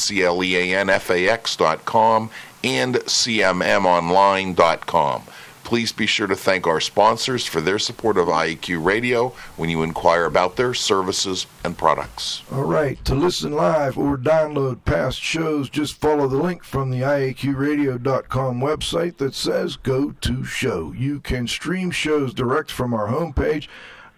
and 2.64 2.96
cmmonline.com. 2.96 5.24
Please 5.72 5.94
be 5.94 6.06
sure 6.06 6.28
to 6.28 6.36
thank 6.36 6.68
our 6.68 6.82
sponsors 6.82 7.46
for 7.46 7.62
their 7.62 7.80
support 7.80 8.18
of 8.18 8.28
IEQ 8.28 8.84
Radio 8.84 9.30
when 9.56 9.70
you 9.70 9.84
inquire 9.84 10.26
about 10.26 10.58
their 10.58 10.74
services 10.74 11.48
and 11.64 11.78
products. 11.78 12.44
All 12.52 12.66
right, 12.66 13.02
to 13.06 13.16
listen 13.16 13.54
live 13.54 13.98
or 13.98 14.18
download 14.18 14.84
past 14.84 15.22
shows, 15.22 15.70
just 15.70 15.96
follow 15.96 16.28
the 16.28 16.36
link 16.36 16.66
from 16.66 16.90
the 16.90 17.00
IAQradio.com 17.00 18.60
website 18.60 19.16
that 19.20 19.34
says 19.34 19.78
Go 19.78 20.12
to 20.12 20.44
Show. 20.44 20.92
You 20.92 21.22
can 21.22 21.48
stream 21.48 21.90
shows 21.90 22.34
direct 22.34 22.70
from 22.70 22.94
our 22.94 23.08
homepage, 23.08 23.70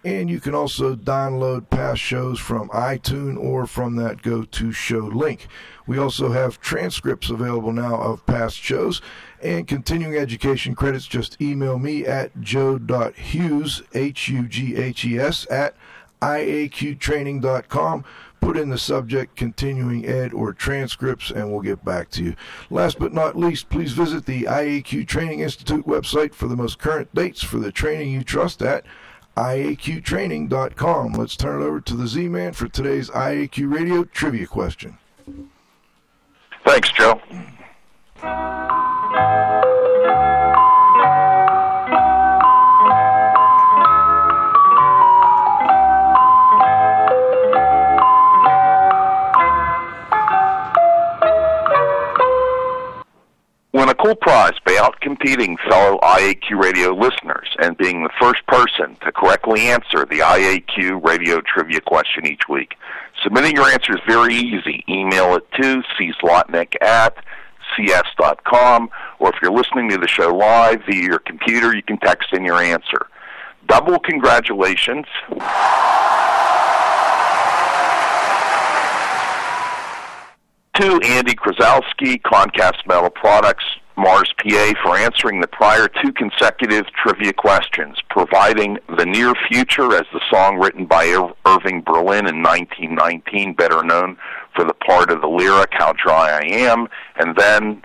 and 0.04 0.28
you 0.28 0.40
can 0.40 0.56
also 0.56 0.96
download 0.96 1.70
past 1.70 2.00
shows 2.00 2.40
from 2.40 2.68
iTunes 2.70 3.38
or 3.38 3.68
from 3.68 3.94
that 3.94 4.22
Go 4.22 4.42
to 4.42 4.72
Show 4.72 4.98
link. 4.98 5.46
We 5.86 5.98
also 5.98 6.32
have 6.32 6.60
transcripts 6.60 7.30
available 7.30 7.72
now 7.72 7.94
of 7.94 8.26
past 8.26 8.56
shows 8.56 9.00
and 9.44 9.68
continuing 9.68 10.16
education 10.16 10.74
credits. 10.74 11.06
Just 11.06 11.40
email 11.40 11.78
me 11.78 12.06
at 12.06 12.40
joe.hughes, 12.40 13.82
H 13.92 14.28
U 14.28 14.48
G 14.48 14.76
H 14.76 15.04
E 15.04 15.18
S, 15.18 15.46
at 15.50 15.74
iaqtraining.com. 16.22 18.04
Put 18.40 18.56
in 18.58 18.68
the 18.68 18.78
subject 18.78 19.36
continuing 19.36 20.04
ed 20.04 20.34
or 20.34 20.52
transcripts, 20.52 21.30
and 21.30 21.50
we'll 21.50 21.62
get 21.62 21.82
back 21.82 22.10
to 22.10 22.22
you. 22.22 22.36
Last 22.68 22.98
but 22.98 23.14
not 23.14 23.36
least, 23.36 23.70
please 23.70 23.92
visit 23.92 24.26
the 24.26 24.42
IAQ 24.42 25.06
Training 25.08 25.40
Institute 25.40 25.86
website 25.86 26.34
for 26.34 26.46
the 26.46 26.56
most 26.56 26.78
current 26.78 27.14
dates 27.14 27.42
for 27.42 27.58
the 27.58 27.72
training 27.72 28.12
you 28.12 28.22
trust 28.22 28.60
at 28.60 28.84
iaqtraining.com. 29.36 31.12
Let's 31.14 31.36
turn 31.36 31.62
it 31.62 31.64
over 31.64 31.80
to 31.80 31.96
the 31.96 32.06
Z 32.06 32.28
Man 32.28 32.52
for 32.52 32.68
today's 32.68 33.08
IAQ 33.10 33.72
Radio 33.72 34.04
trivia 34.04 34.46
question. 34.46 34.98
Thanks, 36.64 36.90
Joe. 36.92 37.20
Cool 54.04 54.16
prize 54.16 54.52
by 54.66 54.72
outcompeting 54.72 55.56
fellow 55.66 55.98
IAQ 56.00 56.62
radio 56.62 56.90
listeners 56.90 57.48
and 57.58 57.74
being 57.78 58.02
the 58.02 58.10
first 58.20 58.46
person 58.46 58.98
to 59.02 59.10
correctly 59.10 59.62
answer 59.62 60.04
the 60.04 60.18
IAQ 60.18 61.02
radio 61.02 61.40
trivia 61.40 61.80
question 61.80 62.26
each 62.26 62.42
week. 62.46 62.74
Submitting 63.22 63.56
your 63.56 63.64
answer 63.64 63.94
is 63.94 64.02
very 64.06 64.34
easy. 64.34 64.84
Email 64.90 65.36
it 65.36 65.50
to 65.52 65.82
cslotnick 65.98 66.74
at 66.82 67.16
cs.com, 67.76 68.90
or 69.18 69.30
if 69.30 69.36
you're 69.42 69.52
listening 69.52 69.88
to 69.90 69.98
the 69.98 70.08
show 70.08 70.34
live 70.34 70.82
via 70.88 71.02
your 71.02 71.18
computer, 71.18 71.74
you 71.74 71.82
can 71.82 71.98
text 71.98 72.32
in 72.32 72.44
your 72.44 72.60
answer. 72.60 73.06
Double 73.66 73.98
congratulations. 73.98 75.06
to 80.74 81.00
Andy 81.04 81.34
Krasowski, 81.34 82.20
Concast 82.22 82.84
Metal 82.86 83.10
Products, 83.10 83.64
Mars 83.96 84.32
PA, 84.38 84.72
for 84.82 84.96
answering 84.96 85.40
the 85.40 85.46
prior 85.46 85.88
two 85.88 86.12
consecutive 86.12 86.86
trivia 86.92 87.32
questions, 87.32 87.96
providing 88.10 88.78
The 88.98 89.06
Near 89.06 89.34
Future 89.48 89.94
as 89.94 90.06
the 90.12 90.20
song 90.30 90.58
written 90.58 90.84
by 90.84 91.04
Ir- 91.04 91.32
Irving 91.46 91.82
Berlin 91.82 92.26
in 92.26 92.42
1919, 92.42 93.54
better 93.54 93.84
known 93.84 94.16
for 94.54 94.64
the 94.64 94.74
part 94.74 95.10
of 95.10 95.20
the 95.20 95.28
lyric 95.28 95.70
How 95.72 95.92
Dry 95.92 96.30
I 96.30 96.42
Am, 96.44 96.88
and 97.16 97.36
then 97.36 97.82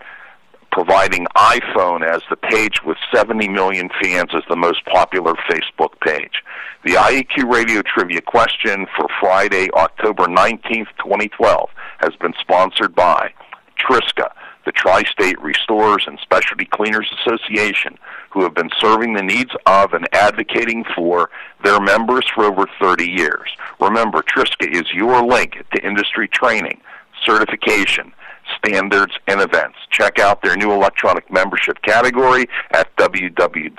providing 0.72 1.26
iPhone 1.36 2.06
as 2.06 2.22
the 2.30 2.36
page 2.36 2.82
with 2.84 2.96
70 3.12 3.48
million 3.48 3.88
fans 4.00 4.30
as 4.34 4.42
the 4.48 4.56
most 4.56 4.84
popular 4.86 5.34
Facebook 5.48 5.98
page. 6.00 6.42
The 6.84 6.92
IEQ 6.92 7.52
Radio 7.52 7.82
Trivia 7.82 8.20
question 8.20 8.86
for 8.96 9.06
Friday, 9.20 9.68
October 9.74 10.26
19th, 10.26 10.88
2012 10.98 11.70
has 11.98 12.16
been 12.20 12.32
sponsored 12.40 12.94
by 12.94 13.32
Triska, 13.78 14.30
the 14.64 14.72
Tri 14.72 15.02
State 15.04 15.40
Restorers 15.40 16.04
and 16.06 16.18
Specialty 16.20 16.66
Cleaners 16.66 17.10
Association, 17.20 17.98
who 18.30 18.42
have 18.42 18.54
been 18.54 18.70
serving 18.78 19.14
the 19.14 19.22
needs 19.22 19.52
of 19.66 19.92
and 19.92 20.08
advocating 20.12 20.84
for 20.94 21.30
their 21.64 21.80
members 21.80 22.26
for 22.34 22.44
over 22.44 22.66
30 22.80 23.10
years. 23.10 23.50
Remember, 23.80 24.22
Triska 24.22 24.70
is 24.70 24.92
your 24.92 25.22
link 25.24 25.64
to 25.74 25.86
industry 25.86 26.28
training, 26.28 26.80
certification, 27.24 28.12
standards, 28.56 29.14
and 29.26 29.40
events. 29.40 29.78
Check 29.90 30.18
out 30.18 30.42
their 30.42 30.56
new 30.56 30.72
electronic 30.72 31.30
membership 31.30 31.80
category 31.82 32.46
at 32.72 32.94
www.trsca.org. 32.96 33.70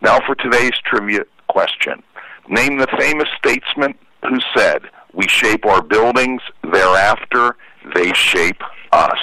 Now 0.00 0.18
for 0.26 0.34
today's 0.34 0.72
trivia 0.84 1.24
question. 1.48 2.02
Name 2.48 2.78
the 2.78 2.88
famous 2.98 3.28
statesman 3.38 3.94
who 4.22 4.38
said, 4.56 4.82
We 5.14 5.28
shape 5.28 5.64
our 5.66 5.82
buildings, 5.82 6.42
thereafter 6.62 7.56
they 7.94 8.12
shape 8.12 8.62
us. 8.92 9.18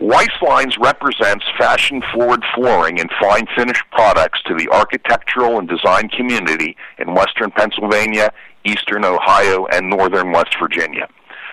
Weiss 0.00 0.28
Lines 0.40 0.76
represents 0.78 1.44
fashion 1.58 2.02
forward 2.12 2.42
flooring 2.54 3.00
and 3.00 3.10
fine 3.20 3.46
finished 3.56 3.82
products 3.90 4.40
to 4.46 4.54
the 4.54 4.68
architectural 4.68 5.58
and 5.58 5.68
design 5.68 6.08
community 6.08 6.76
in 6.98 7.14
western 7.14 7.50
Pennsylvania, 7.50 8.32
eastern 8.64 9.04
Ohio, 9.04 9.66
and 9.66 9.90
northern 9.90 10.30
West 10.30 10.54
Virginia. 10.60 11.08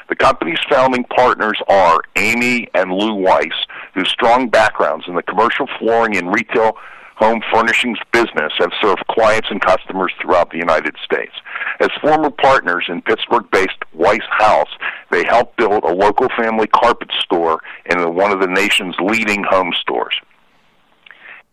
The 0.10 0.16
company's 0.16 0.60
founding 0.70 1.04
partners 1.06 1.60
are 1.68 2.02
Amy 2.16 2.68
and 2.76 2.92
Lou 2.92 3.16
Weiss, 3.16 3.66
whose 3.96 4.10
strong 4.10 4.50
backgrounds 4.50 5.06
in 5.08 5.16
the 5.16 5.24
commercial 5.24 5.68
flooring 5.80 6.16
and 6.16 6.32
retail 6.32 6.78
home 7.16 7.42
furnishings 7.52 7.98
business 8.12 8.52
have 8.58 8.72
served 8.82 9.06
clients 9.10 9.48
and 9.50 9.62
customers 9.62 10.12
throughout 10.22 10.52
the 10.52 10.58
United 10.58 10.96
States. 11.04 11.34
As 11.80 11.90
former 12.02 12.30
partners 12.30 12.86
in 12.90 13.02
Pittsburgh 13.02 13.50
based 13.52 13.78
Weiss 13.94 14.22
House, 14.30 14.70
they 15.12 15.24
helped 15.26 15.58
build 15.58 15.84
a 15.84 15.94
local 15.94 16.28
family 16.38 16.68
carpet 16.68 17.10
store 17.22 17.62
in 17.86 18.16
one 18.16 18.32
of 18.32 18.42
the 18.42 18.48
nation's 18.48 18.96
leading 19.00 19.44
home 19.44 19.74
stores. 19.80 20.16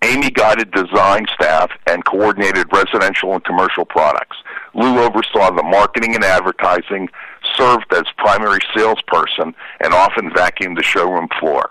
Amy 0.02 0.30
guided 0.30 0.72
design 0.72 1.24
staff 1.32 1.70
and 1.86 2.04
coordinated 2.04 2.66
residential 2.72 3.34
and 3.34 3.44
commercial 3.44 3.84
products. 3.84 4.36
Lou 4.74 4.98
oversaw 4.98 5.54
the 5.54 5.62
marketing 5.62 6.16
and 6.16 6.24
advertising, 6.24 7.08
served 7.56 7.86
as 7.94 8.02
primary 8.18 8.58
salesperson, 8.74 9.54
and 9.80 9.94
often 9.94 10.30
vacuumed 10.30 10.76
the 10.76 10.82
showroom 10.82 11.28
floor. 11.38 11.70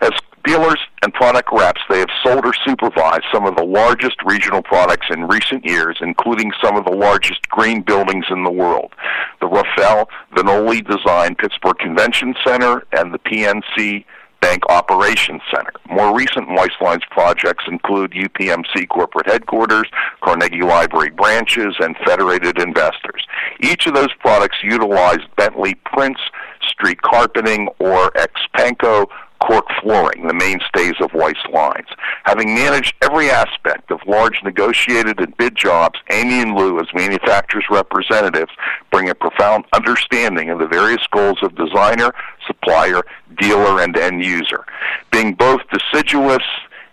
As 0.00 0.12
dealers 0.46 0.78
and 1.02 1.12
product 1.12 1.50
reps, 1.52 1.80
they 1.90 1.98
have 1.98 2.08
sold 2.24 2.46
or 2.46 2.54
supervised 2.66 3.24
some 3.32 3.44
of 3.44 3.56
the 3.56 3.64
largest 3.64 4.16
regional 4.24 4.62
products 4.62 5.06
in 5.10 5.26
recent 5.26 5.64
years, 5.64 5.98
including 6.00 6.52
some 6.62 6.76
of 6.76 6.84
the 6.84 6.92
largest 6.92 7.46
green 7.48 7.82
buildings 7.82 8.24
in 8.30 8.44
the 8.44 8.50
world. 8.50 8.94
The 9.40 9.48
Rafael 9.48 10.08
Viñoly 10.34 10.86
designed 10.88 11.38
Pittsburgh 11.38 11.78
Convention 11.78 12.34
Center 12.44 12.84
and 12.92 13.12
the 13.12 13.18
PNC 13.18 14.04
Bank 14.40 14.62
Operations 14.68 15.40
Center. 15.52 15.72
More 15.90 16.14
recent 16.16 16.48
Weissline's 16.48 17.04
projects 17.10 17.64
include 17.66 18.12
UPMC 18.12 18.88
corporate 18.88 19.26
headquarters, 19.26 19.88
Carnegie 20.22 20.62
Library 20.62 21.10
branches, 21.10 21.74
and 21.80 21.96
Federated 22.04 22.60
Investors. 22.60 23.26
Each 23.60 23.86
of 23.86 23.94
those 23.94 24.12
products 24.20 24.58
utilized 24.62 25.22
Bentley 25.36 25.74
Prince 25.86 26.18
street 26.62 27.02
carpeting 27.02 27.68
or 27.78 28.10
Expanko 28.12 29.06
cork 29.40 29.66
flooring, 29.80 30.26
the 30.26 30.34
mainstays 30.34 30.94
of 31.00 31.12
Weiss 31.14 31.36
Lines. 31.52 31.88
Having 32.24 32.54
managed 32.54 32.94
every 33.02 33.30
aspect 33.30 33.90
of 33.90 34.00
large 34.06 34.42
negotiated 34.42 35.20
and 35.20 35.36
bid 35.36 35.56
jobs, 35.56 35.98
Amy 36.10 36.40
and 36.40 36.54
Lou, 36.54 36.78
as 36.80 36.86
manufacturers' 36.94 37.64
representatives, 37.70 38.52
bring 38.90 39.08
a 39.08 39.14
profound 39.14 39.64
understanding 39.72 40.50
of 40.50 40.58
the 40.58 40.66
various 40.66 41.06
goals 41.10 41.38
of 41.42 41.54
designer, 41.54 42.12
supplier, 42.46 43.02
dealer, 43.38 43.82
and 43.82 43.96
end 43.96 44.24
user. 44.24 44.64
Being 45.10 45.34
both 45.34 45.60
deciduous 45.70 46.44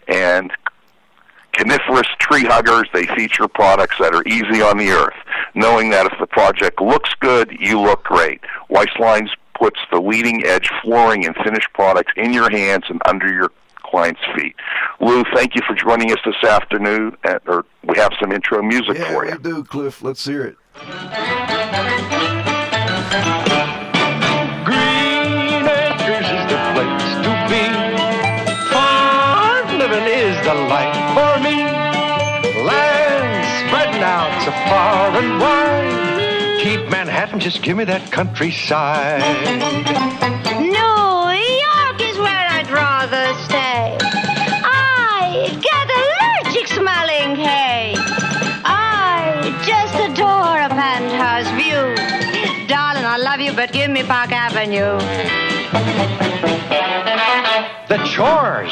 and 0.07 0.51
coniferous 1.53 2.07
tree 2.19 2.43
huggers, 2.43 2.89
they 2.93 3.05
feature 3.15 3.47
products 3.47 3.95
that 3.99 4.13
are 4.13 4.23
easy 4.25 4.61
on 4.61 4.77
the 4.77 4.89
earth, 4.89 5.15
knowing 5.53 5.89
that 5.91 6.05
if 6.05 6.13
the 6.19 6.27
project 6.27 6.81
looks 6.81 7.11
good, 7.19 7.55
you 7.59 7.79
look 7.79 8.03
great. 8.03 8.41
Weiss 8.69 8.87
Lines 8.99 9.29
puts 9.57 9.79
the 9.91 9.99
leading 9.99 10.45
edge 10.45 10.69
flooring 10.81 11.25
and 11.25 11.35
finished 11.43 11.69
products 11.73 12.13
in 12.15 12.33
your 12.33 12.49
hands 12.49 12.85
and 12.89 13.01
under 13.05 13.31
your 13.31 13.51
client's 13.83 14.21
feet. 14.35 14.55
Lou, 14.99 15.23
thank 15.35 15.55
you 15.55 15.61
for 15.67 15.75
joining 15.75 16.11
us 16.11 16.19
this 16.25 16.43
afternoon. 16.43 17.15
At, 17.23 17.43
or 17.47 17.65
we 17.83 17.97
have 17.97 18.11
some 18.19 18.31
intro 18.31 18.61
music 18.63 18.97
yeah, 18.97 19.13
for 19.13 19.25
you. 19.25 19.31
we 19.31 19.37
do, 19.37 19.63
Cliff. 19.63 20.01
Let's 20.01 20.25
hear 20.25 20.45
it. 20.45 21.92
Just 37.43 37.61
give 37.61 37.75
me 37.75 37.83
that 37.83 38.09
countryside. 38.09 39.19
New 40.63 40.71
York 40.71 41.99
is 41.99 42.17
where 42.17 42.47
I'd 42.55 42.71
rather 42.71 43.35
stay. 43.43 43.97
I 44.63 45.51
get 45.59 45.85
allergic 45.91 46.67
smelling 46.67 47.35
hay. 47.35 47.95
I 48.63 49.51
just 49.67 49.93
adore 50.07 50.61
a 50.61 50.69
penthouse 50.69 51.51
view. 51.59 51.83
Darling, 52.69 53.03
I 53.03 53.17
love 53.17 53.41
you, 53.41 53.51
but 53.51 53.73
give 53.73 53.91
me 53.91 54.03
Park 54.03 54.31
Avenue. 54.31 54.97
The 57.89 57.97
chores, 58.07 58.71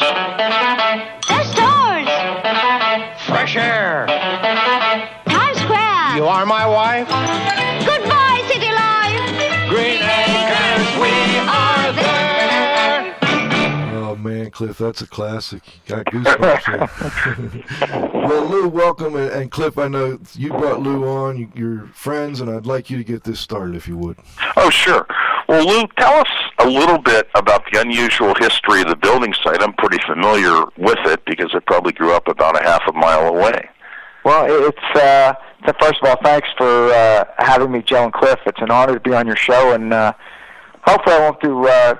Cliff, 14.62 14.78
that's 14.78 15.02
a 15.02 15.08
classic. 15.08 15.64
Got 15.88 16.06
goosebumps. 16.06 17.80
here. 17.80 18.10
well, 18.14 18.46
Lou, 18.46 18.68
welcome, 18.68 19.16
and, 19.16 19.32
and 19.32 19.50
Cliff, 19.50 19.80
I 19.80 19.88
know 19.88 20.20
you 20.36 20.50
brought 20.50 20.82
Lou 20.82 21.04
on. 21.08 21.36
You, 21.36 21.52
you're 21.56 21.88
friends, 21.96 22.42
and 22.42 22.48
I'd 22.48 22.68
like 22.68 22.88
you 22.92 22.98
to 22.98 23.04
get 23.04 23.24
this 23.24 23.40
started, 23.40 23.76
if 23.76 23.88
you 23.88 23.98
would. 23.98 24.18
Oh, 24.58 24.70
sure. 24.70 25.08
Well, 25.50 25.66
Lou, 25.66 25.88
tell 25.98 26.14
us 26.14 26.28
a 26.60 26.68
little 26.68 27.00
bit 27.00 27.28
about 27.34 27.64
the 27.72 27.82
unusual 27.82 28.36
history 28.36 28.82
of 28.82 28.90
the 28.90 28.96
building 28.96 29.34
site. 29.44 29.64
I'm 29.64 29.74
pretty 29.74 29.98
familiar 30.06 30.64
with 30.78 31.00
it 31.06 31.26
because 31.26 31.50
I 31.56 31.60
probably 31.66 31.94
grew 31.94 32.14
up 32.14 32.28
about 32.28 32.56
a 32.56 32.64
half 32.64 32.84
a 32.88 32.94
mile 32.94 33.30
away. 33.30 33.68
Well, 34.24 34.46
it's 34.48 35.02
uh, 35.02 35.34
first 35.80 36.04
of 36.04 36.08
all, 36.08 36.18
thanks 36.24 36.50
for 36.56 36.94
uh, 36.94 37.26
having 37.40 37.72
me, 37.72 37.82
Joe 37.82 38.04
and 38.04 38.14
Cliff. 38.14 38.38
It's 38.46 38.62
an 38.62 38.70
honor 38.70 38.94
to 38.94 39.00
be 39.00 39.16
on 39.16 39.26
your 39.26 39.38
show, 39.38 39.74
and 39.74 39.92
uh, 39.92 40.14
hopefully, 40.84 41.16
I 41.16 41.20
won't 41.22 41.42
do 41.42 41.68
uh, 41.68 41.96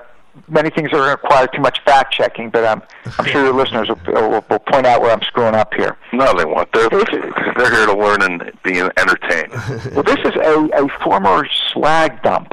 many 0.48 0.70
things 0.70 0.90
that 0.90 0.98
require 0.98 1.46
too 1.46 1.60
much 1.60 1.80
fact 1.84 2.14
checking. 2.14 2.50
But 2.50 2.64
I'm 2.64 2.82
I'm 3.18 3.24
sure 3.26 3.44
your 3.44 3.54
listeners 3.54 3.88
will, 3.88 3.98
will, 4.06 4.44
will 4.48 4.58
point 4.58 4.86
out 4.86 5.00
where 5.00 5.12
I'm 5.12 5.22
screwing 5.22 5.54
up 5.54 5.74
here. 5.74 5.96
No, 6.12 6.36
they 6.36 6.44
won't. 6.44 6.70
They're, 6.72 6.88
they're 7.56 7.70
here 7.70 7.86
to 7.86 7.96
learn 7.96 8.22
and 8.22 8.52
be 8.62 8.80
entertained. 8.80 9.52
Well, 9.92 10.02
this 10.02 10.18
is 10.24 10.34
a, 10.36 10.84
a 10.84 10.88
former 11.02 11.46
slag 11.72 12.22
dump 12.22 12.52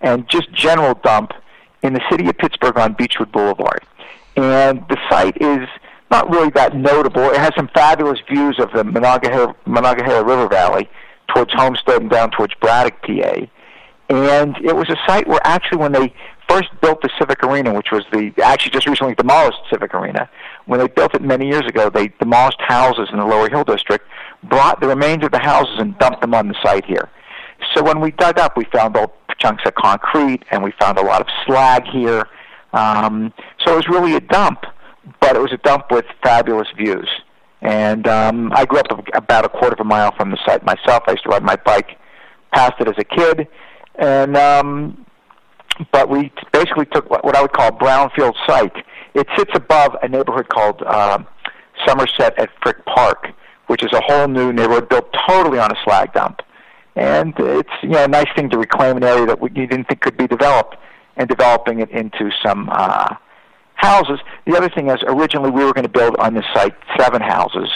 and 0.00 0.28
just 0.28 0.52
general 0.52 0.94
dump 0.94 1.32
in 1.82 1.94
the 1.94 2.00
city 2.10 2.28
of 2.28 2.36
Pittsburgh 2.38 2.78
on 2.78 2.92
Beechwood 2.92 3.32
Boulevard. 3.32 3.82
And 4.36 4.84
the 4.88 4.98
site 5.08 5.36
is 5.40 5.68
not 6.10 6.30
really 6.30 6.50
that 6.50 6.76
notable. 6.76 7.30
It 7.30 7.38
has 7.38 7.52
some 7.56 7.68
fabulous 7.74 8.20
views 8.30 8.58
of 8.58 8.70
the 8.72 8.84
Monongahela, 8.84 9.54
Monongahela 9.64 10.24
River 10.24 10.48
Valley 10.48 10.88
towards 11.34 11.52
Homestead 11.54 12.02
and 12.02 12.10
down 12.10 12.30
towards 12.30 12.54
Braddock, 12.54 13.02
PA. 13.02 13.46
And 14.08 14.56
it 14.58 14.76
was 14.76 14.88
a 14.88 14.96
site 15.06 15.26
where 15.26 15.40
actually 15.44 15.78
when 15.78 15.92
they 15.92 16.14
first 16.48 16.68
built 16.80 17.00
the 17.02 17.10
Civic 17.18 17.42
Arena, 17.42 17.72
which 17.74 17.90
was 17.90 18.04
the 18.12 18.32
actually 18.42 18.72
just 18.72 18.86
recently 18.86 19.14
demolished 19.14 19.58
Civic 19.70 19.94
Arena, 19.94 20.28
when 20.66 20.80
they 20.80 20.88
built 20.88 21.14
it 21.14 21.22
many 21.22 21.48
years 21.48 21.66
ago, 21.66 21.90
they 21.90 22.08
demolished 22.18 22.60
houses 22.60 23.08
in 23.12 23.18
the 23.18 23.24
Lower 23.24 23.48
Hill 23.48 23.64
District, 23.64 24.06
brought 24.44 24.80
the 24.80 24.88
remainder 24.88 25.26
of 25.26 25.32
the 25.32 25.38
houses 25.38 25.76
and 25.78 25.98
dumped 25.98 26.20
them 26.20 26.34
on 26.34 26.48
the 26.48 26.54
site 26.62 26.84
here. 26.84 27.10
So 27.74 27.82
when 27.82 28.00
we 28.00 28.10
dug 28.12 28.38
up, 28.38 28.56
we 28.56 28.64
found 28.72 28.96
old 28.96 29.10
chunks 29.38 29.62
of 29.66 29.74
concrete 29.74 30.44
and 30.50 30.62
we 30.62 30.72
found 30.78 30.98
a 30.98 31.02
lot 31.02 31.20
of 31.20 31.26
slag 31.44 31.84
here. 31.84 32.28
Um, 32.72 33.32
so 33.64 33.72
it 33.72 33.76
was 33.76 33.88
really 33.88 34.16
a 34.16 34.20
dump, 34.20 34.64
but 35.20 35.36
it 35.36 35.40
was 35.40 35.52
a 35.52 35.58
dump 35.58 35.90
with 35.90 36.04
fabulous 36.22 36.68
views. 36.76 37.08
And 37.62 38.06
um, 38.06 38.52
I 38.54 38.64
grew 38.66 38.80
up 38.80 38.86
about 39.14 39.44
a 39.44 39.48
quarter 39.48 39.74
of 39.74 39.80
a 39.80 39.84
mile 39.84 40.14
from 40.16 40.30
the 40.30 40.38
site 40.44 40.64
myself. 40.64 41.04
I 41.06 41.12
used 41.12 41.24
to 41.24 41.30
ride 41.30 41.42
my 41.42 41.56
bike 41.56 41.98
past 42.52 42.74
it 42.80 42.88
as 42.88 42.94
a 42.98 43.04
kid, 43.04 43.48
and 43.96 44.36
um, 44.36 45.05
but 45.92 46.08
we 46.08 46.32
basically 46.52 46.86
took 46.86 47.08
what, 47.10 47.24
what 47.24 47.36
I 47.36 47.42
would 47.42 47.52
call 47.52 47.68
a 47.68 47.72
brownfield 47.72 48.34
site. 48.46 48.76
It 49.14 49.26
sits 49.36 49.50
above 49.54 49.96
a 50.02 50.08
neighborhood 50.08 50.48
called 50.48 50.82
um, 50.82 51.26
Somerset 51.86 52.38
at 52.38 52.50
Frick 52.62 52.84
Park, 52.86 53.28
which 53.66 53.82
is 53.82 53.92
a 53.92 54.00
whole 54.06 54.28
new 54.28 54.52
neighborhood 54.52 54.88
built 54.88 55.14
totally 55.28 55.58
on 55.58 55.70
a 55.70 55.76
slag 55.84 56.12
dump. 56.12 56.40
and 56.96 57.34
it's 57.38 57.70
you 57.82 57.90
know 57.90 58.04
a 58.04 58.08
nice 58.08 58.28
thing 58.34 58.48
to 58.50 58.58
reclaim 58.58 58.96
an 58.96 59.04
area 59.04 59.26
that 59.26 59.38
you 59.42 59.66
didn't 59.66 59.84
think 59.84 60.00
could 60.00 60.16
be 60.16 60.26
developed 60.26 60.76
and 61.16 61.28
developing 61.28 61.80
it 61.80 61.90
into 61.90 62.30
some 62.44 62.68
uh, 62.72 63.14
houses. 63.74 64.18
The 64.46 64.56
other 64.56 64.68
thing 64.68 64.90
is 64.90 64.98
originally 65.06 65.50
we 65.50 65.64
were 65.64 65.72
going 65.72 65.84
to 65.84 65.90
build 65.90 66.16
on 66.18 66.34
this 66.34 66.44
site 66.54 66.74
seven 66.98 67.20
houses, 67.20 67.70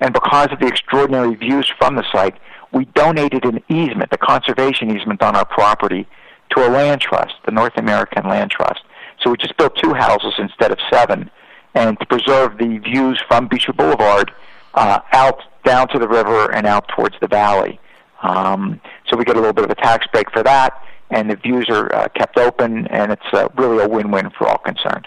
and 0.00 0.12
because 0.12 0.48
of 0.52 0.60
the 0.60 0.66
extraordinary 0.66 1.34
views 1.34 1.70
from 1.78 1.96
the 1.96 2.04
site, 2.12 2.36
we 2.72 2.84
donated 2.86 3.44
an 3.44 3.62
easement, 3.68 4.10
the 4.10 4.18
conservation 4.18 4.94
easement 4.94 5.22
on 5.22 5.34
our 5.34 5.46
property, 5.46 6.06
to 6.50 6.66
a 6.66 6.68
land 6.68 7.00
trust, 7.00 7.34
the 7.44 7.52
North 7.52 7.76
American 7.76 8.26
Land 8.26 8.50
Trust. 8.50 8.80
So 9.22 9.30
we 9.30 9.36
just 9.36 9.56
built 9.56 9.76
two 9.76 9.94
houses 9.94 10.34
instead 10.38 10.70
of 10.70 10.78
seven, 10.90 11.30
and 11.74 11.98
to 12.00 12.06
preserve 12.06 12.58
the 12.58 12.78
views 12.78 13.20
from 13.28 13.48
Beechwood 13.48 13.76
Boulevard 13.76 14.32
uh, 14.74 15.00
out 15.12 15.42
down 15.64 15.88
to 15.88 15.98
the 15.98 16.08
river 16.08 16.52
and 16.52 16.66
out 16.66 16.88
towards 16.88 17.16
the 17.20 17.28
valley. 17.28 17.80
Um, 18.22 18.80
so 19.08 19.16
we 19.16 19.24
get 19.24 19.36
a 19.36 19.40
little 19.40 19.52
bit 19.52 19.64
of 19.64 19.70
a 19.70 19.74
tax 19.74 20.06
break 20.12 20.30
for 20.32 20.42
that, 20.42 20.82
and 21.10 21.30
the 21.30 21.36
views 21.36 21.66
are 21.68 21.92
uh, 21.94 22.08
kept 22.08 22.38
open, 22.38 22.86
and 22.88 23.12
it's 23.12 23.22
uh, 23.32 23.48
really 23.56 23.82
a 23.82 23.88
win-win 23.88 24.30
for 24.30 24.48
all 24.48 24.58
concerned. 24.58 25.06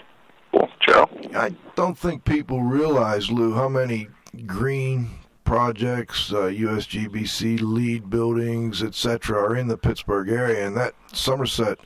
Cool. 0.52 0.68
Joe? 0.86 1.08
I 1.34 1.54
don't 1.74 1.96
think 1.96 2.24
people 2.24 2.62
realize, 2.62 3.30
Lou, 3.30 3.54
how 3.54 3.68
many 3.68 4.08
green 4.46 5.10
projects, 5.44 6.32
uh, 6.32 6.44
USGBC 6.44 7.60
LEED 7.60 8.10
buildings, 8.10 8.82
etc., 8.82 9.38
are 9.38 9.56
in 9.56 9.68
the 9.68 9.76
Pittsburgh 9.76 10.28
area, 10.28 10.66
and 10.66 10.76
that 10.76 10.94
Somerset 11.12 11.78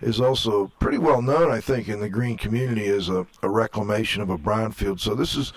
is 0.00 0.20
also 0.20 0.70
pretty 0.78 0.98
well 0.98 1.22
known, 1.22 1.50
I 1.50 1.60
think, 1.60 1.88
in 1.88 2.00
the 2.00 2.08
green 2.08 2.36
community 2.36 2.86
as 2.86 3.08
a, 3.08 3.26
a 3.42 3.48
reclamation 3.48 4.22
of 4.22 4.30
a 4.30 4.38
brownfield. 4.38 5.00
So 5.00 5.14
this 5.14 5.36
is 5.36 5.52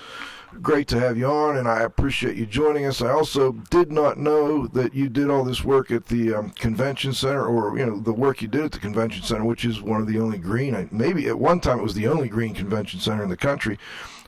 great 0.61 0.87
to 0.87 0.99
have 0.99 1.17
you 1.17 1.25
on, 1.25 1.57
and 1.57 1.67
I 1.67 1.81
appreciate 1.81 2.37
you 2.37 2.45
joining 2.45 2.85
us. 2.85 3.01
I 3.01 3.11
also 3.11 3.51
did 3.69 3.91
not 3.91 4.17
know 4.17 4.67
that 4.67 4.93
you 4.93 5.09
did 5.09 5.29
all 5.29 5.43
this 5.43 5.63
work 5.63 5.91
at 5.91 6.05
the 6.05 6.33
um, 6.33 6.49
convention 6.51 7.13
center, 7.13 7.45
or 7.45 7.77
you 7.77 7.85
know 7.85 7.99
the 7.99 8.13
work 8.13 8.41
you 8.41 8.47
did 8.47 8.65
at 8.65 8.71
the 8.71 8.79
convention 8.79 9.23
center, 9.23 9.43
which 9.43 9.65
is 9.65 9.81
one 9.81 10.01
of 10.01 10.07
the 10.07 10.19
only 10.19 10.37
green. 10.37 10.87
Maybe 10.91 11.27
at 11.27 11.39
one 11.39 11.59
time 11.59 11.79
it 11.79 11.83
was 11.83 11.95
the 11.95 12.07
only 12.07 12.29
green 12.29 12.53
convention 12.53 12.99
center 12.99 13.23
in 13.23 13.29
the 13.29 13.37
country. 13.37 13.77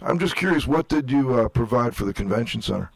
I'm 0.02 0.20
just 0.20 0.36
curious, 0.36 0.66
what 0.66 0.88
did 0.88 1.12
you 1.12 1.34
uh, 1.36 1.50
provide 1.50 1.96
for 1.96 2.06
the 2.06 2.14
convention 2.14 2.62
center? 2.62 2.90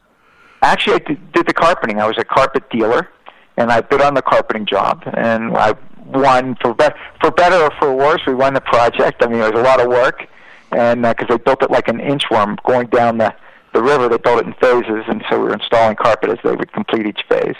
Actually, 0.63 0.95
I 0.95 0.99
did, 1.33 1.45
the 1.47 1.53
carpeting. 1.53 1.99
I 1.99 2.07
was 2.07 2.17
a 2.17 2.23
carpet 2.23 2.69
dealer, 2.69 3.09
and 3.57 3.71
I 3.71 3.81
bid 3.81 4.01
on 4.01 4.15
the 4.15 4.21
carpeting 4.21 4.65
job, 4.65 5.03
and 5.13 5.55
I 5.55 5.75
won 6.05 6.55
for 6.61 6.73
be- 6.73 6.95
for 7.21 7.31
better 7.31 7.57
or 7.57 7.71
for 7.79 7.93
worse. 7.93 8.21
We 8.25 8.33
won 8.33 8.53
the 8.53 8.61
project. 8.61 9.21
I 9.21 9.27
mean, 9.27 9.41
it 9.41 9.53
was 9.53 9.59
a 9.59 9.63
lot 9.63 9.79
of 9.79 9.87
work 9.87 10.27
and 10.73 11.01
because 11.01 11.29
uh, 11.29 11.37
they 11.37 11.43
built 11.43 11.61
it 11.61 11.71
like 11.71 11.87
an 11.87 11.99
inchworm 11.99 12.57
going 12.63 12.87
down 12.87 13.17
the 13.17 13.33
the 13.73 13.81
river, 13.81 14.07
they 14.07 14.17
built 14.17 14.39
it 14.39 14.45
in 14.45 14.53
phases, 14.53 15.03
and 15.07 15.23
so 15.27 15.39
we 15.39 15.45
were 15.45 15.53
installing 15.53 15.95
carpet 15.95 16.29
as 16.29 16.37
they 16.43 16.51
would 16.51 16.71
complete 16.73 17.07
each 17.07 17.21
phase. 17.27 17.55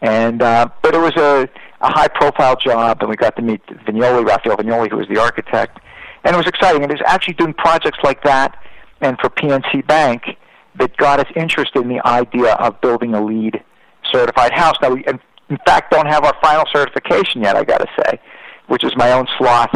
And 0.00 0.40
uh, 0.40 0.70
but 0.80 0.94
it 0.94 0.98
was 0.98 1.14
a, 1.16 1.46
a 1.82 1.92
high 1.92 2.08
profile 2.08 2.56
job, 2.56 2.98
and 3.00 3.10
we 3.10 3.16
got 3.16 3.36
to 3.36 3.42
meet 3.42 3.64
Viñoly, 3.66 4.26
Rafael 4.26 4.56
Viñoly, 4.56 4.90
who 4.90 4.96
was 4.96 5.08
the 5.08 5.18
architect, 5.18 5.78
and 6.24 6.34
it 6.34 6.38
was 6.38 6.46
exciting. 6.46 6.82
And 6.82 6.90
it 6.90 6.94
was 6.94 7.04
actually 7.04 7.34
doing 7.34 7.52
projects 7.52 7.98
like 8.02 8.24
that, 8.24 8.56
and 9.02 9.18
for 9.18 9.28
PNC 9.28 9.86
Bank, 9.86 10.38
that 10.76 10.96
got 10.96 11.20
us 11.20 11.26
interested 11.36 11.82
in 11.82 11.88
the 11.88 12.06
idea 12.06 12.54
of 12.54 12.80
building 12.80 13.14
a 13.14 13.24
LEED 13.24 13.62
certified 14.10 14.52
house. 14.52 14.74
Now 14.80 14.90
we, 14.90 15.04
in, 15.06 15.20
fact, 15.66 15.90
don't 15.90 16.06
have 16.06 16.24
our 16.24 16.36
final 16.42 16.64
certification 16.72 17.42
yet. 17.42 17.56
I 17.56 17.64
got 17.64 17.78
to 17.78 17.88
say, 17.98 18.20
which 18.68 18.84
is 18.84 18.92
my 18.96 19.12
own 19.12 19.26
sloth 19.36 19.74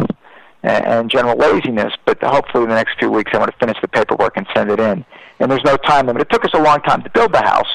and 0.63 1.11
general 1.11 1.37
laziness, 1.37 1.93
but 2.07 2.23
hopefully 2.23 2.65
in 2.65 2.71
the 2.71 2.75
next 2.75 2.99
few 2.99 3.11
weeks 3.11 3.33
I 3.35 3.39
want 3.39 3.51
to 3.51 3.59
finish 3.59 3.77
the 3.83 3.89
paperwork 3.89 4.37
and 4.37 4.47
send 4.55 4.71
it 4.71 4.81
in. 4.81 5.05
And 5.41 5.51
there's 5.51 5.65
no 5.65 5.77
time 5.77 6.07
limit. 6.07 6.23
It 6.23 6.31
took 6.31 6.45
us 6.45 6.53
a 6.55 6.63
long 6.63 6.81
time 6.81 7.03
to 7.03 7.11
build 7.11 7.35
the 7.35 7.43
house, 7.43 7.69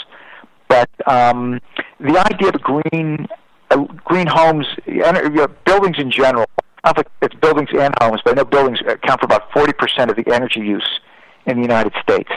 but 0.67 0.89
um, 1.05 1.59
the 1.99 2.17
idea 2.17 2.49
of 2.49 2.61
green 2.61 3.27
uh, 3.71 3.77
green 4.03 4.27
homes, 4.27 4.65
uh, 5.05 5.47
buildings 5.65 5.97
in 5.99 6.09
general, 6.09 6.47
I 6.83 7.03
it's 7.21 7.35
buildings 7.35 7.69
and 7.77 7.93
homes, 8.01 8.21
but 8.23 8.31
I 8.31 8.41
know 8.41 8.45
buildings 8.45 8.79
account 8.81 9.19
for 9.19 9.25
about 9.25 9.51
40% 9.51 10.09
of 10.09 10.15
the 10.15 10.33
energy 10.33 10.61
use 10.61 10.99
in 11.45 11.57
the 11.57 11.61
United 11.61 11.93
States. 12.01 12.31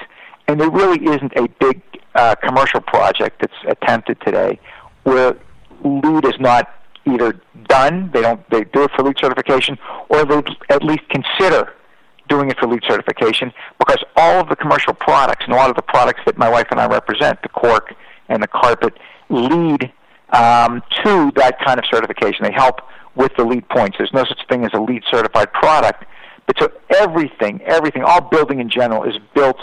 And 0.49 0.61
there 0.61 0.71
really 0.71 1.05
isn't 1.07 1.33
a 1.37 1.49
big 1.61 1.83
uh, 2.15 2.35
commercial 2.37 2.81
project 2.81 3.41
that's 3.41 3.53
attempted 3.67 4.21
today 4.21 4.59
where 5.05 5.37
LEED 5.85 6.27
is 6.27 6.39
not 6.39 6.69
either 7.07 7.41
done, 7.69 8.11
they 8.13 8.23
don't 8.23 8.49
they 8.51 8.65
do 8.65 8.85
it 8.85 8.91
for 8.95 9.03
LEED 9.03 9.17
certification, 9.21 9.79
or 10.09 10.25
they 10.25 10.43
at 10.71 10.83
least 10.83 11.03
consider 11.09 11.73
doing 12.29 12.51
it 12.51 12.59
for 12.59 12.67
LEED 12.67 12.83
certification 12.89 13.53
because 13.79 14.03
all 14.17 14.41
of 14.41 14.49
the 14.49 14.57
commercial 14.57 14.95
products 14.95 15.45
and 15.45 15.53
a 15.53 15.57
lot 15.57 15.71
of 15.71 15.77
the 15.77 15.83
products 15.83 16.21
that 16.25 16.39
my 16.39 16.49
wife 16.49 16.67
and 16.71 16.81
I 16.81 16.87
represent, 16.87 17.43
the 17.43 17.49
cork 17.49 17.95
and 18.29 18.43
the 18.43 18.47
carpet, 18.47 18.95
lead 19.29 19.93
um, 20.33 20.83
to 21.05 21.33
that 21.37 21.59
kind 21.65 21.79
of 21.79 21.85
certification. 21.91 22.45
They 22.45 22.53
help 22.53 22.81
with 23.15 23.33
the 23.37 23.45
LEED 23.45 23.69
points. 23.69 23.99
There's 23.99 24.13
no 24.13 24.25
such 24.25 24.41
thing 24.49 24.65
as 24.65 24.71
a 24.73 24.81
LEED 24.81 25.03
certified 25.11 25.53
product, 25.53 26.05
but 26.47 26.59
so 26.59 26.73
everything, 26.97 27.61
everything, 27.63 28.03
all 28.03 28.21
building 28.21 28.61
in 28.61 28.71
general 28.71 29.05
is 29.05 29.17
built, 29.35 29.59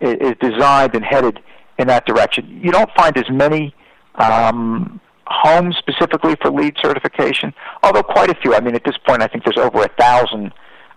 is 0.00 0.34
designed 0.40 0.94
and 0.94 1.04
headed 1.04 1.40
in 1.78 1.88
that 1.88 2.06
direction. 2.06 2.60
You 2.62 2.70
don't 2.70 2.90
find 2.96 3.16
as 3.16 3.28
many 3.30 3.74
um, 4.16 5.00
homes 5.26 5.76
specifically 5.76 6.36
for 6.40 6.50
LEED 6.50 6.76
certification, 6.82 7.52
although 7.82 8.02
quite 8.02 8.30
a 8.30 8.34
few. 8.34 8.54
I 8.54 8.60
mean, 8.60 8.74
at 8.74 8.84
this 8.84 8.96
point, 9.06 9.22
I 9.22 9.26
think 9.26 9.44
there's 9.44 9.58
over 9.58 9.82
a 9.82 9.88
thousand 9.98 10.52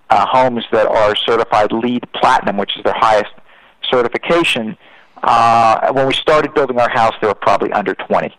uh, 0.10 0.26
homes 0.26 0.64
that 0.72 0.88
are 0.88 1.16
certified 1.16 1.72
LEED 1.72 2.08
Platinum, 2.14 2.58
which 2.58 2.78
is 2.78 2.84
their 2.84 2.96
highest 2.96 3.32
certification. 3.90 4.78
Uh, 5.24 5.92
when 5.94 6.08
we 6.08 6.14
started 6.14 6.54
building 6.54 6.80
our 6.80 6.90
house, 6.90 7.14
there 7.22 7.30
were 7.30 7.36
probably 7.36 7.72
under 7.72 7.96
20. 7.96 8.36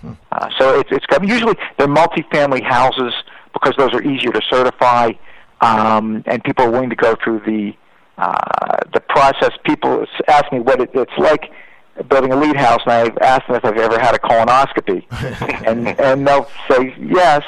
Hmm. 0.00 0.12
Uh, 0.32 0.50
so 0.58 0.78
it's, 0.78 0.90
it's 0.92 1.06
usually 1.22 1.54
they're 1.78 1.88
multifamily 1.88 2.62
houses 2.62 3.12
because 3.52 3.74
those 3.76 3.92
are 3.92 4.02
easier 4.02 4.32
to 4.32 4.40
certify, 4.48 5.12
um, 5.60 6.22
and 6.26 6.42
people 6.44 6.64
are 6.64 6.70
willing 6.70 6.90
to 6.90 6.96
go 6.96 7.16
through 7.22 7.40
the 7.40 7.74
uh, 8.20 8.80
the 8.92 9.00
process. 9.00 9.50
People 9.64 10.04
ask 10.28 10.52
me 10.52 10.60
what 10.60 10.80
it, 10.80 10.90
it's 10.92 11.10
like 11.16 11.50
building 12.08 12.32
a 12.32 12.36
LEED 12.36 12.56
house, 12.56 12.80
and 12.84 12.92
I've 12.92 13.18
asked 13.18 13.46
them 13.48 13.56
if 13.56 13.64
I've 13.64 13.78
ever 13.78 13.98
had 13.98 14.14
a 14.14 14.18
colonoscopy, 14.18 15.06
and 15.66 15.88
and 15.88 16.26
they'll 16.26 16.48
say 16.68 16.94
yes, 16.98 17.42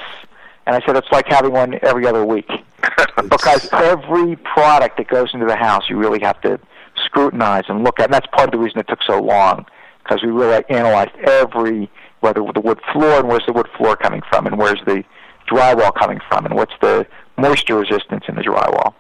and 0.67 0.75
I 0.75 0.81
said 0.87 0.97
it's 0.97 1.13
like 1.13 1.27
having 1.29 1.53
one 1.53 1.79
every 1.83 2.07
other 2.07 2.25
week, 2.25 2.51
because 3.17 3.69
every 3.73 4.37
product 4.37 4.97
that 4.97 5.09
goes 5.09 5.29
into 5.35 5.47
the 5.47 5.57
house 5.57 5.85
you 5.91 5.97
really 5.97 6.21
have 6.23 6.41
to 6.41 6.59
scrutinize 7.05 7.65
and 7.69 7.85
look 7.85 8.01
at, 8.01 8.07
and 8.07 8.15
that's 8.15 8.27
part 8.29 8.49
of 8.49 8.53
the 8.53 8.59
reason 8.59 8.79
it 8.79 8.89
took 8.89 9.03
so 9.07 9.21
long, 9.21 9.67
because 10.03 10.23
we 10.23 10.31
really 10.31 10.65
analyzed 10.71 11.15
every 11.25 11.91
whether 12.21 12.41
the 12.55 12.61
wood 12.61 12.81
floor 12.93 13.19
and 13.19 13.29
where's 13.29 13.45
the 13.47 13.53
wood 13.53 13.69
floor 13.77 13.95
coming 13.97 14.23
from, 14.31 14.47
and 14.47 14.57
where's 14.57 14.81
the 14.87 15.05
drywall 15.51 15.95
coming 15.95 16.21
from, 16.29 16.47
and 16.47 16.55
what's 16.55 16.73
the 16.81 17.07
moisture 17.37 17.77
resistance 17.77 18.25
in 18.29 18.37
the 18.37 18.43
drywall, 18.43 18.95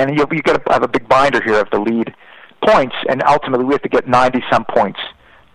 and 0.00 0.16
you 0.16 0.26
you 0.32 0.42
got 0.42 0.64
to 0.64 0.72
have 0.72 0.82
a 0.82 0.88
big 0.88 1.08
binder 1.08 1.42
here 1.42 1.60
of 1.60 1.70
the 1.70 1.78
LEED 1.78 2.14
points, 2.66 2.96
and 3.08 3.22
ultimately 3.26 3.64
we 3.64 3.74
have 3.74 3.82
to 3.82 3.88
get 3.88 4.08
90 4.08 4.42
some 4.50 4.64
points 4.64 5.00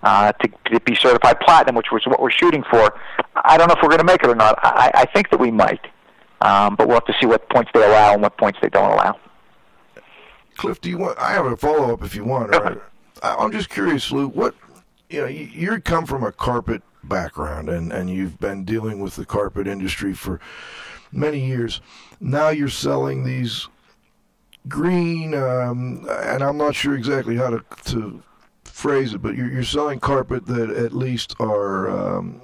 uh, 0.03 0.31
to, 0.33 0.49
to 0.65 0.79
be 0.81 0.95
certified 0.95 1.39
platinum, 1.39 1.75
which 1.75 1.87
was 1.91 2.05
what 2.05 2.21
we're 2.21 2.31
shooting 2.31 2.63
for. 2.69 2.97
I 3.43 3.57
don't 3.57 3.67
know 3.67 3.75
if 3.75 3.81
we're 3.81 3.89
going 3.89 3.99
to 3.99 4.05
make 4.05 4.23
it 4.23 4.29
or 4.29 4.35
not. 4.35 4.57
I, 4.63 4.91
I 4.93 5.05
think 5.05 5.29
that 5.31 5.39
we 5.39 5.51
might, 5.51 5.85
um, 6.41 6.75
but 6.75 6.87
we'll 6.87 6.97
have 6.97 7.05
to 7.05 7.15
see 7.19 7.25
what 7.25 7.49
points 7.49 7.71
they 7.73 7.83
allow 7.83 8.13
and 8.13 8.21
what 8.21 8.37
points 8.37 8.59
they 8.61 8.69
don't 8.69 8.91
allow. 8.91 9.19
Cliff, 10.55 10.79
do 10.79 10.89
you 10.89 10.97
want? 10.97 11.19
I 11.19 11.31
have 11.33 11.45
a 11.45 11.57
follow 11.57 11.93
up 11.93 12.03
if 12.03 12.15
you 12.15 12.23
want. 12.23 12.51
Right? 12.51 12.77
I'm 13.21 13.51
just 13.51 13.69
curious, 13.69 14.11
Lou. 14.11 14.27
What 14.27 14.55
you 15.09 15.21
know, 15.21 15.27
you, 15.27 15.45
you 15.45 15.81
come 15.81 16.05
from 16.05 16.23
a 16.23 16.31
carpet 16.31 16.81
background, 17.03 17.69
and 17.69 17.91
and 17.91 18.09
you've 18.09 18.39
been 18.39 18.63
dealing 18.63 19.01
with 19.01 19.15
the 19.15 19.25
carpet 19.25 19.67
industry 19.67 20.13
for 20.13 20.39
many 21.11 21.45
years. 21.45 21.81
Now 22.21 22.49
you're 22.49 22.69
selling 22.69 23.25
these 23.25 23.67
green, 24.67 25.33
um, 25.33 26.07
and 26.09 26.43
I'm 26.43 26.57
not 26.57 26.75
sure 26.75 26.95
exactly 26.95 27.35
how 27.35 27.49
to, 27.49 27.63
to 27.85 28.23
phrase 28.63 29.13
it, 29.13 29.21
but 29.21 29.35
you're, 29.35 29.51
you're 29.51 29.63
selling 29.63 29.99
carpet 29.99 30.45
that 30.47 30.69
at 30.69 30.93
least 30.93 31.35
are 31.39 31.89
um, 31.89 32.41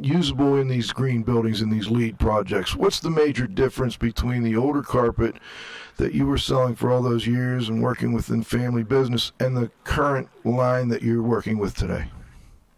usable 0.00 0.56
in 0.56 0.68
these 0.68 0.92
green 0.92 1.22
buildings 1.22 1.62
in 1.62 1.70
these 1.70 1.88
LEED 1.88 2.18
projects. 2.18 2.76
What's 2.76 3.00
the 3.00 3.10
major 3.10 3.46
difference 3.46 3.96
between 3.96 4.42
the 4.42 4.56
older 4.56 4.82
carpet 4.82 5.36
that 5.96 6.14
you 6.14 6.26
were 6.26 6.38
selling 6.38 6.74
for 6.74 6.90
all 6.90 7.02
those 7.02 7.26
years 7.26 7.68
and 7.68 7.82
working 7.82 8.12
within 8.12 8.42
family 8.42 8.82
business 8.82 9.32
and 9.40 9.56
the 9.56 9.70
current 9.84 10.28
line 10.44 10.88
that 10.88 11.02
you're 11.02 11.22
working 11.22 11.58
with 11.58 11.74
today? 11.76 12.06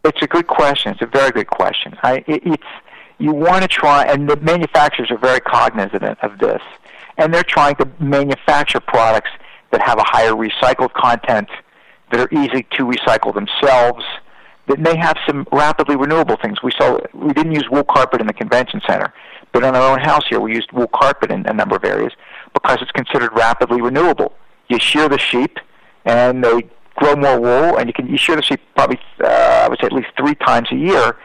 It's 0.04 0.22
a 0.22 0.26
good 0.26 0.49
question. 0.49 0.92
It's 0.92 1.02
a 1.02 1.06
very 1.06 1.30
good 1.30 1.49
question. 1.49 1.96
I, 2.02 2.25
it, 2.26 2.42
it's 2.44 2.62
you 3.18 3.32
want 3.32 3.62
to 3.62 3.68
try, 3.68 4.04
and 4.04 4.28
the 4.28 4.37
manufacturers 4.37 5.11
are 5.11 5.18
very 5.18 5.40
cognizant 5.40 6.02
of 6.02 6.38
this 6.38 6.61
and 7.19 7.33
they're 7.33 7.42
trying 7.42 7.76
to 7.76 7.88
manufacture 8.00 8.81
products 8.81 9.31
that 9.71 9.81
have 9.83 9.99
a 9.99 10.04
higher 10.04 10.33
recycled 10.33 10.92
content, 10.92 11.49
that 12.11 12.21
are 12.21 12.28
easy 12.33 12.66
to 12.73 12.85
recycle 12.85 13.35
themselves, 13.35 14.04
that 14.69 14.78
may 14.78 14.97
have 14.97 15.16
some 15.26 15.47
rapidly 15.50 15.97
renewable 15.97 16.37
things. 16.37 16.62
We 16.62 16.73
saw 16.78 16.99
we 17.14 17.33
didn't 17.33 17.52
use 17.52 17.69
wool 17.71 17.85
carpet 17.85 18.21
in 18.21 18.26
the 18.26 18.33
convention 18.33 18.81
center, 18.87 19.12
but 19.52 19.64
in 19.64 19.75
our 19.75 19.92
own 19.92 20.00
house 20.00 20.23
here 20.28 20.40
we 20.40 20.54
used 20.54 20.71
wool 20.73 20.88
carpet 20.88 21.31
in 21.31 21.47
a 21.47 21.52
number 21.52 21.76
of 21.76 21.85
areas 21.85 22.12
because 22.54 22.78
it's 22.81 22.92
considered 22.92 23.31
rapidly 23.35 23.81
renewable. 23.81 24.35
You 24.69 24.78
shear 24.78 25.09
the 25.09 25.19
sheep, 25.19 25.59
and 26.04 26.45
they 26.45 26.69
grow 26.97 27.16
more 27.16 27.40
wool, 27.40 27.78
and 27.78 27.88
you 27.88 27.92
can 27.92 28.07
you 28.07 28.16
shear 28.16 28.37
the 28.37 28.42
sheep 28.42 28.61
probably 28.76 29.00
uh, 29.23 29.62
I 29.64 29.69
would 29.69 29.78
say 29.81 29.87
at 29.87 29.92
least 29.92 30.09
three 30.16 30.35
times 30.35 30.69
a 30.71 30.76
year. 30.76 31.16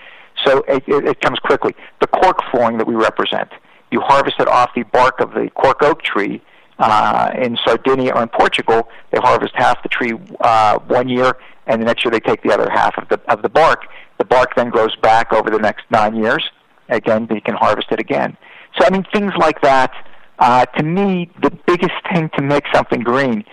so 0.46 0.60
it, 0.68 0.84
it, 0.88 1.06
it 1.06 1.22
comes 1.22 1.40
quickly. 1.40 1.76
The 2.02 2.08
cork 2.08 2.40
flooring 2.52 2.78
that 2.78 2.88
we 2.88 2.96
represent, 2.96 3.50
you 3.92 4.02
harvest 4.02 4.40
it 4.40 4.48
off 4.48 4.72
the 4.76 4.84
bark 4.84 5.20
of 5.20 5.32
the 5.32 5.50
cork 5.56 5.82
oak 5.82 6.02
tree. 6.02 6.42
Uh, 6.80 7.32
in 7.42 7.58
Sardinia 7.66 8.14
or 8.14 8.22
in 8.22 8.30
Portugal, 8.30 8.88
they 9.12 9.18
harvest 9.18 9.54
half 9.56 9.82
the 9.82 9.90
tree 9.90 10.14
uh, 10.42 10.78
one 10.88 11.10
year, 11.10 11.36
and 11.66 11.82
the 11.82 11.86
next 11.86 12.06
year 12.06 12.12
they 12.12 12.20
take 12.20 12.44
the 12.44 12.54
other 12.54 12.70
half 12.70 12.96
of 13.00 13.10
the 13.10 13.20
of 13.32 13.42
the 13.42 13.50
bark. 13.50 13.88
The 14.20 14.26
bark 14.26 14.56
then 14.56 14.70
grows 14.70 14.96
back 14.98 15.34
over 15.34 15.50
the 15.50 15.58
next 15.58 15.86
nine 15.90 16.16
years. 16.16 16.48
Again, 16.90 17.28
you 17.32 17.42
can 17.42 17.56
harvest 17.56 17.88
it 17.92 18.00
again. 18.00 18.38
So 18.78 18.86
I 18.86 18.92
mean, 18.92 19.06
things 19.12 19.34
like 19.40 19.62
that. 19.62 19.92
Uh, 20.38 20.66
to 20.66 20.84
me, 20.84 21.32
the 21.42 21.50
biggest 21.66 21.96
thing 22.14 22.30
to 22.38 22.44
make 22.44 22.66
something 22.72 23.02
green 23.02 23.44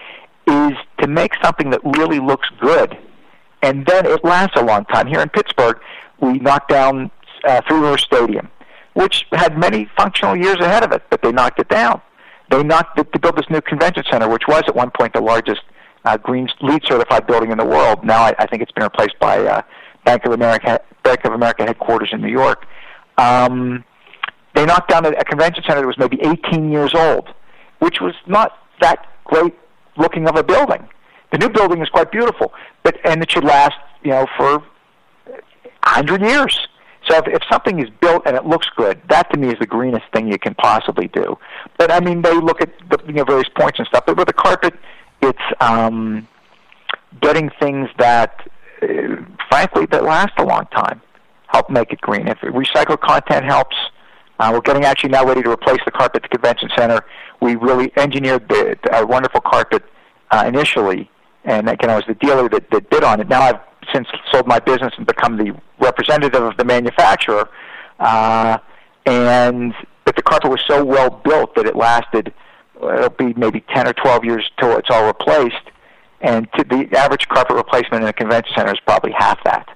is 0.46 0.72
to 1.00 1.06
make 1.08 1.32
something 1.42 1.70
that 1.70 1.80
really 1.96 2.18
looks 2.20 2.48
good, 2.60 2.98
and 3.62 3.86
then 3.86 4.04
it 4.04 4.22
lasts 4.22 4.56
a 4.56 4.62
long 4.62 4.84
time. 4.86 5.06
Here 5.06 5.22
in 5.22 5.30
Pittsburgh, 5.30 5.80
we 6.20 6.38
knocked 6.40 6.68
down 6.68 7.10
uh, 7.44 7.62
Three 7.66 7.78
River 7.78 7.98
Stadium, 7.98 8.50
which 8.94 9.26
had 9.32 9.58
many 9.58 9.88
functional 9.96 10.36
years 10.36 10.56
ahead 10.60 10.84
of 10.84 10.92
it, 10.92 11.02
but 11.10 11.22
they 11.22 11.32
knocked 11.32 11.60
it 11.60 11.68
down. 11.68 12.00
They 12.50 12.62
knocked 12.62 12.96
to 12.96 13.18
build 13.18 13.36
this 13.36 13.48
new 13.50 13.60
convention 13.60 14.04
center, 14.10 14.28
which 14.28 14.44
was 14.48 14.62
at 14.66 14.74
one 14.74 14.90
point 14.90 15.12
the 15.12 15.20
largest 15.20 15.62
uh, 16.04 16.16
green 16.16 16.48
LEED 16.60 16.82
certified 16.84 17.26
building 17.26 17.50
in 17.50 17.58
the 17.58 17.64
world. 17.64 18.04
Now 18.04 18.22
I, 18.22 18.34
I 18.38 18.46
think 18.46 18.62
it's 18.62 18.72
been 18.72 18.84
replaced 18.84 19.18
by 19.18 19.38
uh, 19.38 19.62
Bank 20.04 20.24
of 20.24 20.32
America 20.32 20.80
Bank 21.02 21.24
of 21.24 21.32
America 21.32 21.64
headquarters 21.64 22.10
in 22.12 22.20
New 22.20 22.30
York. 22.30 22.66
Um, 23.18 23.84
they 24.54 24.64
knocked 24.64 24.90
down 24.90 25.04
a, 25.04 25.10
a 25.10 25.24
convention 25.24 25.62
center 25.66 25.80
that 25.80 25.86
was 25.86 25.98
maybe 25.98 26.18
18 26.22 26.70
years 26.70 26.94
old, 26.94 27.28
which 27.80 28.00
was 28.00 28.14
not 28.26 28.52
that 28.80 29.06
great 29.24 29.54
looking 29.96 30.28
of 30.28 30.36
a 30.36 30.42
building. 30.42 30.88
The 31.32 31.38
new 31.38 31.48
building 31.48 31.82
is 31.82 31.88
quite 31.88 32.12
beautiful, 32.12 32.52
but 32.82 32.96
and 33.04 33.22
it 33.22 33.30
should 33.30 33.44
last, 33.44 33.76
you 34.02 34.10
know, 34.10 34.26
for 34.36 34.62
100 35.26 36.22
years. 36.22 36.58
So 37.08 37.18
if, 37.18 37.26
if 37.28 37.42
something 37.50 37.80
is 37.80 37.90
built 38.00 38.22
and 38.26 38.36
it 38.36 38.46
looks 38.46 38.68
good, 38.76 39.00
that 39.08 39.30
to 39.32 39.38
me 39.38 39.48
is 39.48 39.58
the 39.58 39.66
greenest 39.66 40.04
thing 40.12 40.30
you 40.30 40.38
can 40.38 40.54
possibly 40.54 41.08
do. 41.08 41.38
But 41.78 41.90
I 41.90 42.00
mean, 42.00 42.22
they 42.22 42.34
look 42.34 42.60
at 42.60 42.70
the 42.90 42.98
you 43.06 43.14
know, 43.14 43.24
various 43.24 43.48
points 43.56 43.78
and 43.78 43.88
stuff. 43.88 44.04
But 44.06 44.16
with 44.16 44.26
the 44.26 44.32
carpet, 44.32 44.74
it's 45.20 45.38
um, 45.60 46.26
getting 47.20 47.50
things 47.60 47.88
that, 47.98 48.48
uh, 48.82 48.86
frankly, 49.50 49.86
that 49.86 50.04
last 50.04 50.32
a 50.38 50.44
long 50.44 50.66
time. 50.66 51.00
Help 51.48 51.70
make 51.70 51.92
it 51.92 52.00
green. 52.00 52.26
If 52.26 52.38
recycled 52.38 53.00
content 53.00 53.44
helps, 53.44 53.76
uh, 54.40 54.50
we're 54.52 54.60
getting 54.60 54.84
actually 54.84 55.10
now 55.10 55.24
ready 55.24 55.42
to 55.42 55.50
replace 55.50 55.78
the 55.84 55.92
carpet 55.92 56.24
at 56.24 56.30
the 56.30 56.36
convention 56.36 56.68
center. 56.76 57.04
We 57.40 57.54
really 57.54 57.92
engineered 57.96 58.48
the, 58.48 58.76
the, 58.82 58.98
a 58.98 59.06
wonderful 59.06 59.40
carpet 59.40 59.84
uh, 60.32 60.44
initially, 60.48 61.08
and 61.44 61.68
again, 61.68 61.90
I 61.90 61.96
was 61.96 62.04
the 62.08 62.14
dealer 62.14 62.48
that, 62.48 62.70
that 62.72 62.90
bid 62.90 63.04
on 63.04 63.20
it. 63.20 63.28
Now 63.28 63.42
I've 63.42 63.60
since 63.92 64.08
sold 64.32 64.46
my 64.46 64.58
business 64.58 64.92
and 64.96 65.06
become 65.06 65.36
the 65.36 65.56
representative 65.78 66.42
of 66.42 66.56
the 66.56 66.64
manufacturer. 66.64 67.48
Uh, 67.98 68.58
and 69.06 69.74
but 70.04 70.16
the 70.16 70.22
carpet 70.22 70.50
was 70.50 70.60
so 70.66 70.84
well 70.84 71.10
built 71.10 71.54
that 71.56 71.66
it 71.66 71.76
lasted. 71.76 72.32
It'll 72.76 73.08
be 73.10 73.32
maybe 73.34 73.64
10 73.74 73.88
or 73.88 73.92
12 73.92 74.24
years 74.24 74.50
till 74.58 74.76
it's 74.76 74.88
all 74.90 75.06
replaced. 75.06 75.70
And 76.20 76.48
to 76.54 76.64
the 76.64 76.88
average 76.96 77.28
carpet 77.28 77.56
replacement 77.56 78.02
in 78.02 78.08
a 78.08 78.12
convention 78.12 78.52
center 78.56 78.72
is 78.72 78.80
probably 78.86 79.12
half 79.12 79.42
that. 79.44 79.68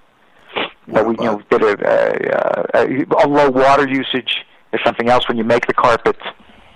But 0.87 1.07
we, 1.07 1.17
you 1.19 1.25
know, 1.25 1.43
did 1.51 1.63
a, 1.63 2.75
a, 2.75 3.05
a 3.25 3.29
low 3.29 3.51
water 3.51 3.87
usage 3.87 4.45
is 4.73 4.81
something 4.85 5.09
else 5.09 5.29
when 5.29 5.37
you 5.37 5.45
make 5.45 5.67
the 5.67 5.75
carpet. 5.75 6.17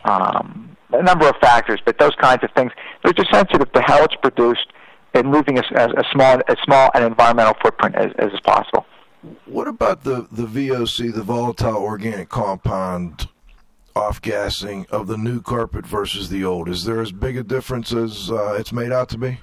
Um, 0.05 0.77
a 0.93 1.03
number 1.03 1.27
of 1.27 1.37
factors, 1.41 1.81
but 1.85 1.99
those 1.99 2.15
kinds 2.17 2.45
of 2.45 2.51
things. 2.55 2.73
They're 3.03 3.15
just 3.15 3.33
sensitive 3.33 3.73
to 3.73 3.83
how 3.83 4.03
it's 4.05 4.15
produced 4.17 4.67
and 5.15 5.31
moving 5.31 5.59
a, 5.59 5.63
a 5.75 6.05
small, 6.13 6.41
as 6.49 6.57
small 6.65 6.91
an 6.95 7.03
environmental 7.03 7.55
footprint 7.63 7.95
as, 7.97 8.13
as 8.19 8.31
possible. 8.45 8.87
What 9.47 9.69
about 9.69 10.05
the, 10.05 10.27
the 10.33 10.47
VOC, 10.47 11.15
the 11.15 11.23
volatile 11.23 11.77
organic 11.77 12.29
compound 12.29 13.29
off 13.95 14.21
gassing 14.23 14.87
of 14.91 15.07
the 15.07 15.17
new 15.17 15.41
carpet 15.41 15.87
versus 15.87 16.29
the 16.29 16.45
old? 16.45 16.69
Is 16.69 16.85
there 16.85 17.01
as 17.01 17.13
big 17.13 17.37
a 17.37 17.43
difference 17.43 17.93
as 17.93 18.31
uh, 18.31 18.57
it's 18.59 18.73
made 18.73 18.91
out 18.91 19.09
to 19.11 19.19
be? 19.19 19.39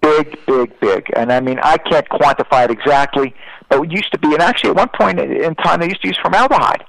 Big, 0.00 0.38
big, 0.46 0.78
big. 0.80 1.06
And 1.16 1.32
I 1.32 1.40
mean, 1.40 1.58
I 1.62 1.78
can't 1.78 2.08
quantify 2.08 2.66
it 2.66 2.70
exactly, 2.70 3.34
but 3.68 3.82
it 3.82 3.90
used 3.90 4.12
to 4.12 4.18
be, 4.18 4.32
and 4.32 4.42
actually 4.42 4.70
at 4.70 4.76
one 4.76 4.90
point 4.90 5.18
in 5.18 5.54
time, 5.56 5.80
they 5.80 5.88
used 5.88 6.02
to 6.02 6.08
use 6.08 6.18
formaldehyde 6.22 6.84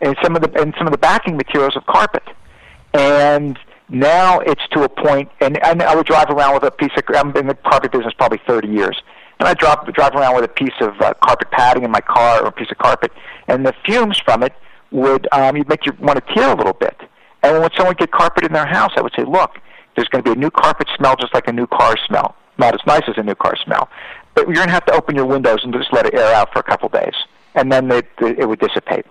in 0.00 0.14
some 0.22 0.36
of 0.36 0.42
the 0.42 0.62
in 0.62 0.72
some 0.78 0.86
of 0.86 0.92
the 0.92 0.98
backing 0.98 1.36
materials 1.36 1.76
of 1.76 1.84
carpet, 1.86 2.22
and 2.94 3.58
now 3.88 4.40
it's 4.40 4.66
to 4.72 4.82
a 4.82 4.88
point, 4.88 5.30
and, 5.40 5.62
and 5.64 5.82
I 5.82 5.94
would 5.94 6.06
drive 6.06 6.30
around 6.30 6.54
with 6.54 6.64
a 6.64 6.70
piece 6.70 6.92
of. 6.96 7.04
I'm 7.14 7.36
in 7.36 7.46
the 7.48 7.54
carpet 7.54 7.92
business 7.92 8.14
probably 8.16 8.40
30 8.46 8.68
years, 8.68 9.00
and 9.38 9.48
I 9.48 9.54
drive 9.54 9.84
drive 9.92 10.14
around 10.14 10.36
with 10.36 10.44
a 10.44 10.48
piece 10.48 10.74
of 10.80 11.00
uh, 11.00 11.12
carpet 11.22 11.50
padding 11.50 11.84
in 11.84 11.90
my 11.90 12.00
car 12.00 12.42
or 12.42 12.48
a 12.48 12.52
piece 12.52 12.70
of 12.70 12.78
carpet, 12.78 13.12
and 13.46 13.66
the 13.66 13.74
fumes 13.84 14.18
from 14.18 14.42
it 14.42 14.54
would 14.90 15.28
um, 15.32 15.56
you'd 15.56 15.68
make 15.68 15.84
you 15.84 15.92
want 16.00 16.24
to 16.24 16.34
tear 16.34 16.52
a 16.52 16.56
little 16.56 16.72
bit. 16.72 16.96
And 17.42 17.60
when 17.60 17.70
someone 17.76 17.94
get 17.98 18.10
carpet 18.10 18.44
in 18.44 18.52
their 18.54 18.66
house, 18.66 18.92
I 18.96 19.02
would 19.02 19.12
say, 19.14 19.24
look, 19.24 19.58
there's 19.96 20.08
going 20.08 20.24
to 20.24 20.30
be 20.30 20.34
a 20.34 20.40
new 20.40 20.50
carpet 20.50 20.88
smell 20.96 21.14
just 21.16 21.34
like 21.34 21.46
a 21.46 21.52
new 21.52 21.66
car 21.66 21.94
smell. 22.06 22.34
Not 22.56 22.72
as 22.74 22.80
nice 22.86 23.02
as 23.06 23.18
a 23.18 23.22
new 23.22 23.34
car 23.34 23.54
smell, 23.62 23.90
but 24.34 24.46
you're 24.46 24.54
going 24.54 24.68
to 24.68 24.72
have 24.72 24.86
to 24.86 24.94
open 24.94 25.14
your 25.14 25.26
windows 25.26 25.58
and 25.62 25.74
just 25.74 25.92
let 25.92 26.06
it 26.06 26.14
air 26.14 26.32
out 26.34 26.52
for 26.52 26.60
a 26.60 26.62
couple 26.62 26.88
days, 26.88 27.14
and 27.54 27.70
then 27.70 27.90
it, 27.90 28.08
it 28.20 28.48
would 28.48 28.60
dissipate. 28.60 29.04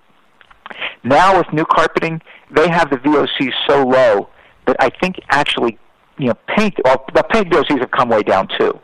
Now 1.04 1.38
with 1.38 1.52
new 1.52 1.66
carpeting, 1.66 2.22
they 2.50 2.68
have 2.70 2.90
the 2.90 2.96
VOC 2.96 3.52
so 3.68 3.86
low 3.86 4.30
that 4.66 4.76
I 4.80 4.90
think 4.90 5.20
actually, 5.28 5.78
you 6.18 6.28
know, 6.28 6.34
paint, 6.56 6.74
well, 6.84 7.04
the 7.14 7.22
paint 7.22 7.48
VOCs 7.50 7.80
have 7.80 7.90
come 7.90 8.08
way 8.08 8.22
down 8.22 8.48
too. 8.58 8.78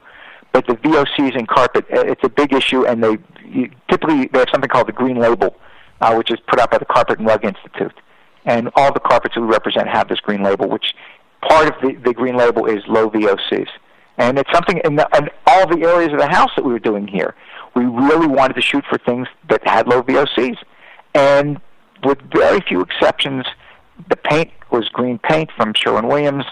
But 0.53 0.67
the 0.67 0.75
VOCs 0.75 1.39
in 1.39 1.47
carpet, 1.47 1.85
it's 1.89 2.25
a 2.25 2.29
big 2.29 2.53
issue, 2.53 2.85
and 2.85 3.03
they 3.03 3.19
you, 3.45 3.71
typically 3.89 4.29
they 4.33 4.41
have 4.41 4.49
something 4.53 4.69
called 4.69 4.89
the 4.89 4.93
green 4.93 5.19
label, 5.19 5.57
uh, 6.01 6.15
which 6.15 6.31
is 6.31 6.39
put 6.49 6.59
out 6.59 6.71
by 6.71 6.79
the 6.79 6.85
Carpet 6.85 7.19
and 7.19 7.27
Rug 7.27 7.45
Institute. 7.45 7.95
And 8.45 8.71
all 8.75 8.93
the 8.93 9.01
carpets 9.01 9.35
that 9.35 9.41
we 9.41 9.47
represent 9.47 9.89
have 9.89 10.09
this 10.09 10.21
green 10.21 10.43
label, 10.43 10.69
which 10.69 10.95
part 11.49 11.69
of 11.69 11.75
the, 11.83 11.95
the 12.05 12.15
green 12.15 12.37
label 12.37 12.67
is 12.67 12.83
low 12.89 13.11
VOCs. 13.11 13.69
And 14.19 14.39
it's 14.39 14.51
something 14.53 14.81
in, 14.85 14.97
the, 14.97 15.09
in 15.17 15.29
all 15.47 15.67
the 15.67 15.87
areas 15.87 16.13
of 16.13 16.19
the 16.19 16.29
house 16.29 16.51
that 16.57 16.65
we 16.65 16.73
were 16.73 16.79
doing 16.79 17.07
here. 17.07 17.35
We 17.75 17.85
really 17.85 18.27
wanted 18.27 18.55
to 18.55 18.63
shoot 18.63 18.85
for 18.89 18.99
things 18.99 19.29
that 19.49 19.67
had 19.67 19.89
low 19.89 20.03
VOCs. 20.03 20.57
And 21.15 21.61
with 22.05 22.19
very 22.33 22.61
few 22.61 22.81
exceptions, 22.81 23.45
the 24.09 24.17
paint 24.17 24.51
was 24.71 24.89
green 24.89 25.19
paint 25.19 25.51
from 25.57 25.73
Sherwin-Williams. 25.75 26.45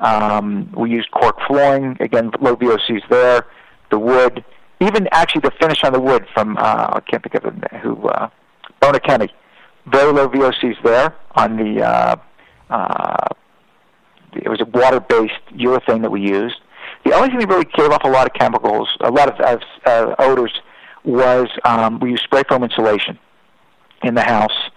Um, 0.00 0.70
we 0.76 0.90
used 0.90 1.10
cork 1.10 1.38
flooring, 1.46 1.96
again, 2.00 2.30
low 2.40 2.56
VOCs 2.56 3.08
there. 3.08 3.46
The 3.90 3.98
wood, 3.98 4.44
even 4.80 5.08
actually 5.12 5.42
the 5.42 5.52
finish 5.60 5.82
on 5.84 5.92
the 5.92 6.00
wood 6.00 6.26
from, 6.34 6.56
uh, 6.56 6.90
I 6.94 7.00
can't 7.08 7.22
think 7.22 7.34
of 7.34 7.54
who, 7.82 8.08
uh, 8.08 8.28
Bona 8.80 8.98
Kemi. 8.98 9.30
Very 9.86 10.12
low 10.12 10.28
VOCs 10.28 10.82
there 10.82 11.14
on 11.36 11.56
the, 11.56 11.82
uh, 11.82 12.16
uh, 12.70 13.26
it 14.34 14.48
was 14.48 14.60
a 14.60 14.64
water-based 14.64 15.56
urethane 15.56 16.02
that 16.02 16.10
we 16.10 16.20
used. 16.20 16.56
The 17.04 17.12
only 17.12 17.28
thing 17.28 17.38
that 17.38 17.48
really 17.48 17.66
gave 17.76 17.90
off 17.90 18.02
a 18.04 18.08
lot 18.08 18.26
of 18.26 18.32
chemicals, 18.34 18.88
a 19.00 19.10
lot 19.10 19.28
of 19.28 19.60
uh, 19.86 20.14
odors, 20.18 20.52
was 21.04 21.48
um, 21.64 22.00
we 22.00 22.12
used 22.12 22.22
spray 22.24 22.42
foam 22.48 22.64
insulation 22.64 23.18
in 24.02 24.14
the 24.14 24.22
house 24.22 24.70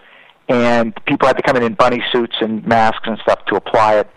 and 0.49 0.93
people 1.05 1.27
had 1.27 1.37
to 1.37 1.43
come 1.43 1.57
in 1.57 1.63
in 1.63 1.73
bunny 1.73 2.01
suits 2.11 2.35
and 2.39 2.65
masks 2.65 3.03
and 3.05 3.17
stuff 3.19 3.43
to 3.45 3.55
apply 3.55 3.95
it. 3.95 4.09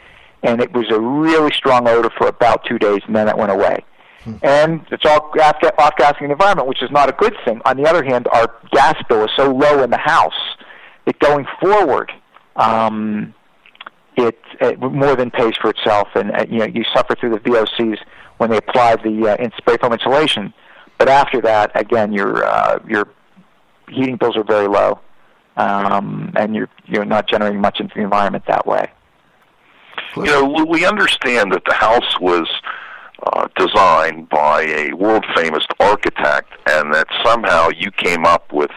And 0.43 0.61
it 0.61 0.73
was 0.73 0.87
a 0.91 0.99
really 0.99 1.53
strong 1.53 1.89
odor 1.89 2.11
for 2.17 2.29
about 2.29 2.65
two 2.65 2.79
days, 2.79 3.03
and 3.07 3.15
then 3.15 3.29
it 3.29 3.37
went 3.37 3.51
away. 3.51 3.85
Hmm. 4.25 4.35
And 4.43 4.87
it's 4.91 5.05
all 5.05 5.33
off-gassing 5.39 6.27
the 6.27 6.33
environment, 6.33 6.69
which 6.69 6.83
is 6.83 6.91
not 6.91 7.09
a 7.09 7.13
good 7.13 7.35
thing. 7.45 7.61
On 7.65 7.77
the 7.77 7.89
other 7.89 8.05
hand, 8.05 8.29
our 8.33 8.55
gas 8.71 8.97
bill 9.09 9.25
is 9.25 9.31
so 9.37 9.51
low 9.53 9.83
in 9.83 9.91
the 9.91 9.99
house 9.99 10.57
that 11.05 11.19
going 11.19 11.47
forward, 11.61 12.13
um, 12.57 13.35
it, 14.17 14.39
it 14.61 14.79
more 14.79 15.17
than 15.17 15.31
pays 15.31 15.55
for 15.61 15.71
itself. 15.71 16.09
And 16.15 16.33
uh, 16.33 16.47
you 16.49 16.59
know, 16.59 16.67
you 16.67 16.85
suffer 16.95 17.15
through 17.17 17.31
the 17.31 17.41
VOCs 17.41 17.99
when 18.39 18.51
they 18.51 18.59
apply 18.59 18.97
the 18.97 19.31
uh, 19.31 19.43
in 19.43 19.51
spray 19.57 19.77
foam 19.79 19.93
insulation. 19.93 20.55
But 20.99 21.09
after 21.09 21.41
that, 21.43 21.71
again, 21.75 22.13
your 22.13 22.45
uh, 22.45 22.79
your 22.87 23.09
heating 23.89 24.17
bills 24.17 24.37
are 24.37 24.45
very 24.45 24.69
low 24.69 25.01
um, 25.57 26.33
and 26.37 26.55
you're 26.55 26.69
you're 26.87 27.05
not 27.05 27.29
generating 27.29 27.61
much 27.61 27.81
into 27.81 27.95
the 27.95 28.03
environment 28.03 28.45
that 28.49 28.67
way. 28.67 28.91
You 30.17 30.25
know, 30.25 30.67
we 30.69 30.85
understand 30.85 31.53
that 31.53 31.63
the 31.67 31.75
house 31.75 32.19
was 32.21 32.49
uh, 33.23 33.49
designed 33.57 34.29
by 34.29 34.63
a 34.63 34.93
world 34.95 35.25
famous 35.37 35.65
architect, 35.79 36.53
and 36.67 36.93
that 36.95 37.07
somehow 37.25 37.69
you 37.77 37.91
came 37.93 38.25
up 38.25 38.53
with 38.53 38.71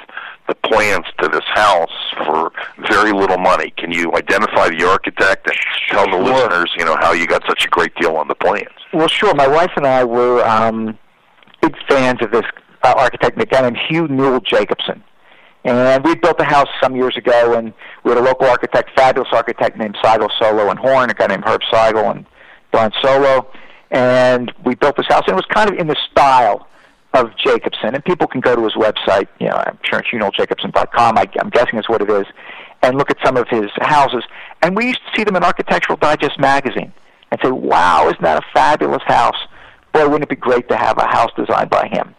the 0.47 0.55
plans 0.55 1.05
to 1.19 1.29
this 1.29 1.45
house 1.53 2.13
for 2.25 2.51
very 2.89 3.13
little 3.13 3.37
money. 3.37 3.73
Can 3.77 3.91
you 3.91 4.13
identify 4.13 4.69
the 4.69 4.85
architect 4.87 5.47
and 5.47 5.57
tell 5.89 6.05
the 6.05 6.11
sure. 6.11 6.23
listeners, 6.23 6.71
you 6.77 6.85
know, 6.85 6.97
how 6.99 7.13
you 7.13 7.25
got 7.25 7.43
such 7.47 7.65
a 7.65 7.69
great 7.69 7.95
deal 7.95 8.17
on 8.17 8.27
the 8.27 8.35
plans? 8.35 8.67
Well, 8.93 9.07
sure. 9.07 9.33
My 9.33 9.47
wife 9.47 9.71
and 9.77 9.87
I 9.87 10.03
were 10.03 10.45
um, 10.45 10.97
big 11.61 11.75
fans 11.87 12.21
of 12.21 12.31
this 12.31 12.45
uh, 12.83 12.93
architect, 12.97 13.41
a 13.41 13.45
guy 13.45 13.61
named 13.61 13.77
Hugh 13.87 14.07
Newell 14.07 14.41
Jacobsen. 14.41 15.03
And 15.65 16.03
we 16.03 16.15
built 16.15 16.39
a 16.39 16.43
house 16.43 16.67
some 16.81 16.95
years 16.95 17.15
ago, 17.15 17.53
and 17.53 17.73
we 18.03 18.11
had 18.11 18.17
a 18.17 18.23
local 18.23 18.47
architect, 18.47 18.91
fabulous 18.95 19.29
architect 19.31 19.77
named 19.77 19.95
Seigel 20.03 20.29
Solo 20.39 20.69
and 20.69 20.77
Horn, 20.77 21.09
a 21.09 21.13
guy 21.13 21.27
named 21.27 21.45
Herb 21.45 21.61
Seigel 21.71 22.11
and 22.11 22.25
Don 22.71 22.91
Solo. 23.01 23.49
And 23.91 24.51
we 24.65 24.75
built 24.75 24.97
this 24.97 25.05
house, 25.07 25.23
and 25.27 25.33
it 25.33 25.35
was 25.35 25.45
kind 25.45 25.71
of 25.71 25.77
in 25.77 25.87
the 25.87 25.95
style 26.11 26.67
of 27.13 27.29
Jacobsen, 27.37 27.93
and 27.93 28.03
people 28.03 28.27
can 28.27 28.41
go 28.41 28.55
to 28.55 28.63
his 28.63 28.73
website. 28.73 29.27
You 29.39 29.47
know, 29.49 29.55
I'm 29.55 29.77
sure 29.83 29.99
it's 29.99 30.09
hughnewelljacobsen.com. 30.09 31.17
I, 31.17 31.29
I'm 31.39 31.49
guessing 31.49 31.79
is 31.79 31.87
what 31.87 32.01
it 32.01 32.09
is, 32.09 32.25
and 32.81 32.97
look 32.97 33.09
at 33.09 33.17
some 33.23 33.37
of 33.37 33.47
his 33.49 33.69
houses. 33.77 34.23
And 34.61 34.75
we 34.75 34.87
used 34.87 34.99
to 35.05 35.17
see 35.17 35.23
them 35.23 35.35
in 35.35 35.43
Architectural 35.43 35.97
Digest 35.97 36.39
magazine 36.39 36.91
and 37.31 37.39
say, 37.41 37.51
"Wow, 37.51 38.07
isn't 38.07 38.21
that 38.21 38.43
a 38.43 38.45
fabulous 38.53 39.03
house? 39.05 39.37
Boy, 39.93 40.05
wouldn't 40.05 40.23
it 40.23 40.29
be 40.29 40.35
great 40.35 40.67
to 40.69 40.75
have 40.75 40.97
a 40.97 41.05
house 41.05 41.31
designed 41.37 41.69
by 41.69 41.87
him?" 41.87 42.15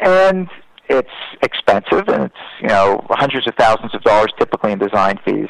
And 0.00 0.48
it's 0.88 1.08
expensive, 1.42 2.08
and 2.08 2.24
it's 2.24 2.34
you 2.60 2.68
know 2.68 3.04
hundreds 3.10 3.46
of 3.46 3.54
thousands 3.54 3.94
of 3.94 4.02
dollars 4.02 4.32
typically 4.38 4.72
in 4.72 4.78
design 4.78 5.18
fees 5.24 5.48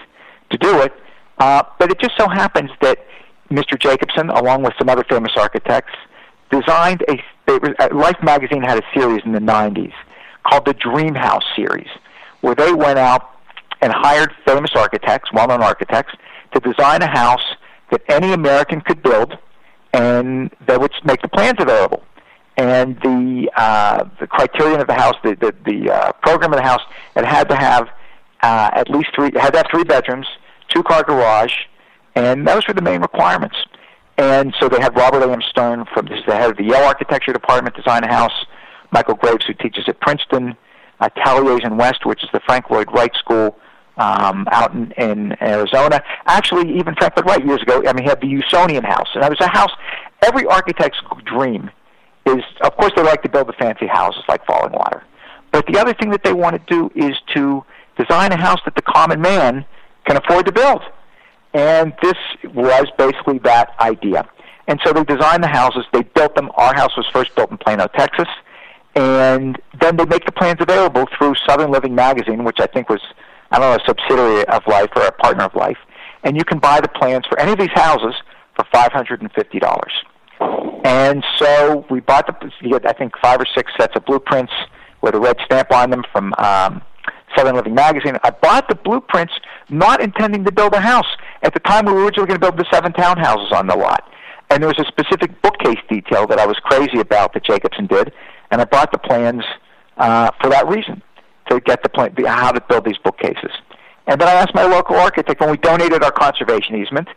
to 0.50 0.58
do 0.58 0.80
it. 0.80 0.92
Uh, 1.38 1.62
but 1.78 1.90
it 1.90 1.98
just 1.98 2.16
so 2.16 2.28
happens 2.28 2.70
that 2.80 2.98
Mr. 3.50 3.78
Jacobsen, 3.78 4.30
along 4.30 4.62
with 4.62 4.74
some 4.78 4.88
other 4.88 5.04
famous 5.08 5.32
architects, 5.36 5.92
designed 6.50 7.04
a. 7.08 7.22
Life 7.92 8.16
magazine 8.22 8.62
had 8.62 8.78
a 8.78 8.82
series 8.94 9.22
in 9.24 9.32
the 9.32 9.40
'90s 9.40 9.92
called 10.48 10.64
the 10.64 10.74
Dream 10.74 11.14
House 11.14 11.44
series, 11.56 11.88
where 12.40 12.54
they 12.54 12.72
went 12.72 12.98
out 12.98 13.30
and 13.80 13.92
hired 13.92 14.32
famous 14.46 14.70
architects, 14.76 15.30
well-known 15.32 15.62
architects, 15.62 16.14
to 16.54 16.60
design 16.60 17.02
a 17.02 17.08
house 17.08 17.44
that 17.90 18.02
any 18.08 18.32
American 18.32 18.80
could 18.80 19.02
build, 19.02 19.36
and 19.92 20.50
that 20.66 20.80
would 20.80 20.92
make 21.04 21.20
the 21.20 21.28
plans 21.28 21.56
available. 21.58 22.04
And 22.56 22.96
the 23.00 23.50
uh, 23.56 24.04
the 24.20 24.26
criterion 24.26 24.80
of 24.80 24.86
the 24.86 24.94
house, 24.94 25.14
the 25.24 25.34
the, 25.36 25.54
the 25.64 25.90
uh, 25.90 26.12
program 26.22 26.52
of 26.52 26.58
the 26.58 26.64
house, 26.64 26.82
it 27.16 27.24
had 27.24 27.48
to 27.48 27.56
have 27.56 27.88
uh, 28.42 28.70
at 28.74 28.90
least 28.90 29.08
three, 29.14 29.30
had 29.34 29.52
to 29.52 29.58
have 29.58 29.66
three 29.70 29.84
bedrooms, 29.84 30.26
two 30.68 30.82
car 30.82 31.02
garage, 31.02 31.54
and 32.14 32.46
those 32.46 32.66
were 32.68 32.74
the 32.74 32.82
main 32.82 33.00
requirements. 33.00 33.56
And 34.18 34.54
so 34.60 34.68
they 34.68 34.80
had 34.80 34.94
Robert 34.96 35.22
A.M. 35.22 35.40
Stern 35.48 35.86
from 35.94 36.06
this 36.06 36.18
is 36.18 36.26
the 36.26 36.36
head 36.36 36.50
of 36.50 36.56
the 36.56 36.64
Yale 36.64 36.84
Architecture 36.84 37.32
Department 37.32 37.74
design 37.74 38.04
a 38.04 38.12
house, 38.12 38.44
Michael 38.90 39.14
Graves 39.14 39.46
who 39.46 39.54
teaches 39.54 39.84
at 39.88 40.00
Princeton, 40.00 40.54
uh, 41.00 41.08
Taliesin 41.16 41.78
West, 41.78 42.04
which 42.04 42.22
is 42.22 42.28
the 42.32 42.40
Frank 42.40 42.70
Lloyd 42.70 42.88
Wright 42.92 43.14
School 43.16 43.56
um, 43.96 44.46
out 44.50 44.74
in, 44.74 44.92
in 44.92 45.36
Arizona. 45.42 46.02
Actually, 46.26 46.76
even 46.78 46.94
Frank 46.96 47.16
Lloyd 47.16 47.26
Wright 47.26 47.46
years 47.46 47.62
ago, 47.62 47.82
I 47.86 47.92
mean, 47.92 48.04
he 48.04 48.08
had 48.08 48.20
the 48.20 48.28
Usonian 48.28 48.84
House, 48.84 49.08
and 49.14 49.22
that 49.22 49.30
was 49.30 49.40
a 49.40 49.48
house. 49.48 49.72
Every 50.22 50.46
architect's 50.46 50.98
dream 51.24 51.70
is, 52.26 52.42
of 52.62 52.76
course, 52.76 52.92
they 52.96 53.02
like 53.02 53.22
to 53.22 53.28
build 53.28 53.48
the 53.48 53.52
fancy 53.54 53.86
houses 53.86 54.22
like 54.28 54.44
Falling 54.46 54.72
Water, 54.72 55.04
but 55.50 55.66
the 55.66 55.78
other 55.78 55.94
thing 55.94 56.10
that 56.10 56.24
they 56.24 56.32
want 56.32 56.56
to 56.56 56.74
do 56.74 56.90
is 56.94 57.16
to 57.34 57.64
design 57.98 58.32
a 58.32 58.36
house 58.36 58.60
that 58.64 58.74
the 58.74 58.82
common 58.82 59.20
man 59.20 59.64
can 60.06 60.16
afford 60.16 60.46
to 60.46 60.52
build. 60.52 60.82
And 61.54 61.92
this 62.02 62.16
was 62.54 62.86
basically 62.96 63.38
that 63.40 63.74
idea. 63.78 64.28
And 64.66 64.80
so 64.84 64.92
they 64.92 65.04
designed 65.04 65.42
the 65.42 65.48
houses. 65.48 65.84
They 65.92 66.02
built 66.02 66.34
them. 66.34 66.50
Our 66.54 66.74
house 66.74 66.96
was 66.96 67.06
first 67.12 67.34
built 67.34 67.50
in 67.50 67.58
Plano, 67.58 67.86
Texas. 67.88 68.28
And 68.94 69.60
then 69.80 69.96
they 69.96 70.04
make 70.06 70.24
the 70.24 70.32
plans 70.32 70.60
available 70.60 71.06
through 71.16 71.34
Southern 71.46 71.70
Living 71.70 71.94
Magazine, 71.94 72.44
which 72.44 72.60
I 72.60 72.66
think 72.66 72.88
was, 72.88 73.00
I 73.50 73.58
don't 73.58 73.70
know, 73.70 73.76
a 73.76 73.86
subsidiary 73.86 74.46
of 74.46 74.66
Life 74.66 74.90
or 74.96 75.02
a 75.02 75.12
partner 75.12 75.44
of 75.44 75.54
Life. 75.54 75.78
And 76.24 76.36
you 76.36 76.44
can 76.44 76.58
buy 76.58 76.80
the 76.80 76.88
plans 76.88 77.26
for 77.26 77.38
any 77.38 77.52
of 77.52 77.58
these 77.58 77.72
houses 77.74 78.14
for 78.54 78.64
$550. 78.72 79.82
And 80.84 81.24
so 81.38 81.86
we 81.90 82.00
bought 82.00 82.26
the, 82.26 82.50
you 82.60 82.70
get, 82.70 82.86
I 82.88 82.92
think, 82.92 83.12
five 83.22 83.40
or 83.40 83.46
six 83.54 83.72
sets 83.78 83.94
of 83.96 84.04
blueprints 84.04 84.52
with 85.00 85.14
a 85.14 85.20
red 85.20 85.36
stamp 85.44 85.72
on 85.72 85.90
them 85.90 86.04
from 86.12 86.34
um, 86.38 86.82
Southern 87.36 87.56
Living 87.56 87.74
Magazine. 87.74 88.16
I 88.22 88.30
bought 88.30 88.68
the 88.68 88.74
blueprints 88.74 89.32
not 89.68 90.00
intending 90.00 90.44
to 90.44 90.52
build 90.52 90.74
a 90.74 90.80
house. 90.80 91.06
At 91.42 91.54
the 91.54 91.60
time, 91.60 91.86
we 91.86 91.92
were 91.92 92.04
originally 92.04 92.28
going 92.28 92.40
to 92.40 92.46
build 92.46 92.58
the 92.58 92.66
seven 92.72 92.92
townhouses 92.92 93.52
on 93.52 93.66
the 93.66 93.76
lot. 93.76 94.08
And 94.50 94.62
there 94.62 94.68
was 94.68 94.78
a 94.78 94.84
specific 94.84 95.40
bookcase 95.40 95.78
detail 95.88 96.26
that 96.26 96.38
I 96.38 96.46
was 96.46 96.56
crazy 96.58 97.00
about 97.00 97.32
that 97.34 97.44
Jacobsen 97.44 97.86
did, 97.86 98.12
and 98.50 98.60
I 98.60 98.64
bought 98.64 98.92
the 98.92 98.98
plans 98.98 99.44
uh, 99.96 100.30
for 100.42 100.50
that 100.50 100.68
reason 100.68 101.02
to 101.48 101.60
get 101.60 101.82
the 101.82 101.88
plan, 101.88 102.14
how 102.26 102.52
to 102.52 102.60
build 102.68 102.84
these 102.84 102.98
bookcases. 102.98 103.50
And 104.06 104.20
then 104.20 104.28
I 104.28 104.32
asked 104.32 104.54
my 104.54 104.64
local 104.64 104.96
architect 104.96 105.40
when 105.40 105.50
we 105.50 105.56
donated 105.56 106.02
our 106.02 106.12
conservation 106.12 106.76
easement, 106.76 107.08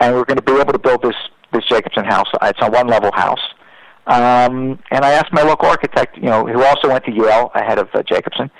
and 0.00 0.14
we 0.14 0.20
are 0.20 0.24
going 0.24 0.36
to 0.36 0.42
be 0.42 0.52
able 0.52 0.72
to 0.72 0.78
build 0.78 1.02
this 1.02 1.14
this 1.52 1.64
Jacobsen 1.66 2.04
house. 2.04 2.28
It's 2.42 2.58
a 2.62 2.70
one 2.70 2.86
level 2.86 3.10
house. 3.12 3.40
Um, 4.06 4.80
and 4.90 5.04
I 5.04 5.12
asked 5.12 5.32
my 5.32 5.42
local 5.42 5.68
architect, 5.68 6.16
you 6.16 6.24
know, 6.24 6.46
who 6.46 6.62
also 6.64 6.88
went 6.88 7.04
to 7.04 7.12
Yale 7.12 7.50
ahead 7.54 7.78
of 7.78 7.88
uh, 7.94 8.02
Jacobsen, 8.02 8.50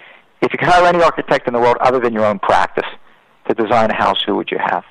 if 0.40 0.52
you 0.52 0.58
could 0.58 0.68
hire 0.68 0.86
any 0.86 1.02
architect 1.02 1.46
in 1.46 1.54
the 1.54 1.60
world 1.60 1.76
other 1.80 2.00
than 2.00 2.12
your 2.12 2.24
own 2.24 2.38
practice 2.38 2.88
to 3.48 3.54
design 3.54 3.90
a 3.90 3.94
house, 3.94 4.22
who 4.22 4.36
would 4.36 4.50
you 4.50 4.58
have? 4.58 4.84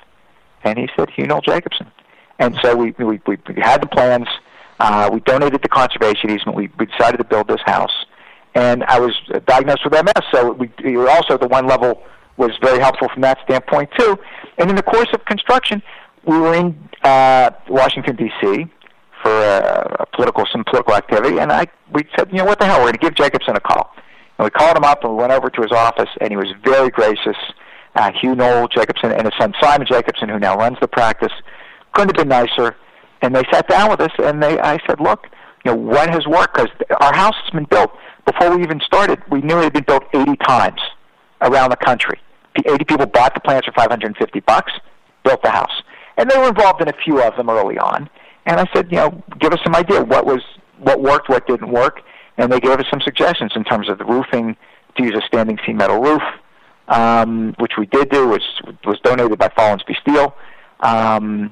And 0.64 0.78
he 0.78 0.88
said, 0.96 1.10
Hugh 1.10 1.26
Newell 1.26 1.40
Jacobsen. 1.42 1.90
And 2.38 2.58
so 2.62 2.74
we, 2.74 2.92
we, 2.92 3.20
we 3.26 3.38
had 3.58 3.82
the 3.82 3.86
plans. 3.86 4.28
Uh, 4.80 5.10
we 5.12 5.20
donated 5.20 5.62
the 5.62 5.68
conservation 5.68 6.30
easement. 6.30 6.56
We, 6.56 6.70
we 6.78 6.86
decided 6.86 7.18
to 7.18 7.24
build 7.24 7.48
this 7.48 7.60
house. 7.64 7.92
And 8.54 8.84
I 8.84 8.98
was 8.98 9.14
diagnosed 9.46 9.84
with 9.84 9.92
MS, 9.92 10.12
so 10.30 10.52
we, 10.52 10.70
we 10.84 10.96
were 10.96 11.08
also 11.08 11.38
the 11.38 11.48
one 11.48 11.66
level 11.66 12.02
was 12.36 12.52
very 12.62 12.78
helpful 12.78 13.08
from 13.08 13.22
that 13.22 13.38
standpoint 13.44 13.90
too. 13.98 14.18
And 14.58 14.70
in 14.70 14.76
the 14.76 14.82
course 14.82 15.08
of 15.12 15.24
construction, 15.24 15.82
we 16.24 16.38
were 16.38 16.54
in 16.54 16.88
uh, 17.02 17.50
Washington 17.68 18.16
D.C. 18.16 18.66
for 19.22 19.30
a, 19.30 19.96
a 20.00 20.06
political 20.14 20.44
some 20.50 20.64
political 20.64 20.94
activity, 20.94 21.38
and 21.38 21.52
I 21.52 21.66
we 21.92 22.04
said, 22.16 22.30
you 22.30 22.38
know, 22.38 22.44
what 22.44 22.58
the 22.58 22.66
hell, 22.66 22.78
we're 22.78 22.92
going 22.92 22.94
to 22.94 22.98
give 22.98 23.14
Jacobsen 23.14 23.56
a 23.56 23.60
call. 23.60 23.94
And 24.38 24.44
we 24.44 24.50
called 24.50 24.76
him 24.76 24.84
up 24.84 25.04
and 25.04 25.12
we 25.12 25.18
went 25.18 25.32
over 25.32 25.50
to 25.50 25.62
his 25.62 25.72
office, 25.72 26.08
and 26.20 26.30
he 26.30 26.36
was 26.36 26.48
very 26.64 26.90
gracious. 26.90 27.36
Uh, 27.94 28.10
Hugh 28.18 28.34
Newell 28.34 28.68
Jacobsen 28.68 29.12
and 29.12 29.24
his 29.24 29.34
son 29.38 29.52
Simon 29.60 29.86
Jacobsen, 29.86 30.28
who 30.28 30.38
now 30.38 30.56
runs 30.56 30.78
the 30.80 30.88
practice, 30.88 31.32
couldn't 31.92 32.16
have 32.16 32.26
been 32.26 32.28
nicer. 32.28 32.76
And 33.20 33.34
they 33.34 33.44
sat 33.52 33.68
down 33.68 33.90
with 33.90 34.00
us, 34.00 34.10
and 34.18 34.42
they 34.42 34.58
I 34.58 34.78
said, 34.86 35.00
look, 35.00 35.26
you 35.64 35.72
know, 35.72 35.76
what 35.76 36.10
has 36.10 36.26
worked? 36.26 36.54
Because 36.54 36.70
our 37.00 37.14
house 37.14 37.36
has 37.42 37.50
been 37.50 37.64
built 37.64 37.92
before 38.26 38.56
we 38.56 38.62
even 38.62 38.80
started. 38.80 39.20
We 39.30 39.42
knew 39.42 39.58
it 39.58 39.64
had 39.64 39.72
been 39.74 39.84
built 39.84 40.04
80 40.14 40.36
times 40.36 40.80
around 41.42 41.70
the 41.70 41.76
country. 41.76 42.18
80 42.66 42.84
people 42.84 43.06
bought 43.06 43.34
the 43.34 43.40
plans 43.40 43.64
for 43.64 43.72
550 43.72 44.40
bucks, 44.40 44.72
built 45.24 45.42
the 45.42 45.50
house, 45.50 45.82
and 46.16 46.30
they 46.30 46.38
were 46.38 46.48
involved 46.48 46.80
in 46.82 46.88
a 46.88 46.94
few 47.04 47.22
of 47.22 47.36
them 47.36 47.48
early 47.50 47.78
on. 47.78 48.08
And 48.46 48.60
I 48.60 48.66
said, 48.74 48.90
you 48.90 48.96
know, 48.96 49.22
give 49.40 49.52
us 49.52 49.60
some 49.64 49.74
idea. 49.74 50.02
What 50.02 50.26
was 50.26 50.42
what 50.78 51.00
worked, 51.00 51.28
what 51.28 51.46
didn't 51.46 51.70
work, 51.70 52.00
and 52.38 52.52
they 52.52 52.60
gave 52.60 52.78
us 52.78 52.86
some 52.90 53.00
suggestions 53.00 53.52
in 53.54 53.64
terms 53.64 53.88
of 53.88 53.98
the 53.98 54.04
roofing. 54.04 54.56
To 54.98 55.04
use 55.04 55.14
a 55.14 55.26
standing 55.26 55.58
seam 55.64 55.78
metal 55.78 56.02
roof, 56.02 56.20
um, 56.88 57.54
which 57.58 57.72
we 57.78 57.86
did 57.86 58.10
do, 58.10 58.28
which 58.28 58.42
was 58.84 59.00
donated 59.02 59.38
by 59.38 59.48
Follansbee 59.48 59.96
Steel, 60.02 60.34
um, 60.80 61.50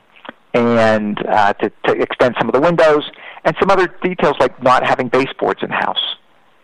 and 0.52 1.26
uh, 1.26 1.54
to, 1.54 1.72
to 1.86 1.92
extend 1.92 2.34
some 2.38 2.50
of 2.50 2.52
the 2.52 2.60
windows, 2.60 3.10
and 3.46 3.56
some 3.58 3.70
other 3.70 3.86
details 4.02 4.36
like 4.40 4.62
not 4.62 4.86
having 4.86 5.08
baseboards 5.08 5.62
in 5.62 5.70
the 5.70 5.74
house, 5.74 6.16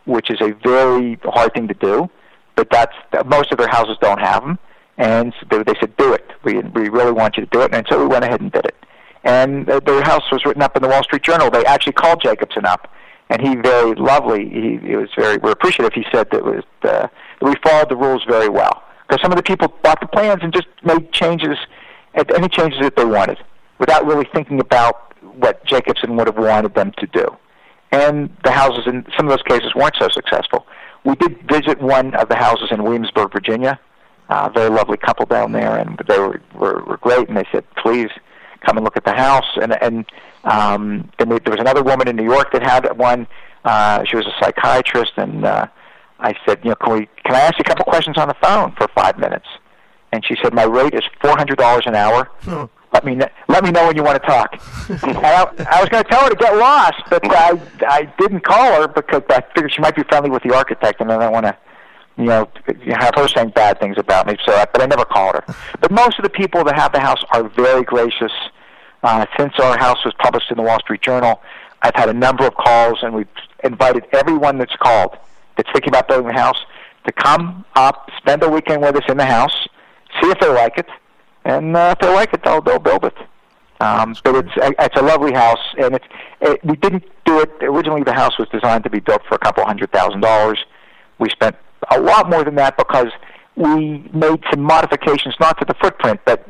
which 0.04 0.28
is 0.28 0.38
a 0.42 0.52
very 0.62 1.18
hard 1.24 1.54
thing 1.54 1.66
to 1.66 1.72
do, 1.72 2.10
but 2.56 2.68
that's 2.70 2.92
most 3.24 3.50
of 3.52 3.56
their 3.56 3.68
houses 3.68 3.96
don't 4.02 4.20
have 4.20 4.42
them, 4.42 4.58
and 4.98 5.32
they, 5.50 5.62
they 5.62 5.74
said 5.80 5.96
do 5.96 6.12
it. 6.12 6.24
We 6.44 6.60
we 6.60 6.88
really 6.88 7.12
want 7.12 7.36
you 7.36 7.44
to 7.44 7.50
do 7.50 7.62
it, 7.62 7.74
and 7.74 7.86
so 7.88 8.00
we 8.00 8.06
went 8.06 8.24
ahead 8.24 8.40
and 8.40 8.52
did 8.52 8.64
it. 8.64 8.76
And 9.24 9.68
uh, 9.68 9.80
their 9.80 10.02
house 10.02 10.22
was 10.30 10.44
written 10.44 10.62
up 10.62 10.76
in 10.76 10.82
the 10.82 10.88
Wall 10.88 11.02
Street 11.02 11.22
Journal. 11.22 11.50
They 11.50 11.64
actually 11.64 11.94
called 11.94 12.22
Jacobsen 12.22 12.64
up 12.64 12.88
and 13.28 13.42
he 13.42 13.56
very 13.56 13.94
lovely. 13.94 14.48
He, 14.48 14.78
he 14.86 14.96
was 14.96 15.08
very 15.16 15.38
we're 15.38 15.52
appreciative. 15.52 15.92
He 15.92 16.04
said 16.12 16.30
that 16.30 16.44
was 16.44 16.62
uh, 16.82 17.08
we 17.40 17.54
followed 17.64 17.88
the 17.88 17.96
rules 17.96 18.24
very 18.28 18.48
well 18.48 18.82
because 19.06 19.22
some 19.22 19.32
of 19.32 19.36
the 19.36 19.42
people 19.42 19.68
bought 19.82 20.00
the 20.00 20.06
plans 20.06 20.40
and 20.42 20.52
just 20.52 20.68
made 20.84 21.12
changes, 21.12 21.58
any 22.14 22.48
changes 22.48 22.80
that 22.80 22.96
they 22.96 23.04
wanted, 23.04 23.38
without 23.78 24.06
really 24.06 24.28
thinking 24.34 24.60
about 24.60 25.12
what 25.36 25.64
Jacobsen 25.64 26.16
would 26.16 26.26
have 26.26 26.38
wanted 26.38 26.74
them 26.74 26.92
to 26.98 27.06
do. 27.06 27.26
And 27.92 28.34
the 28.44 28.50
houses 28.50 28.86
in 28.86 29.06
some 29.16 29.26
of 29.26 29.30
those 29.30 29.42
cases 29.42 29.74
weren't 29.74 29.94
so 29.98 30.08
successful. 30.08 30.66
We 31.04 31.14
did 31.16 31.38
visit 31.48 31.80
one 31.80 32.14
of 32.14 32.28
the 32.28 32.36
houses 32.36 32.68
in 32.70 32.82
Williamsburg, 32.82 33.32
Virginia. 33.32 33.78
Uh, 34.28 34.48
very 34.48 34.70
lovely 34.70 34.96
couple 34.96 35.24
down 35.24 35.52
there, 35.52 35.76
and 35.76 36.00
they 36.08 36.18
were, 36.18 36.40
were 36.54 36.82
were 36.84 36.96
great. 36.96 37.28
And 37.28 37.36
they 37.36 37.46
said, 37.52 37.64
"Please 37.76 38.10
come 38.64 38.76
and 38.76 38.84
look 38.84 38.96
at 38.96 39.04
the 39.04 39.12
house." 39.12 39.46
And 39.60 39.80
and 39.82 40.04
um, 40.44 41.10
then 41.18 41.28
there 41.28 41.38
was 41.46 41.60
another 41.60 41.82
woman 41.82 42.08
in 42.08 42.16
New 42.16 42.24
York 42.24 42.52
that 42.52 42.62
had 42.62 42.96
one. 42.98 43.26
Uh, 43.64 44.04
she 44.04 44.16
was 44.16 44.26
a 44.26 44.32
psychiatrist, 44.40 45.12
and 45.16 45.44
uh, 45.44 45.66
I 46.20 46.34
said, 46.46 46.60
you 46.62 46.70
know, 46.70 46.76
can 46.76 46.92
we 46.92 47.08
can 47.24 47.34
I 47.34 47.40
ask 47.40 47.58
you 47.58 47.62
a 47.62 47.68
couple 47.68 47.84
questions 47.84 48.16
on 48.16 48.28
the 48.28 48.36
phone 48.42 48.72
for 48.72 48.88
five 48.94 49.18
minutes? 49.18 49.46
And 50.12 50.24
she 50.24 50.36
said, 50.42 50.54
my 50.54 50.64
rate 50.64 50.94
is 50.94 51.02
four 51.20 51.36
hundred 51.36 51.58
dollars 51.58 51.84
an 51.86 51.94
hour. 51.94 52.30
Oh. 52.46 52.70
Let 52.92 53.04
me 53.04 53.18
let 53.48 53.64
me 53.64 53.70
know 53.72 53.86
when 53.88 53.96
you 53.96 54.02
want 54.02 54.22
to 54.22 54.26
talk. 54.26 54.54
and 54.88 55.18
I, 55.18 55.42
I 55.70 55.80
was 55.80 55.88
going 55.90 56.02
to 56.02 56.08
tell 56.08 56.22
her 56.22 56.30
to 56.30 56.36
get 56.36 56.56
lost, 56.56 57.02
but 57.10 57.20
I 57.26 57.60
I 57.86 58.12
didn't 58.18 58.40
call 58.40 58.80
her 58.80 58.88
because 58.88 59.22
I 59.28 59.42
figured 59.54 59.72
she 59.72 59.82
might 59.82 59.96
be 59.96 60.02
friendly 60.04 60.30
with 60.30 60.42
the 60.44 60.54
architect, 60.54 61.00
and 61.00 61.12
I 61.12 61.18
don't 61.18 61.32
want 61.32 61.46
to 61.46 61.56
you 62.16 62.24
know, 62.24 62.48
have 62.88 63.14
her 63.14 63.28
saying 63.28 63.50
bad 63.50 63.78
things 63.78 63.96
about 63.98 64.26
me. 64.26 64.36
So, 64.44 64.52
but 64.72 64.82
I 64.82 64.86
never 64.86 65.04
called 65.04 65.36
her. 65.36 65.54
But 65.80 65.90
most 65.90 66.18
of 66.18 66.22
the 66.22 66.30
people 66.30 66.64
that 66.64 66.74
have 66.76 66.92
the 66.92 67.00
house 67.00 67.22
are 67.30 67.48
very 67.48 67.82
gracious. 67.82 68.32
Uh, 69.02 69.26
since 69.38 69.52
our 69.60 69.78
house 69.78 70.04
was 70.04 70.14
published 70.18 70.50
in 70.50 70.56
the 70.56 70.62
Wall 70.62 70.80
Street 70.80 71.02
Journal, 71.02 71.40
I've 71.82 71.94
had 71.94 72.08
a 72.08 72.14
number 72.14 72.46
of 72.46 72.54
calls, 72.54 72.98
and 73.02 73.14
we've 73.14 73.28
invited 73.62 74.04
everyone 74.12 74.58
that's 74.58 74.74
called 74.76 75.16
that's 75.56 75.70
thinking 75.72 75.90
about 75.90 76.08
building 76.08 76.28
a 76.28 76.32
house 76.32 76.58
to 77.06 77.12
come 77.12 77.64
up, 77.74 78.10
spend 78.18 78.42
a 78.42 78.48
weekend 78.48 78.82
with 78.82 78.96
us 78.96 79.04
in 79.08 79.16
the 79.16 79.24
house, 79.24 79.68
see 80.20 80.28
if 80.28 80.40
they 80.40 80.48
like 80.48 80.78
it, 80.78 80.88
and 81.44 81.76
uh, 81.76 81.94
if 81.96 81.98
they 82.00 82.12
like 82.12 82.32
it, 82.32 82.42
they'll 82.42 82.60
they'll 82.60 82.78
build 82.78 83.04
it. 83.04 83.16
Um, 83.80 84.16
but 84.24 84.34
it's 84.36 84.52
it's 84.56 84.96
a 84.96 85.02
lovely 85.02 85.32
house, 85.32 85.74
and 85.78 85.94
it's 85.94 86.04
it, 86.40 86.64
we 86.64 86.76
didn't 86.76 87.04
do 87.24 87.40
it 87.40 87.50
originally. 87.60 88.02
The 88.02 88.14
house 88.14 88.38
was 88.38 88.48
designed 88.48 88.84
to 88.84 88.90
be 88.90 89.00
built 89.00 89.22
for 89.28 89.34
a 89.34 89.38
couple 89.38 89.64
hundred 89.64 89.92
thousand 89.92 90.22
dollars. 90.22 90.58
We 91.18 91.28
spent 91.30 91.56
a 91.90 92.00
lot 92.00 92.28
more 92.30 92.44
than 92.44 92.54
that 92.56 92.76
because 92.76 93.08
we 93.56 94.08
made 94.12 94.42
some 94.50 94.62
modifications, 94.62 95.34
not 95.40 95.58
to 95.58 95.64
the 95.64 95.74
footprint, 95.80 96.20
but 96.24 96.46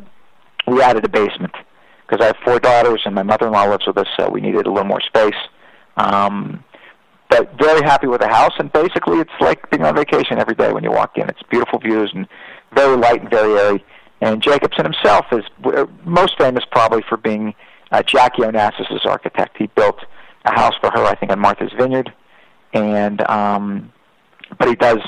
we 0.67 0.83
added 0.83 1.05
a 1.05 1.09
basement 1.09 1.55
because 2.07 2.23
I 2.23 2.27
have 2.27 2.37
four 2.45 2.59
daughters 2.59 3.03
and 3.05 3.15
my 3.15 3.23
mother-in-law 3.23 3.65
lives 3.65 3.87
with 3.87 3.99
us, 3.99 4.07
so 4.17 4.29
we 4.31 4.41
needed 4.41 4.67
a 4.67 4.71
little 4.71 4.85
more 4.85 5.01
space. 5.01 5.35
Um, 5.97 6.63
but 7.29 7.59
very 7.59 7.83
happy 7.83 8.07
with 8.07 8.21
the 8.21 8.29
house, 8.29 8.53
and 8.59 8.73
basically 8.73 9.19
it's 9.19 9.31
like 9.41 9.69
being 9.71 9.85
on 9.85 9.97
vacation 9.97 10.39
every 10.39 10.55
day 10.55 10.73
when 10.73 10.85
you 10.85 10.93
walk 10.93 11.19
in. 11.19 11.29
It's 11.29 11.43
beautiful 11.51 11.79
views 11.81 12.11
and 12.15 12.29
very 12.75 12.97
light 12.97 13.23
and 13.23 13.31
very 13.31 13.59
airy. 13.59 13.85
And 14.21 14.43
Jacobsen 14.43 14.85
himself 14.85 15.27
is 15.33 15.45
w- 15.63 15.89
most 16.05 16.39
famous 16.39 16.65
probably 16.71 17.03
for 17.09 17.17
being 17.17 17.55
uh, 17.91 18.03
Jackie 18.03 18.43
Onassis' 18.43 19.05
architect. 19.05 19.57
He 19.59 19.67
built 19.69 19.99
a 20.45 20.53
house 20.53 20.75
for 20.81 20.91
her, 20.91 21.05
I 21.05 21.15
think, 21.17 21.33
on 21.33 21.41
Martha's 21.41 21.73
Vineyard, 21.77 22.13
and 22.73 23.29
um, 23.29 23.93
but 24.59 24.69
he 24.69 24.75
does. 24.75 24.99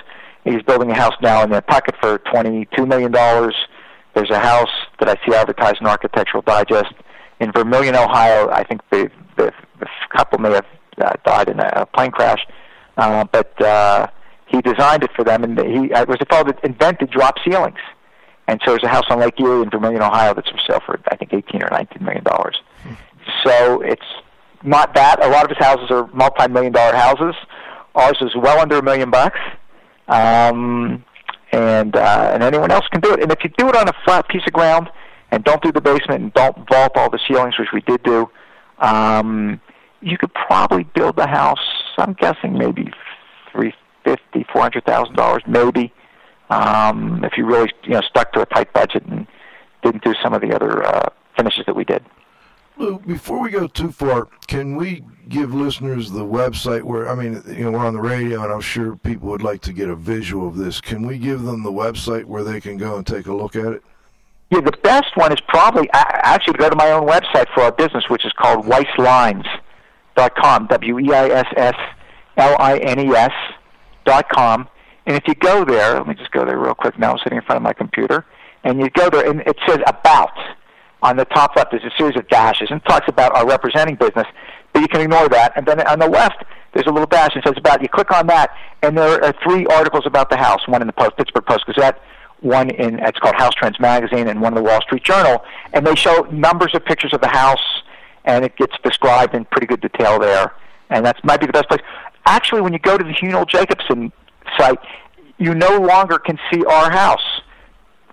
He's 0.45 0.63
building 0.63 0.91
a 0.91 0.95
house 0.95 1.15
now 1.21 1.43
in 1.43 1.51
pocket 1.63 1.95
for 2.01 2.19
twenty-two 2.19 2.87
million 2.87 3.13
dollars. 3.13 3.55
There's 4.15 4.31
a 4.31 4.39
house 4.39 4.71
that 4.99 5.09
I 5.09 5.17
see 5.27 5.35
advertised 5.35 5.81
in 5.81 5.87
Architectural 5.87 6.43
Digest 6.43 6.93
in 7.41 7.53
Vermilion, 7.53 7.95
Ohio. 7.95 8.49
I 8.51 8.65
think 8.65 8.81
the 8.91 9.11
the, 9.37 9.53
the 9.81 9.87
couple 10.17 10.39
may 10.39 10.53
have 10.53 10.67
uh, 11.01 11.13
died 11.25 11.49
in 11.49 11.61
a 11.61 11.87
plane 11.87 12.11
crash, 12.11 12.45
uh, 12.97 13.25
but 13.31 13.61
uh, 13.61 14.07
he 14.47 14.61
designed 14.63 15.05
it 15.05 15.11
for 15.15 15.25
them, 15.25 15.45
and 15.45 15.59
he 15.59 15.93
uh, 15.93 16.05
was 16.07 16.19
a 16.21 16.27
fellow 16.27 16.45
that 16.45 16.59
invented 16.65 17.11
drop 17.11 17.37
ceilings. 17.45 17.79
And 18.49 18.61
so 18.65 18.73
there's 18.73 18.83
a 18.83 18.89
house 18.89 19.05
on 19.11 19.21
Lake 19.21 19.39
Erie 19.39 19.63
in 19.63 19.69
Vermilion, 19.71 20.01
Ohio, 20.01 20.33
that's 20.33 20.49
for 20.49 20.59
sale 20.67 20.81
for 20.85 20.99
I 21.13 21.17
think 21.17 21.35
18 21.35 21.63
or 21.63 21.69
19 21.71 22.03
million 22.03 22.25
dollars. 22.25 22.57
So 23.45 23.83
it's 23.83 24.07
not 24.63 24.95
that. 24.95 25.23
A 25.25 25.29
lot 25.29 25.45
of 25.45 25.51
his 25.51 25.65
houses 25.65 25.91
are 25.91 26.07
multi-million 26.15 26.73
dollar 26.73 26.97
houses. 26.97 27.35
Ours 27.99 28.17
is 28.21 28.35
well 28.37 28.61
under 28.61 28.79
a 28.79 28.83
million 28.83 29.11
bucks. 29.11 29.39
Um, 30.09 31.05
and 31.53 31.97
uh, 31.97 32.31
and 32.33 32.43
anyone 32.43 32.71
else 32.71 32.87
can 32.91 33.01
do 33.01 33.13
it. 33.13 33.23
And 33.23 33.33
if 33.33 33.39
you 33.43 33.51
do 33.57 33.69
it 33.69 33.77
on 33.77 33.89
a 33.89 33.93
flat 34.05 34.29
piece 34.29 34.43
of 34.47 34.53
ground 34.53 34.89
and 35.31 35.45
don't 35.45 35.63
do 35.63 35.73
the 35.73 35.81
basement 35.81 36.23
and 36.23 36.35
don't 36.35 36.57
vault 36.69 36.93
all 36.97 37.11
the 37.11 37.21
ceilings, 37.29 37.59
which 37.59 37.69
we 37.73 37.81
did 37.83 38.03
do, 38.03 38.31
um, 38.79 39.61
you 40.01 40.17
could 40.19 40.33
probably 40.35 40.85
build 40.95 41.17
the 41.17 41.27
house. 41.27 41.59
I'm 41.99 42.15
guessing 42.15 42.57
maybe 42.57 42.91
three 43.53 43.75
fifty, 44.05 44.47
four 44.53 44.63
hundred 44.63 44.85
thousand 44.85 45.17
dollars, 45.17 45.43
maybe. 45.47 45.93
Um, 46.51 47.25
if 47.25 47.33
you 47.37 47.45
really 47.45 47.71
you 47.85 47.91
know 47.91 48.01
stuck 48.03 48.33
to 48.33 48.41
a 48.41 48.47
tight 48.47 48.73
budget 48.73 49.05
and 49.07 49.27
didn't 49.83 50.05
do 50.05 50.15
some 50.23 50.35
of 50.35 50.41
the 50.41 50.55
other 50.55 50.85
uh, 50.87 51.09
finishes 51.37 51.65
that 51.67 51.77
we 51.77 51.85
did. 51.85 52.05
Lou, 52.79 52.99
before 53.01 53.41
we 53.41 53.51
go 53.51 53.67
too 53.67 53.91
far, 53.91 54.29
can 54.47 54.77
we 54.77 55.03
give 55.29 55.53
listeners 55.53 56.11
the 56.11 56.25
website 56.25 56.83
where 56.83 57.09
I 57.09 57.15
mean, 57.15 57.43
you 57.47 57.65
know, 57.65 57.73
we're 57.73 57.87
on 57.87 57.95
the 57.95 58.01
radio, 58.01 58.43
and 58.43 58.53
I'm 58.53 58.61
sure 58.61 58.97
people 58.97 59.29
would 59.29 59.43
like 59.43 59.61
to 59.63 59.73
get 59.73 59.89
a 59.89 59.97
visual 59.97 60.49
of 60.49 60.57
this. 60.57 60.81
Can 60.81 61.07
we 61.07 61.19
give 61.19 61.43
them 61.43 61.63
the 61.63 61.73
website 61.73 62.25
where 62.25 62.45
they 62.45 62.61
can 62.61 62.77
go 62.77 62.97
and 62.97 63.07
take 63.07 63.27
a 63.27 63.35
look 63.35 63.57
at 63.57 63.73
it? 63.73 63.83
Yeah, 64.51 64.61
the 64.61 64.77
best 64.83 65.17
one 65.17 65.33
is 65.33 65.41
probably 65.47 65.89
actually 65.93 66.55
to 66.55 66.59
go 66.59 66.71
to 66.71 66.77
my 66.77 66.91
own 66.93 67.07
website 67.07 67.53
for 67.53 67.63
our 67.63 67.73
business, 67.73 68.05
which 68.09 68.25
is 68.25 68.33
called 68.33 68.65
WeissLines.com. 68.65 70.67
W 70.69 70.99
E 70.99 71.13
I 71.13 71.29
S 71.29 71.47
S 71.57 71.75
L 72.39 72.57
I 72.59 72.79
N 72.79 72.99
E 72.99 73.15
S 73.15 73.33
dot 74.05 74.29
com. 74.31 74.69
And 75.07 75.17
if 75.17 75.27
you 75.27 75.35
go 75.35 75.65
there, 75.65 75.95
let 75.95 76.07
me 76.07 76.15
just 76.15 76.31
go 76.31 76.45
there 76.45 76.59
real 76.59 76.75
quick. 76.75 76.99
Now 76.99 77.13
I'm 77.13 77.19
sitting 77.19 77.39
in 77.39 77.45
front 77.45 77.59
of 77.59 77.63
my 77.63 77.73
computer, 77.73 78.25
and 78.65 78.81
you 78.81 78.91
go 78.91 79.11
there, 79.11 79.29
and 79.29 79.41
it 79.43 79.57
says 79.67 79.79
about 79.87 80.33
on 81.03 81.17
the 81.17 81.25
top 81.27 81.57
left 81.57 81.71
there's 81.71 81.85
a 81.85 81.97
series 81.97 82.17
of 82.17 82.29
dashes 82.29 82.69
and 82.71 82.85
talks 82.85 83.09
about 83.09 83.35
our 83.37 83.47
representing 83.47 83.95
business, 83.95 84.27
but 84.73 84.81
you 84.83 84.89
can 84.89 85.01
ignore 85.01 85.29
that. 85.29 85.53
And 85.57 85.67
then 85.67 85.81
on 85.87 85.99
the 85.99 86.09
left 86.09 86.45
there's 86.73 86.87
a 86.87 86.91
little 86.91 87.07
dash 87.07 87.35
that 87.35 87.45
says 87.45 87.55
about. 87.57 87.83
You 87.83 87.89
click 87.89 88.11
on 88.11 88.27
that, 88.27 88.51
and 88.83 88.97
there 88.97 89.25
are 89.25 89.35
three 89.43 89.67
articles 89.67 90.05
about 90.07 90.31
the 90.31 90.37
house. 90.37 90.67
One 90.69 90.83
in 90.83 90.87
the 90.87 90.93
Post, 90.93 91.17
Pittsburgh 91.17 91.47
Post 91.47 91.67
Gazette, 91.67 92.01
one 92.41 92.71
in 92.71 92.99
it's 93.01 93.19
called 93.19 93.35
House 93.37 93.55
Trends 93.55 93.81
magazine, 93.81 94.29
and 94.29 94.41
one 94.41 94.57
in 94.57 94.63
the 94.63 94.69
Wall 94.69 94.81
Street 94.83 95.03
Journal. 95.03 95.45
And 95.73 95.87
they 95.87 95.95
show 95.95 96.29
numbers 96.31 96.75
of 96.75 96.85
pictures 96.85 97.13
of 97.15 97.21
the 97.21 97.29
house, 97.29 97.83
and 98.25 98.45
it 98.45 98.57
gets 98.57 98.75
described 98.83 99.35
in 99.35 99.45
pretty 99.47 99.67
good 99.67 99.81
detail 99.81 100.19
there. 100.19 100.53
And 100.91 101.05
that 101.07 101.23
might 101.25 101.41
be 101.41 101.47
the 101.47 101.53
best 101.53 101.69
place. 101.69 101.83
Actually, 102.27 102.61
when 102.61 102.73
you 102.73 102.79
go 102.79 102.99
to 102.99 103.05
the 103.05 103.13
Hugh 103.13 103.31
Newell 103.31 103.47
Jacobsen 103.47 104.13
site, 104.59 104.79
you 105.39 105.55
no 105.55 105.79
longer 105.79 106.19
can 106.19 106.39
see 106.53 106.65
our 106.65 106.91
house 106.91 107.41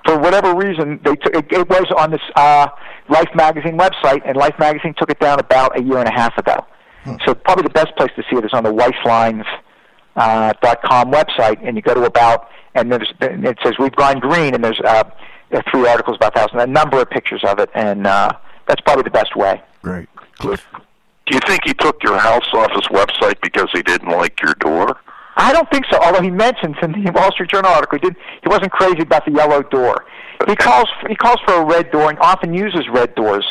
for 0.05 0.17
whatever 0.17 0.55
reason, 0.55 0.99
they 1.03 1.15
took, 1.15 1.35
it, 1.35 1.51
it 1.51 1.69
was 1.69 1.85
on 1.97 2.11
this 2.11 2.21
uh, 2.35 2.67
Life 3.09 3.29
magazine 3.35 3.77
website, 3.77 4.21
and 4.25 4.37
Life 4.37 4.57
magazine 4.59 4.93
took 4.97 5.09
it 5.09 5.19
down 5.19 5.39
about 5.39 5.77
a 5.79 5.83
year 5.83 5.97
and 5.97 6.07
a 6.07 6.13
half 6.13 6.37
ago. 6.37 6.65
Hmm. 7.03 7.15
So 7.25 7.35
probably 7.35 7.63
the 7.63 7.69
best 7.69 7.95
place 7.97 8.11
to 8.15 8.23
see 8.29 8.37
it 8.37 8.45
is 8.45 8.53
on 8.53 8.63
the 8.63 8.73
WeissLines 8.73 9.45
uh, 10.15 10.53
dot 10.61 10.81
com 10.83 11.11
website, 11.11 11.59
and 11.65 11.75
you 11.75 11.81
go 11.81 11.93
to 11.93 12.03
about, 12.03 12.49
and 12.73 12.91
there's 12.91 13.11
it 13.21 13.57
says 13.63 13.73
we've 13.77 13.95
gone 13.95 14.19
green, 14.19 14.55
and 14.55 14.63
there's 14.63 14.79
uh, 14.81 15.03
three 15.71 15.87
articles 15.87 16.17
about 16.17 16.33
thousand, 16.35 16.59
a 16.59 16.67
number 16.67 17.01
of 17.01 17.09
pictures 17.09 17.43
of 17.43 17.59
it, 17.59 17.69
and 17.75 18.07
uh, 18.07 18.31
that's 18.67 18.81
probably 18.81 19.03
the 19.03 19.11
best 19.11 19.35
way. 19.35 19.61
Great, 19.81 20.07
Cliff. 20.39 20.65
Do 21.27 21.35
you 21.35 21.41
think 21.47 21.61
he 21.65 21.73
took 21.73 22.01
your 22.03 22.17
house 22.17 22.47
off 22.53 22.71
his 22.71 22.87
website 22.89 23.39
because 23.41 23.67
he 23.73 23.81
didn't 23.81 24.09
like 24.09 24.41
your 24.41 24.53
door? 24.55 24.97
I 25.37 25.51
don't 25.53 25.69
think 25.71 25.85
so. 25.91 25.99
Although 26.01 26.21
he 26.21 26.31
mentions 26.31 26.75
in 26.81 26.91
the 27.03 27.11
Wall 27.15 27.31
Street 27.31 27.49
Journal 27.51 27.71
article, 27.71 27.99
he 28.01 28.09
did 28.09 28.15
he 28.43 28.47
wasn't 28.49 28.71
crazy 28.71 29.01
about 29.01 29.25
the 29.25 29.31
yellow 29.31 29.61
door. 29.63 30.05
He 30.47 30.55
calls 30.55 30.87
he 31.07 31.15
calls 31.15 31.37
for 31.45 31.53
a 31.55 31.65
red 31.65 31.91
door 31.91 32.09
and 32.09 32.19
often 32.19 32.53
uses 32.53 32.87
red 32.93 33.15
doors 33.15 33.45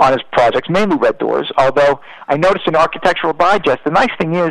on 0.00 0.12
his 0.12 0.22
projects, 0.32 0.68
mainly 0.68 0.96
red 0.96 1.18
doors. 1.18 1.50
Although 1.58 2.00
I 2.28 2.36
noticed 2.36 2.66
in 2.66 2.74
Architectural 2.74 3.32
Digest, 3.34 3.78
the 3.84 3.90
nice 3.90 4.10
thing 4.18 4.34
is 4.34 4.50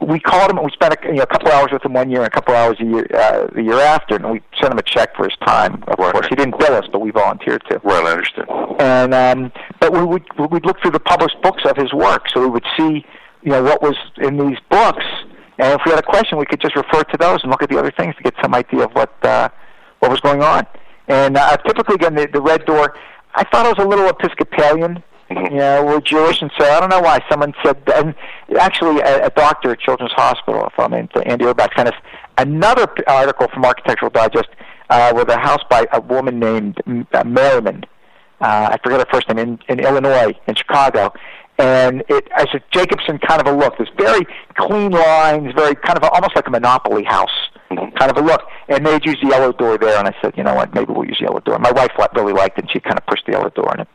we 0.00 0.20
called 0.20 0.48
him 0.50 0.58
and 0.58 0.66
we 0.66 0.70
spent 0.72 0.94
a, 0.94 1.06
you 1.08 1.14
know, 1.14 1.22
a 1.22 1.26
couple 1.26 1.50
hours 1.50 1.70
with 1.72 1.84
him 1.84 1.94
one 1.94 2.10
year 2.10 2.20
and 2.20 2.28
a 2.28 2.30
couple 2.30 2.54
hours 2.54 2.76
a 2.80 2.84
year 2.84 3.06
uh, 3.12 3.48
the 3.52 3.62
year 3.62 3.80
after, 3.80 4.14
and 4.14 4.30
we 4.30 4.40
sent 4.60 4.72
him 4.72 4.78
a 4.78 4.82
check 4.82 5.16
for 5.16 5.24
his 5.24 5.36
time. 5.44 5.82
Of 5.88 5.98
Right. 5.98 6.12
course, 6.12 6.26
he 6.28 6.36
didn't 6.36 6.58
bill 6.58 6.74
us, 6.74 6.84
but 6.92 7.00
we 7.00 7.10
volunteered 7.10 7.62
to. 7.70 7.80
Well, 7.82 8.06
I 8.06 8.12
understand. 8.12 8.48
And 8.78 9.12
um, 9.14 9.52
but 9.80 9.92
we 9.92 10.04
would 10.04 10.22
we 10.38 10.46
would 10.46 10.64
look 10.64 10.80
through 10.80 10.92
the 10.92 11.00
published 11.00 11.36
books 11.42 11.62
of 11.64 11.76
his 11.76 11.92
work, 11.92 12.26
so 12.32 12.40
we 12.40 12.46
would 12.48 12.64
see 12.78 13.04
you 13.42 13.50
know 13.50 13.62
what 13.64 13.82
was 13.82 13.96
in 14.18 14.36
these 14.36 14.58
books, 14.70 15.04
and 15.60 15.78
if 15.78 15.82
we 15.84 15.90
had 15.90 15.98
a 15.98 16.02
question, 16.02 16.38
we 16.38 16.46
could 16.46 16.60
just 16.60 16.74
refer 16.74 17.04
to 17.04 17.16
those 17.18 17.42
and 17.42 17.50
look 17.50 17.62
at 17.62 17.68
the 17.68 17.78
other 17.78 17.90
things 17.90 18.16
to 18.16 18.22
get 18.22 18.34
some 18.42 18.54
idea 18.54 18.84
of 18.84 18.92
what 18.92 19.12
uh, 19.22 19.50
what 19.98 20.10
was 20.10 20.20
going 20.20 20.42
on. 20.42 20.66
And 21.06 21.36
uh, 21.36 21.56
typically, 21.58 21.96
again, 21.96 22.14
the, 22.14 22.26
the 22.32 22.40
red 22.40 22.64
door. 22.64 22.94
I 23.34 23.44
thought 23.44 23.66
it 23.66 23.76
was 23.76 23.84
a 23.84 23.88
little 23.88 24.08
Episcopalian. 24.08 25.02
You 25.30 25.50
know, 25.50 25.84
we're 25.84 26.00
Jewish, 26.00 26.42
and 26.42 26.50
so 26.58 26.64
I 26.64 26.80
don't 26.80 26.88
know 26.88 27.00
why 27.00 27.20
someone 27.30 27.52
said. 27.62 27.76
And 27.94 28.14
actually, 28.58 29.00
a, 29.00 29.26
a 29.26 29.30
doctor 29.30 29.70
at 29.70 29.80
Children's 29.80 30.12
Hospital, 30.12 30.64
a 30.64 30.70
fellow 30.70 30.88
named 30.88 31.10
Andy 31.24 31.44
Urbach, 31.44 31.76
sent 31.76 31.88
us 31.88 31.94
another 32.38 32.88
article 33.06 33.46
from 33.52 33.64
Architectural 33.64 34.10
Digest 34.10 34.48
uh, 34.88 35.12
with 35.14 35.28
a 35.28 35.38
house 35.38 35.62
by 35.68 35.86
a 35.92 36.00
woman 36.00 36.40
named 36.40 36.78
uh, 37.12 37.22
Merriman. 37.24 37.84
Uh, 38.40 38.70
I 38.72 38.78
forget 38.82 38.98
her 39.00 39.06
first 39.12 39.28
name 39.28 39.38
in, 39.38 39.58
in 39.68 39.80
Illinois, 39.80 40.32
in 40.48 40.54
Chicago, 40.54 41.12
and 41.60 42.02
it 42.08 42.26
has 42.32 42.48
a 42.54 42.60
Jacobsen 42.70 43.18
kind 43.18 43.40
of 43.40 43.46
a 43.46 43.56
look. 43.56 43.76
There's 43.76 43.90
very 43.98 44.26
clean 44.56 44.90
lines, 44.90 45.52
very 45.54 45.74
kind 45.74 45.96
of 45.96 46.02
a, 46.02 46.10
almost 46.10 46.34
like 46.34 46.46
a 46.46 46.50
Monopoly 46.50 47.04
house 47.04 47.30
kind 47.70 48.10
of 48.10 48.16
a 48.16 48.22
look. 48.22 48.42
And 48.68 48.84
they'd 48.84 49.04
use 49.04 49.18
the 49.22 49.28
yellow 49.28 49.52
door 49.52 49.78
there, 49.78 49.98
and 49.98 50.08
I 50.08 50.14
said, 50.20 50.34
you 50.36 50.42
know 50.42 50.54
what, 50.54 50.74
maybe 50.74 50.92
we'll 50.92 51.06
use 51.06 51.18
the 51.18 51.26
yellow 51.26 51.40
door. 51.40 51.58
My 51.58 51.72
wife 51.72 51.90
really 52.16 52.32
liked 52.32 52.58
it, 52.58 52.62
and 52.62 52.70
she 52.70 52.80
kind 52.80 52.98
of 52.98 53.06
pushed 53.06 53.26
the 53.26 53.32
yellow 53.32 53.50
door 53.50 53.74
in 53.74 53.80
it. 53.80 53.88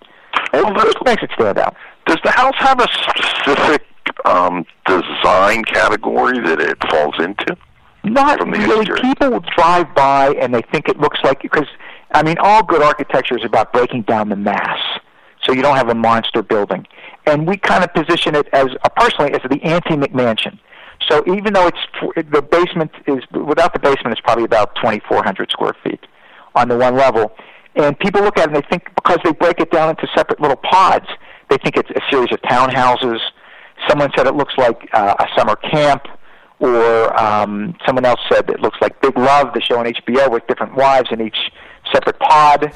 It, 0.54 0.64
it 0.64 1.06
makes 1.06 1.24
it 1.24 1.32
stand 1.34 1.58
out. 1.58 1.76
Does 2.06 2.20
the 2.24 2.32
house 2.32 2.56
have 2.58 2.80
a 2.80 2.88
specific 2.94 3.84
um, 4.26 4.66
design 4.86 5.64
category 5.64 6.40
that 6.40 6.62
it 6.62 6.78
falls 6.90 7.16
into? 7.20 7.58
Not 8.04 8.40
From 8.40 8.52
the 8.52 8.60
really. 8.60 8.86
People 9.02 9.32
will 9.32 9.46
drive 9.58 9.94
by 9.96 10.36
and 10.40 10.54
they 10.54 10.62
think 10.72 10.88
it 10.88 11.00
looks 11.00 11.18
like 11.24 11.42
because 11.42 11.68
I 12.12 12.24
mean, 12.24 12.38
all 12.40 12.64
good 12.64 12.82
architecture 12.82 13.38
is 13.38 13.44
about 13.44 13.74
breaking 13.74 14.04
down 14.04 14.30
the 14.30 14.36
mass, 14.36 14.80
so 15.44 15.52
you 15.52 15.62
don't 15.62 15.76
have 15.76 15.90
a 15.90 15.96
monster 15.96 16.42
building. 16.42 16.86
And 17.28 17.48
we 17.48 17.58
kind 17.58 17.84
of 17.84 17.94
position 17.94 18.36
it 18.36 18.48
as 18.54 18.68
uh, 18.84 18.90
personally 18.96 19.34
as 19.34 19.42
the 19.50 19.62
anti-McMansion. 19.64 20.60
So 21.10 21.24
even 21.28 21.54
though 21.54 21.68
it's 21.68 22.26
the 22.32 22.42
basement 22.42 22.92
is 23.08 23.24
without 23.32 23.74
the 23.74 23.80
basement, 23.80 24.14
it's 24.14 24.22
probably 24.22 24.46
about 24.46 24.76
2,400 24.76 25.52
square 25.52 25.76
feet 25.84 26.00
on 26.56 26.70
the 26.70 26.78
one 26.78 26.96
level. 26.96 27.36
And 27.76 27.98
people 28.00 28.22
look 28.22 28.38
at 28.38 28.50
it 28.50 28.56
and 28.56 28.64
they 28.64 28.68
think 28.70 28.90
because 28.96 29.20
they 29.24 29.34
break 29.34 29.60
it 29.60 29.72
down 29.72 29.90
into 29.90 30.08
separate 30.16 30.40
little 30.40 30.58
pods, 30.58 31.08
they 31.50 31.58
think 31.58 31.78
it's 31.78 31.90
a 31.92 32.02
series 32.10 32.32
of 32.32 32.42
townhouses. 32.42 33.20
Someone 33.88 34.10
said 34.16 34.28
it 34.28 34.36
looks 34.36 34.54
like 34.58 34.88
uh, 34.94 35.16
a 35.20 35.28
summer 35.38 35.56
camp, 35.58 36.08
or 36.60 37.22
um, 37.22 37.76
someone 37.86 38.06
else 38.06 38.20
said 38.32 38.50
it 38.50 38.62
looks 38.62 38.78
like 38.82 39.00
Big 39.02 39.18
Love, 39.18 39.54
the 39.54 39.62
show 39.62 39.80
on 39.80 39.86
HBO 39.86 40.32
with 40.32 40.48
different 40.48 40.76
wives 40.76 41.10
in 41.12 41.22
each 41.22 41.38
separate 41.92 42.20
pod. 42.20 42.72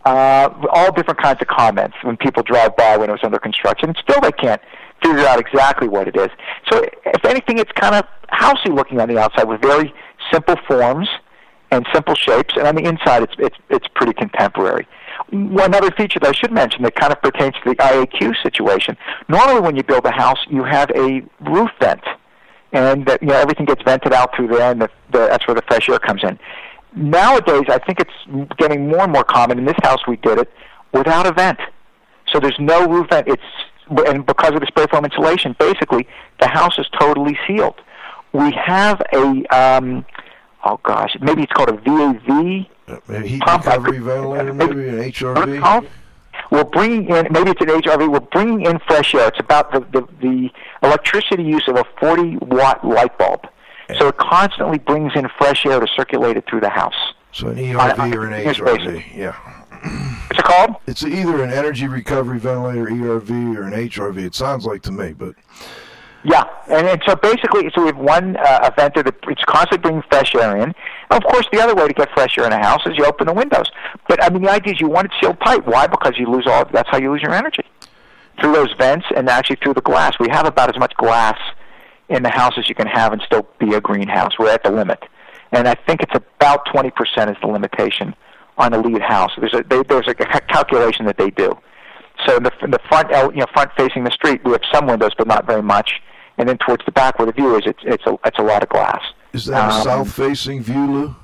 uh, 0.04 0.50
all 0.70 0.92
different 0.92 1.20
kinds 1.20 1.40
of 1.40 1.48
comments 1.48 1.96
when 2.02 2.16
people 2.16 2.42
drive 2.42 2.76
by 2.76 2.96
when 2.96 3.08
it 3.08 3.12
was 3.12 3.20
under 3.22 3.38
construction. 3.38 3.90
And 3.90 3.98
still, 3.98 4.20
they 4.20 4.32
can't 4.32 4.60
figure 5.02 5.26
out 5.26 5.38
exactly 5.38 5.88
what 5.88 6.08
it 6.08 6.16
is. 6.16 6.28
So, 6.70 6.84
if 7.06 7.24
anything, 7.24 7.58
it's 7.58 7.72
kind 7.72 7.94
of 7.94 8.04
housey 8.32 8.74
looking 8.74 9.00
on 9.00 9.08
the 9.08 9.18
outside 9.18 9.44
with 9.44 9.60
very 9.60 9.92
simple 10.30 10.56
forms 10.66 11.08
and 11.70 11.86
simple 11.92 12.14
shapes. 12.14 12.54
And 12.56 12.66
on 12.66 12.74
the 12.74 12.84
inside, 12.84 13.22
it's 13.22 13.34
it's 13.38 13.56
it's 13.70 13.88
pretty 13.94 14.12
contemporary. 14.12 14.86
One 15.30 15.74
other 15.74 15.90
feature 15.90 16.20
that 16.20 16.28
I 16.28 16.32
should 16.32 16.52
mention 16.52 16.82
that 16.82 16.94
kind 16.94 17.12
of 17.12 17.20
pertains 17.22 17.54
to 17.64 17.70
the 17.70 17.76
IAQ 17.76 18.34
situation. 18.42 18.96
Normally, 19.28 19.60
when 19.60 19.76
you 19.76 19.82
build 19.82 20.04
a 20.04 20.10
house, 20.10 20.38
you 20.48 20.64
have 20.64 20.90
a 20.90 21.22
roof 21.40 21.70
vent, 21.80 22.02
and 22.72 23.06
that, 23.06 23.22
you 23.22 23.28
know 23.28 23.36
everything 23.36 23.66
gets 23.66 23.82
vented 23.82 24.12
out 24.12 24.34
through 24.36 24.48
there, 24.48 24.70
and 24.70 24.82
the, 24.82 24.90
the, 25.10 25.18
that's 25.28 25.46
where 25.46 25.54
the 25.54 25.62
fresh 25.62 25.88
air 25.88 25.98
comes 25.98 26.22
in. 26.22 26.38
Nowadays, 26.94 27.64
I 27.68 27.78
think 27.78 28.00
it's 28.00 28.56
getting 28.58 28.88
more 28.88 29.00
and 29.00 29.12
more 29.12 29.24
common. 29.24 29.58
In 29.58 29.64
this 29.64 29.76
house, 29.82 30.00
we 30.06 30.16
did 30.16 30.38
it 30.38 30.52
without 30.92 31.26
a 31.26 31.32
vent, 31.32 31.58
so 32.30 32.38
there's 32.38 32.58
no 32.58 32.86
roof 32.86 33.08
vent. 33.10 33.28
It's 33.28 33.42
and 34.06 34.24
because 34.24 34.54
of 34.54 34.60
the 34.60 34.66
spray 34.66 34.86
foam 34.90 35.04
insulation, 35.04 35.56
basically 35.58 36.06
the 36.40 36.48
house 36.48 36.78
is 36.78 36.86
totally 36.98 37.38
sealed. 37.46 37.80
We 38.32 38.52
have 38.52 39.02
a 39.12 39.44
um, 39.56 40.04
oh 40.64 40.80
gosh, 40.82 41.16
maybe 41.20 41.42
it's 41.42 41.52
called 41.52 41.70
a 41.70 41.76
VAV 41.76 42.66
A 43.08 43.20
heat 43.20 43.40
Pump, 43.40 43.64
recovery 43.64 43.98
ventilator, 43.98 44.54
maybe 44.54 44.88
an 44.88 44.98
HRV. 45.12 45.88
We're 46.50 46.64
bringing 46.64 47.08
in 47.08 47.28
maybe 47.30 47.50
it's 47.50 47.60
an 47.60 47.68
HRV. 47.68 48.10
We're 48.10 48.20
bringing 48.20 48.66
in 48.66 48.78
fresh 48.80 49.14
air. 49.14 49.28
It's 49.28 49.40
about 49.40 49.72
the 49.72 49.80
the, 49.80 50.06
the 50.20 50.50
electricity 50.82 51.42
use 51.42 51.66
of 51.68 51.76
a 51.76 51.84
40 52.00 52.36
watt 52.42 52.84
light 52.86 53.16
bulb. 53.18 53.46
So 53.98 54.08
it 54.08 54.16
constantly 54.16 54.78
brings 54.78 55.12
in 55.14 55.28
fresh 55.38 55.66
air 55.66 55.80
to 55.80 55.86
circulate 55.96 56.36
it 56.36 56.44
through 56.48 56.60
the 56.60 56.68
house. 56.68 56.94
So 57.32 57.48
an 57.48 57.56
ERV 57.56 58.14
or 58.14 58.26
an 58.26 58.44
HRV. 58.44 59.16
Yeah. 59.16 59.32
What's 60.28 60.38
it 60.38 60.44
called? 60.44 60.76
It's 60.86 61.02
either 61.02 61.42
an 61.42 61.50
energy 61.50 61.88
recovery 61.88 62.38
ventilator, 62.38 62.86
ERV, 62.86 63.56
or 63.56 63.64
an 63.64 63.72
HRV. 63.72 64.18
It 64.18 64.34
sounds 64.34 64.64
like 64.64 64.82
to 64.82 64.92
me, 64.92 65.12
but 65.12 65.34
Yeah, 66.24 66.44
and, 66.68 66.86
and 66.86 67.02
so 67.06 67.16
basically, 67.16 67.68
so 67.74 67.80
we 67.80 67.88
have 67.88 67.96
one 67.96 68.36
uh, 68.36 68.70
a 68.70 68.72
venter 68.80 69.02
that 69.02 69.16
it's 69.26 69.44
constantly 69.44 69.78
bringing 69.78 70.02
fresh 70.08 70.34
air 70.34 70.56
in. 70.56 70.62
And 70.62 70.74
of 71.10 71.24
course, 71.24 71.48
the 71.52 71.60
other 71.60 71.74
way 71.74 71.88
to 71.88 71.94
get 71.94 72.10
fresh 72.14 72.38
air 72.38 72.46
in 72.46 72.52
a 72.52 72.62
house 72.62 72.82
is 72.86 72.96
you 72.96 73.04
open 73.04 73.26
the 73.26 73.32
windows. 73.32 73.70
But 74.08 74.22
I 74.22 74.30
mean, 74.30 74.42
the 74.42 74.50
idea 74.50 74.74
is 74.74 74.80
you 74.80 74.88
want 74.88 75.06
it 75.06 75.12
sealed 75.20 75.40
tight. 75.40 75.66
Why? 75.66 75.86
Because 75.86 76.16
you 76.16 76.26
lose 76.30 76.46
all. 76.46 76.64
That's 76.66 76.88
how 76.90 76.98
you 76.98 77.10
lose 77.10 77.22
your 77.22 77.34
energy 77.34 77.64
through 78.40 78.52
those 78.52 78.72
vents 78.74 79.06
and 79.16 79.28
actually 79.28 79.56
through 79.56 79.74
the 79.74 79.82
glass. 79.82 80.18
We 80.18 80.28
have 80.30 80.46
about 80.46 80.68
as 80.68 80.78
much 80.78 80.94
glass 80.94 81.38
in 82.12 82.22
the 82.22 82.30
houses 82.30 82.68
you 82.68 82.74
can 82.74 82.86
have 82.86 83.12
and 83.12 83.22
still 83.22 83.46
be 83.58 83.74
a 83.74 83.80
greenhouse. 83.80 84.32
We're 84.38 84.50
at 84.50 84.62
the 84.62 84.70
limit, 84.70 85.02
and 85.50 85.66
I 85.66 85.74
think 85.86 86.02
it's 86.02 86.14
about 86.14 86.66
twenty 86.72 86.90
percent 86.90 87.30
is 87.30 87.36
the 87.40 87.48
limitation 87.48 88.14
on 88.58 88.72
a 88.74 88.78
LEED 88.78 89.02
house. 89.02 89.32
There's 89.38 89.54
a 89.54 89.62
they, 89.68 89.82
there's 89.82 90.08
a 90.08 90.14
calculation 90.14 91.06
that 91.06 91.16
they 91.18 91.30
do. 91.30 91.56
So 92.26 92.36
in 92.36 92.42
the, 92.44 92.52
in 92.62 92.70
the 92.70 92.78
front, 92.88 93.08
you 93.34 93.40
know, 93.40 93.46
front 93.52 93.70
facing 93.76 94.04
the 94.04 94.10
street, 94.10 94.42
we 94.44 94.52
have 94.52 94.60
some 94.72 94.86
windows, 94.86 95.12
but 95.16 95.26
not 95.26 95.46
very 95.46 95.62
much. 95.62 96.00
And 96.38 96.48
then 96.48 96.58
towards 96.58 96.84
the 96.84 96.92
back 96.92 97.18
where 97.18 97.26
the 97.26 97.32
view 97.32 97.56
is, 97.56 97.62
it's 97.66 97.80
it's 97.84 98.06
a 98.06 98.16
it's 98.24 98.38
a 98.38 98.42
lot 98.42 98.62
of 98.62 98.68
glass. 98.68 99.02
is 99.32 99.46
that 99.46 99.70
a 99.70 99.74
Um, 99.74 99.82
south-facing 99.82 100.62
view, 100.62 100.86
Lou? 100.94 101.16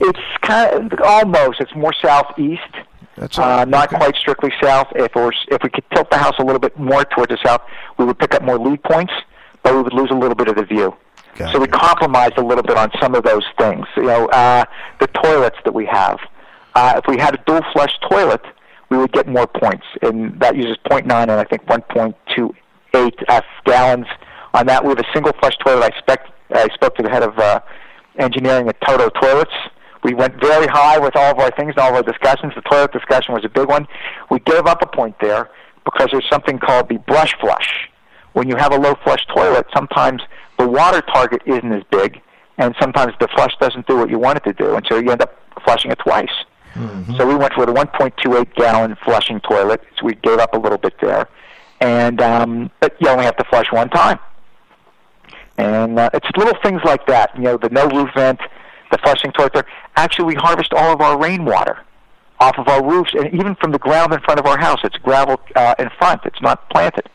It's 0.00 0.18
kind 0.40 0.92
of 0.92 1.00
almost. 1.04 1.60
It's 1.60 1.74
more 1.76 1.92
southeast, 2.02 2.72
That's 3.16 3.38
uh, 3.38 3.64
not 3.66 3.88
Okay. 3.88 3.98
quite 3.98 4.16
strictly 4.16 4.52
south. 4.60 4.88
If 4.96 5.14
was, 5.14 5.34
if 5.48 5.62
we 5.62 5.68
could 5.70 5.84
tilt 5.94 6.10
the 6.10 6.16
house 6.18 6.34
a 6.40 6.44
little 6.44 6.58
bit 6.58 6.76
more 6.78 7.04
towards 7.04 7.30
the 7.30 7.38
south, 7.44 7.60
we 7.98 8.04
would 8.06 8.18
pick 8.18 8.34
up 8.34 8.42
more 8.42 8.58
LEED 8.58 8.82
points, 8.82 9.12
but 9.62 9.74
we 9.74 9.82
would 9.82 9.92
lose 9.92 10.10
a 10.10 10.14
little 10.14 10.34
bit 10.34 10.48
of 10.48 10.56
the 10.56 10.64
view. 10.64 10.94
Got 11.36 11.52
So 11.52 11.60
we 11.60 11.66
compromised 11.66 12.36
a 12.36 12.44
little 12.44 12.62
bit 12.62 12.76
on 12.76 12.90
some 13.00 13.14
of 13.14 13.22
those 13.24 13.44
things. 13.58 13.86
You 13.96 14.04
know, 14.04 14.26
uh, 14.28 14.64
the 15.00 15.06
toilets 15.08 15.56
that 15.64 15.72
we 15.72 15.86
have. 15.86 16.18
Uh, 16.74 16.94
if 16.96 17.04
we 17.06 17.18
had 17.18 17.34
a 17.34 17.42
dual 17.46 17.62
flush 17.72 17.98
toilet, 18.10 18.42
we 18.90 18.98
would 18.98 19.12
get 19.12 19.26
more 19.26 19.46
points, 19.46 19.86
and 20.02 20.38
that 20.40 20.56
uses 20.56 20.76
0.9 20.90 21.10
and 21.10 21.30
I 21.30 21.44
think 21.44 21.64
1.28 21.66 23.12
F 23.28 23.44
gallons. 23.64 24.06
On 24.54 24.66
that, 24.66 24.84
we 24.84 24.90
have 24.90 24.98
a 24.98 25.12
single 25.14 25.32
flush 25.40 25.56
toilet. 25.64 25.92
I, 25.94 25.98
spec- 25.98 26.28
I 26.50 26.68
spoke 26.74 26.94
to 26.96 27.02
the 27.02 27.08
head 27.08 27.22
of 27.22 27.38
uh, 27.38 27.60
engineering 28.18 28.68
at 28.68 28.78
Toto 28.82 29.08
Toilets. 29.08 29.52
We 30.04 30.14
went 30.14 30.38
very 30.40 30.66
high 30.66 30.98
with 30.98 31.16
all 31.16 31.30
of 31.30 31.38
our 31.38 31.50
things 31.52 31.70
and 31.70 31.78
all 31.78 31.90
of 31.90 31.94
our 31.94 32.02
discussions. 32.02 32.52
The 32.54 32.62
toilet 32.62 32.92
discussion 32.92 33.34
was 33.34 33.44
a 33.44 33.48
big 33.48 33.68
one. 33.68 33.86
We 34.30 34.40
gave 34.40 34.66
up 34.66 34.82
a 34.82 34.86
point 34.86 35.16
there 35.20 35.48
because 35.84 36.08
there's 36.10 36.28
something 36.30 36.58
called 36.58 36.88
the 36.88 36.98
brush 36.98 37.34
flush. 37.40 37.88
When 38.32 38.48
you 38.48 38.56
have 38.56 38.72
a 38.72 38.78
low 38.78 38.94
flush 39.04 39.26
toilet, 39.26 39.66
sometimes 39.74 40.22
the 40.58 40.66
water 40.68 41.02
target 41.02 41.42
isn't 41.46 41.72
as 41.72 41.82
big, 41.90 42.20
and 42.58 42.74
sometimes 42.80 43.12
the 43.20 43.28
flush 43.28 43.54
doesn't 43.60 43.86
do 43.86 43.96
what 43.96 44.10
you 44.10 44.18
want 44.18 44.38
it 44.38 44.44
to 44.44 44.52
do, 44.52 44.74
and 44.74 44.86
so 44.88 44.98
you 44.98 45.10
end 45.10 45.22
up 45.22 45.34
flushing 45.64 45.90
it 45.90 45.98
twice. 45.98 46.32
So 47.18 47.26
we 47.26 47.34
went 47.34 47.56
with 47.58 47.68
a 47.68 47.72
1.28 47.72 48.54
gallon 48.54 48.96
flushing 49.04 49.40
toilet. 49.40 49.82
So 49.98 50.06
we 50.06 50.14
gave 50.14 50.38
up 50.38 50.54
a 50.54 50.58
little 50.58 50.78
bit 50.78 50.94
there, 51.02 51.28
and 51.80 52.20
um, 52.22 52.70
but 52.80 52.96
you 52.98 53.08
only 53.08 53.24
have 53.24 53.36
to 53.36 53.44
flush 53.44 53.70
one 53.70 53.90
time. 53.90 54.18
And 55.58 55.98
uh, 55.98 56.08
it's 56.14 56.26
little 56.36 56.56
things 56.62 56.80
like 56.84 57.06
that. 57.08 57.36
You 57.36 57.42
know, 57.42 57.56
the 57.58 57.68
no 57.68 57.86
roof 57.88 58.08
vent, 58.14 58.40
the 58.90 58.98
flushing 58.98 59.32
toilet. 59.32 59.52
There. 59.52 59.66
Actually, 59.96 60.26
we 60.26 60.34
harvest 60.34 60.72
all 60.72 60.92
of 60.92 61.02
our 61.02 61.18
rainwater 61.18 61.78
off 62.40 62.58
of 62.58 62.66
our 62.68 62.82
roofs, 62.82 63.12
and 63.14 63.32
even 63.34 63.54
from 63.56 63.72
the 63.72 63.78
ground 63.78 64.12
in 64.14 64.20
front 64.20 64.40
of 64.40 64.46
our 64.46 64.58
house. 64.58 64.80
It's 64.82 64.96
gravel 64.96 65.40
uh, 65.54 65.74
in 65.78 65.90
front. 65.98 66.22
It's 66.24 66.40
not 66.40 66.70
planted. 66.70 67.08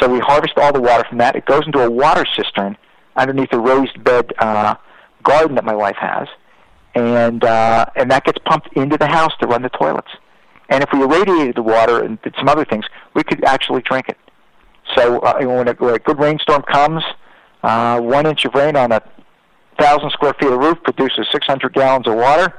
So 0.00 0.08
we 0.08 0.18
harvest 0.18 0.54
all 0.56 0.72
the 0.72 0.80
water 0.80 1.04
from 1.08 1.18
that. 1.18 1.36
It 1.36 1.46
goes 1.46 1.66
into 1.66 1.80
a 1.80 1.90
water 1.90 2.24
cistern 2.36 2.76
underneath 3.16 3.52
a 3.52 3.58
raised 3.58 4.02
bed 4.04 4.32
uh, 4.38 4.74
garden 5.22 5.54
that 5.54 5.64
my 5.64 5.74
wife 5.74 5.96
has, 5.96 6.28
and 6.94 7.44
uh, 7.44 7.86
and 7.96 8.10
that 8.10 8.24
gets 8.24 8.38
pumped 8.44 8.68
into 8.74 8.96
the 8.98 9.06
house 9.06 9.32
to 9.40 9.46
run 9.46 9.62
the 9.62 9.70
toilets. 9.70 10.10
And 10.68 10.82
if 10.82 10.90
we 10.92 11.02
irradiated 11.02 11.56
the 11.56 11.62
water 11.62 12.02
and 12.02 12.20
did 12.22 12.34
some 12.36 12.48
other 12.48 12.64
things, 12.64 12.84
we 13.14 13.22
could 13.22 13.44
actually 13.44 13.82
drink 13.82 14.08
it. 14.08 14.18
So 14.94 15.20
uh, 15.20 15.38
when, 15.40 15.68
a, 15.68 15.72
when 15.74 15.94
a 15.94 15.98
good 15.98 16.18
rainstorm 16.18 16.62
comes, 16.62 17.02
uh, 17.62 18.00
one 18.00 18.26
inch 18.26 18.44
of 18.44 18.54
rain 18.54 18.76
on 18.76 18.92
a 18.92 19.02
thousand 19.78 20.10
square 20.10 20.34
feet 20.40 20.50
of 20.50 20.58
roof 20.58 20.78
produces 20.82 21.26
600 21.30 21.72
gallons 21.72 22.06
of 22.06 22.14
water. 22.14 22.54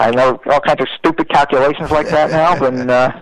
I 0.00 0.10
know 0.10 0.40
all 0.46 0.60
kinds 0.60 0.80
of 0.80 0.88
stupid 0.98 1.28
calculations 1.28 1.90
like 1.90 2.08
that 2.08 2.30
now, 2.30 2.58
but, 2.58 2.74
uh, 2.74 3.20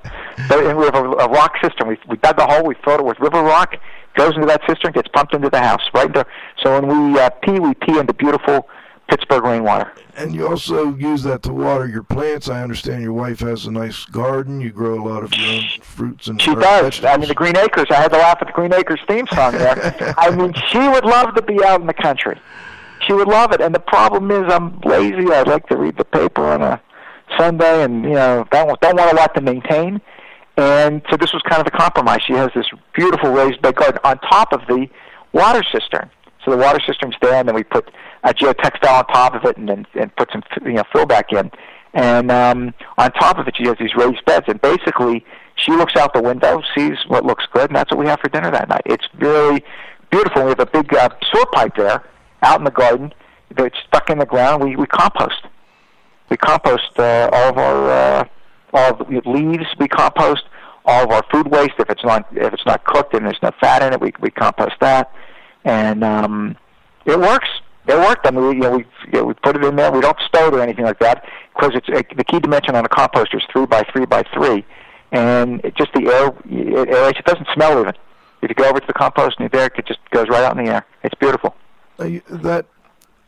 but 0.49 0.67
and 0.67 0.79
we 0.79 0.85
have 0.87 0.95
a, 0.95 1.05
a 1.05 1.29
rock 1.29 1.55
cistern. 1.63 1.89
We, 1.89 1.99
we 2.09 2.17
dug 2.17 2.39
a 2.39 2.47
hole, 2.47 2.65
we 2.65 2.75
filled 2.85 3.01
it 3.01 3.07
with 3.07 3.21
river 3.21 3.43
rock, 3.43 3.77
goes 4.17 4.35
into 4.35 4.47
that 4.47 4.63
cistern, 4.67 4.93
gets 4.93 5.09
pumped 5.09 5.35
into 5.35 5.51
the 5.51 5.61
house. 5.61 5.83
Right 5.95 6.07
into, 6.07 6.25
so 6.63 6.81
when 6.81 7.13
we 7.13 7.21
uh, 7.21 7.29
pee, 7.43 7.59
we 7.61 7.75
pee 7.75 7.99
into 7.99 8.15
beautiful 8.15 8.69
Pittsburgh 9.09 9.45
rainwater. 9.45 9.93
And 10.17 10.35
you 10.35 10.47
also 10.47 10.95
use 10.95 11.23
that 11.25 11.43
to 11.43 11.53
water 11.53 11.87
your 11.87 12.03
plants. 12.03 12.49
I 12.49 12.63
understand 12.63 13.03
your 13.03 13.13
wife 13.13 13.41
has 13.41 13.67
a 13.67 13.71
nice 13.71 14.05
garden. 14.07 14.61
You 14.61 14.71
grow 14.71 14.95
a 14.95 15.05
lot 15.07 15.23
of 15.23 15.35
your 15.35 15.57
own 15.57 15.65
fruits 15.83 16.29
and 16.29 16.41
She 16.41 16.55
does. 16.55 17.05
I 17.05 17.17
mean, 17.19 17.29
the 17.29 17.35
Green 17.35 17.57
Acres. 17.57 17.87
I 17.91 17.97
had 17.97 18.13
to 18.13 18.19
laugh 18.19 18.39
at 18.41 18.47
the 18.47 18.53
Green 18.53 18.73
Acres 18.73 19.01
theme 19.07 19.27
song 19.27 19.53
there. 19.53 20.15
I 20.19 20.31
mean, 20.31 20.55
she 20.69 20.79
would 20.79 21.05
love 21.05 21.35
to 21.35 21.43
be 21.43 21.63
out 21.65 21.81
in 21.81 21.87
the 21.87 21.95
country. 21.95 22.39
She 23.07 23.12
would 23.12 23.29
love 23.29 23.53
it. 23.53 23.61
And 23.61 23.75
the 23.75 23.81
problem 23.81 24.31
is, 24.31 24.53
I'm 24.53 24.81
lazy. 24.81 25.33
I'd 25.33 25.49
like 25.49 25.67
to 25.69 25.77
read 25.77 25.97
the 25.97 26.05
paper 26.05 26.45
on 26.47 26.62
a 26.62 26.81
Sunday, 27.38 27.85
and 27.85 28.05
you 28.05 28.11
know, 28.11 28.47
don't 28.51 28.81
don't 28.81 28.97
want 28.97 29.12
a 29.12 29.17
lot 29.17 29.35
to 29.35 29.41
maintain. 29.41 30.01
And 30.57 31.03
so 31.11 31.17
this 31.17 31.33
was 31.33 31.43
kind 31.49 31.61
of 31.61 31.65
the 31.65 31.77
compromise. 31.77 32.21
She 32.27 32.35
has 32.35 32.51
this 32.55 32.67
beautiful 32.95 33.31
raised 33.31 33.62
bed 33.62 33.77
garden 33.77 33.99
on 34.05 34.19
top 34.19 34.53
of 34.53 34.61
the 34.69 34.87
water 35.33 35.62
cistern. 35.73 36.11
So 36.45 36.51
the 36.51 36.57
water 36.57 36.81
cistern's 36.87 37.15
there, 37.23 37.35
and 37.35 37.49
then 37.49 37.55
we 37.55 37.62
put 37.62 37.91
a 38.25 38.35
geotextile 38.35 38.99
on 38.99 39.07
top 39.07 39.35
of 39.35 39.45
it, 39.45 39.57
and 39.57 39.69
then 39.69 39.87
and 39.95 40.15
put 40.17 40.31
some 40.33 40.43
you 40.65 40.75
know 40.75 40.85
fill 40.93 41.07
back 41.07 41.33
in. 41.33 41.51
And 41.95 42.31
um, 42.31 42.75
on 42.99 43.12
top 43.12 43.38
of 43.38 43.47
it, 43.49 43.57
she 43.57 43.67
has 43.67 43.77
these 43.79 43.95
raised 43.95 44.25
beds, 44.25 44.47
and 44.49 44.61
basically 44.61 45.25
she 45.57 45.73
looks 45.73 45.97
out 45.97 46.15
the 46.15 46.23
window, 46.23 46.62
sees 46.77 46.97
what 47.09 47.25
looks 47.25 47.45
good, 47.53 47.71
and 47.71 47.77
that's 47.77 47.91
what 47.91 47.99
we 47.99 48.07
have 48.07 48.21
for 48.21 48.29
dinner 48.29 48.51
that 48.51 48.69
night. 48.69 48.83
It's 48.87 49.07
really 49.19 49.62
beautiful. 50.11 50.45
We 50.45 50.51
have 50.51 50.61
a 50.61 50.67
big 50.67 50.93
uh, 50.95 51.11
sewer 51.31 51.47
pipe 51.53 51.77
there 51.77 52.03
out 52.43 52.59
in 52.59 52.65
the 52.65 52.71
garden 52.71 53.13
that's 53.57 53.79
stuck 53.87 54.11
in 54.11 54.19
the 54.19 54.27
ground. 54.27 54.63
We 54.63 54.77
we 54.77 54.87
compost. 54.87 55.43
We 56.29 56.37
compost 56.37 56.99
uh, 56.99 57.31
all 57.33 57.49
of 57.51 57.59
our 57.59 57.91
uh, 57.91 58.25
all 58.73 59.01
of 59.01 59.09
the 59.09 59.23
leaves. 59.27 59.67
We 59.79 59.89
compost 59.89 60.45
all 60.85 61.05
of 61.05 61.11
our 61.11 61.23
food 61.31 61.49
waste. 61.49 61.75
If 61.79 61.91
it's 61.91 62.05
not 62.05 62.27
if 62.33 62.53
it's 62.53 62.67
not 62.67 62.85
cooked 62.85 63.15
and 63.15 63.27
there's 63.27 63.43
no 63.43 63.51
fat 63.61 63.83
in 63.83 63.93
it, 63.93 64.01
we 64.01 64.13
we 64.21 64.31
compost 64.31 64.75
that, 64.81 65.13
and 65.65 66.03
um, 66.05 66.57
it 67.05 67.19
works. 67.19 67.49
It 67.87 67.97
worked. 67.97 68.27
I 68.27 68.31
mean, 68.31 68.49
we, 68.49 68.55
you 68.55 68.61
know, 68.61 68.77
we 68.77 68.87
you 69.07 69.13
know, 69.13 69.25
we 69.25 69.35
put 69.35 69.57
it 69.57 69.65
in 69.65 69.75
there. 69.77 69.91
We 69.91 70.01
don't 70.01 70.19
stow 70.27 70.49
it 70.49 70.55
or 70.55 70.61
anything 70.61 70.85
like 70.85 71.01
that 71.01 71.25
because 71.55 71.73
it's 71.75 71.89
uh, 71.89 72.03
the 72.17 72.25
key 72.25 72.39
dimension 72.39 72.77
on 72.77 72.85
a 72.85 72.89
composter 72.89 73.37
is 73.37 73.43
three 73.53 73.67
by 73.67 73.83
three 73.93 74.07
by 74.07 74.23
three, 74.33 74.65
and 75.11 75.61
it 75.65 75.75
just 75.77 75.93
the 75.93 76.07
air 76.07 76.29
it 76.29 76.89
aerates. 76.89 77.19
It 77.19 77.25
doesn't 77.25 77.49
smell 77.55 77.81
even. 77.81 77.95
If 78.41 78.49
you 78.49 78.55
go 78.57 78.69
over 78.69 78.81
to 78.81 78.87
the 78.87 78.93
compost 78.93 79.39
and 79.39 79.45
you're 79.45 79.61
there, 79.61 79.71
it 79.77 79.87
just 79.87 80.01
goes 80.11 80.29
right 80.29 80.43
out 80.43 80.59
in 80.59 80.65
the 80.65 80.73
air. 80.73 80.87
It's 81.05 81.15
beautiful. 81.15 81.55
Uh, 82.03 82.21
that 82.43 82.67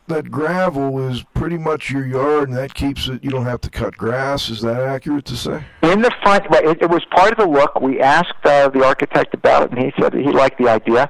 that 0.07 0.29
gravel 0.29 1.09
is 1.09 1.23
pretty 1.33 1.57
much 1.57 1.89
your 1.89 2.05
yard, 2.05 2.49
and 2.49 2.57
that 2.57 2.73
keeps 2.75 3.07
it. 3.07 3.23
You 3.23 3.31
don't 3.31 3.45
have 3.45 3.61
to 3.61 3.69
cut 3.69 3.97
grass. 3.97 4.49
Is 4.49 4.61
that 4.61 4.79
accurate 4.81 5.25
to 5.25 5.35
say? 5.35 5.63
In 5.81 6.01
the 6.01 6.11
front, 6.21 6.45
it, 6.51 6.83
it 6.83 6.89
was 6.89 7.03
part 7.05 7.31
of 7.31 7.37
the 7.39 7.47
look. 7.47 7.81
We 7.81 7.99
asked 8.01 8.33
uh, 8.43 8.69
the 8.69 8.85
architect 8.85 9.33
about 9.33 9.63
it, 9.63 9.71
and 9.71 9.79
he 9.79 9.93
said 9.99 10.13
he 10.13 10.31
liked 10.31 10.59
the 10.59 10.69
idea. 10.69 11.09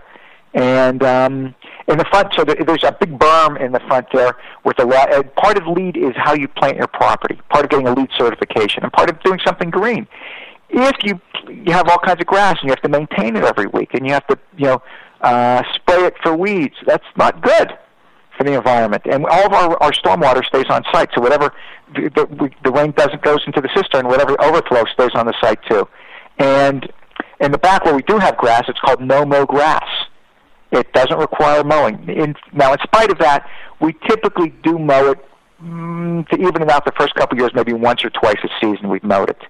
And 0.54 1.04
um, 1.04 1.56
in 1.90 1.98
the 1.98 2.06
front, 2.06 2.34
so 2.34 2.46
there, 2.46 2.56
there's 2.56 2.86
a 2.86 2.94
big 2.94 3.20
berm 3.20 3.60
in 3.60 3.74
the 3.74 3.82
front 3.82 4.08
there 4.14 4.38
with 4.64 4.80
a 4.80 4.86
lot. 4.86 5.14
Uh, 5.14 5.24
part 5.24 5.58
of 5.58 5.68
LEED 5.68 5.98
is 5.98 6.14
how 6.16 6.34
you 6.34 6.48
plant 6.48 6.78
your 6.78 6.88
property. 6.88 7.38
Part 7.50 7.66
of 7.66 7.72
getting 7.72 7.88
a 7.88 7.94
LEED 7.94 8.10
certification, 8.18 8.84
and 8.84 8.94
part 8.94 9.10
of 9.10 9.22
doing 9.24 9.40
something 9.46 9.70
green. 9.70 10.08
If 10.70 10.96
you 11.04 11.20
you 11.50 11.74
have 11.74 11.90
all 11.90 12.00
kinds 12.00 12.22
of 12.22 12.28
grass 12.28 12.58
and 12.62 12.64
you 12.64 12.70
have 12.70 12.82
to 12.82 12.90
maintain 12.90 13.36
it 13.36 13.44
every 13.44 13.68
week, 13.68 13.94
and 13.94 14.08
you 14.08 14.14
have 14.14 14.26
to 14.28 14.40
you 14.58 14.66
know 14.66 14.82
uh, 15.22 15.64
spray 15.76 16.06
it 16.06 16.16
for 16.22 16.36
weeds, 16.36 16.76
that's 16.86 17.06
not 17.16 17.42
good 17.42 17.78
for 18.38 18.44
the 18.44 18.54
environment. 18.54 19.04
And 19.06 19.26
all 19.26 19.46
of 19.46 19.54
our, 19.54 19.84
our 19.84 19.92
stormwater 19.92 20.44
stays 20.46 20.66
on 20.70 20.84
site, 20.92 21.10
so 21.16 21.22
whatever 21.22 21.54
the, 21.94 22.10
the, 22.10 22.50
the 22.64 22.72
rain 22.72 22.92
doesn't 22.92 23.22
goes 23.22 23.40
into 23.46 23.62
the 23.62 23.70
cistern, 23.76 24.08
whatever 24.08 24.40
overflow 24.44 24.84
stays 24.94 25.12
on 25.16 25.26
the 25.26 25.34
site 25.42 25.60
too. 25.70 25.88
And 26.38 26.92
in 27.40 27.52
the 27.52 27.58
back 27.58 27.86
where 27.86 27.96
we 27.96 28.02
do 28.04 28.18
have 28.18 28.38
grass, 28.38 28.64
it's 28.68 28.80
called 28.80 29.02
no-mow 29.02 29.46
grass. 29.46 29.88
It 30.72 30.92
doesn't 30.94 31.18
require 31.18 31.64
mowing. 31.64 32.10
In, 32.10 32.36
now, 32.52 32.74
in 32.74 32.80
spite 32.84 33.12
of 33.12 33.20
that, 33.20 33.50
we 33.80 33.94
typically 34.08 34.50
do 34.64 34.78
mow 34.78 35.12
it 35.12 35.20
mm, 35.62 36.28
to 36.30 36.36
even 36.38 36.62
it 36.62 36.70
out 36.70 36.86
the 36.86 36.92
first 37.00 37.16
couple 37.16 37.38
of 37.38 37.40
years, 37.40 37.52
maybe 37.56 37.74
once 37.74 38.04
or 38.04 38.10
twice 38.10 38.38
a 38.44 38.50
season 38.60 38.90
we've 38.90 39.04
mowed 39.04 39.30
it. 39.30 39.42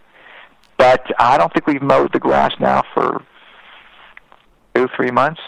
But 0.77 1.05
I 1.19 1.37
don't 1.37 1.51
think 1.53 1.67
we've 1.67 1.81
mowed 1.81 2.11
the 2.13 2.19
grass 2.19 2.53
now 2.59 2.83
for 2.93 3.23
two, 4.75 4.87
three 4.95 5.11
months. 5.11 5.41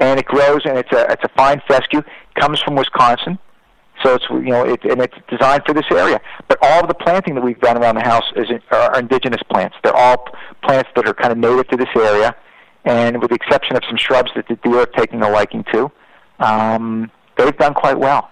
And 0.00 0.18
it 0.18 0.26
grows, 0.26 0.60
and 0.64 0.78
it's 0.78 0.92
a 0.92 1.10
it's 1.10 1.24
a 1.24 1.28
fine 1.36 1.62
fescue. 1.68 2.02
Comes 2.38 2.60
from 2.60 2.74
Wisconsin, 2.74 3.38
so 4.02 4.14
it's 4.14 4.24
you 4.30 4.50
know 4.50 4.64
it, 4.64 4.84
and 4.84 5.00
it's 5.00 5.14
designed 5.28 5.62
for 5.66 5.72
this 5.72 5.86
area. 5.90 6.20
But 6.48 6.58
all 6.62 6.80
of 6.80 6.88
the 6.88 6.94
planting 6.94 7.34
that 7.36 7.42
we've 7.42 7.60
done 7.60 7.76
around 7.78 7.96
the 7.96 8.04
house 8.04 8.24
is 8.36 8.48
are 8.70 8.98
indigenous 8.98 9.42
plants. 9.50 9.76
They're 9.82 9.96
all 9.96 10.26
plants 10.62 10.90
that 10.96 11.06
are 11.06 11.14
kind 11.14 11.32
of 11.32 11.38
native 11.38 11.68
to 11.68 11.76
this 11.76 11.88
area, 11.96 12.34
and 12.84 13.20
with 13.20 13.30
the 13.30 13.36
exception 13.36 13.76
of 13.76 13.82
some 13.88 13.96
shrubs 13.96 14.30
that 14.36 14.48
the 14.48 14.56
deer 14.56 14.80
are 14.80 14.86
taking 14.86 15.22
a 15.22 15.30
liking 15.30 15.64
to, 15.72 15.90
um, 16.40 17.10
they've 17.36 17.56
done 17.56 17.74
quite 17.74 17.98
well. 17.98 18.30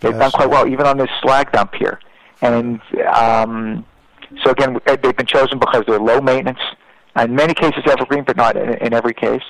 They've 0.00 0.12
done 0.12 0.32
quite 0.32 0.50
well, 0.50 0.66
even 0.68 0.86
on 0.86 0.98
this 0.98 1.08
slag 1.22 1.50
dump 1.52 1.74
here. 1.74 1.98
And 2.42 2.80
um, 3.14 3.86
so 4.42 4.50
again, 4.50 4.78
they've 4.86 5.16
been 5.16 5.26
chosen 5.26 5.58
because 5.58 5.84
they're 5.86 5.98
low 5.98 6.20
maintenance. 6.20 6.58
In 7.16 7.34
many 7.34 7.54
cases, 7.54 7.84
evergreen, 7.86 8.24
but 8.24 8.36
not 8.36 8.56
in, 8.56 8.74
in 8.74 8.92
every 8.92 9.14
case. 9.14 9.42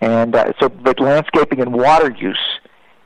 And 0.00 0.34
uh, 0.34 0.52
so, 0.60 0.68
but 0.68 1.00
landscaping 1.00 1.60
and 1.60 1.72
water 1.72 2.10
use 2.10 2.38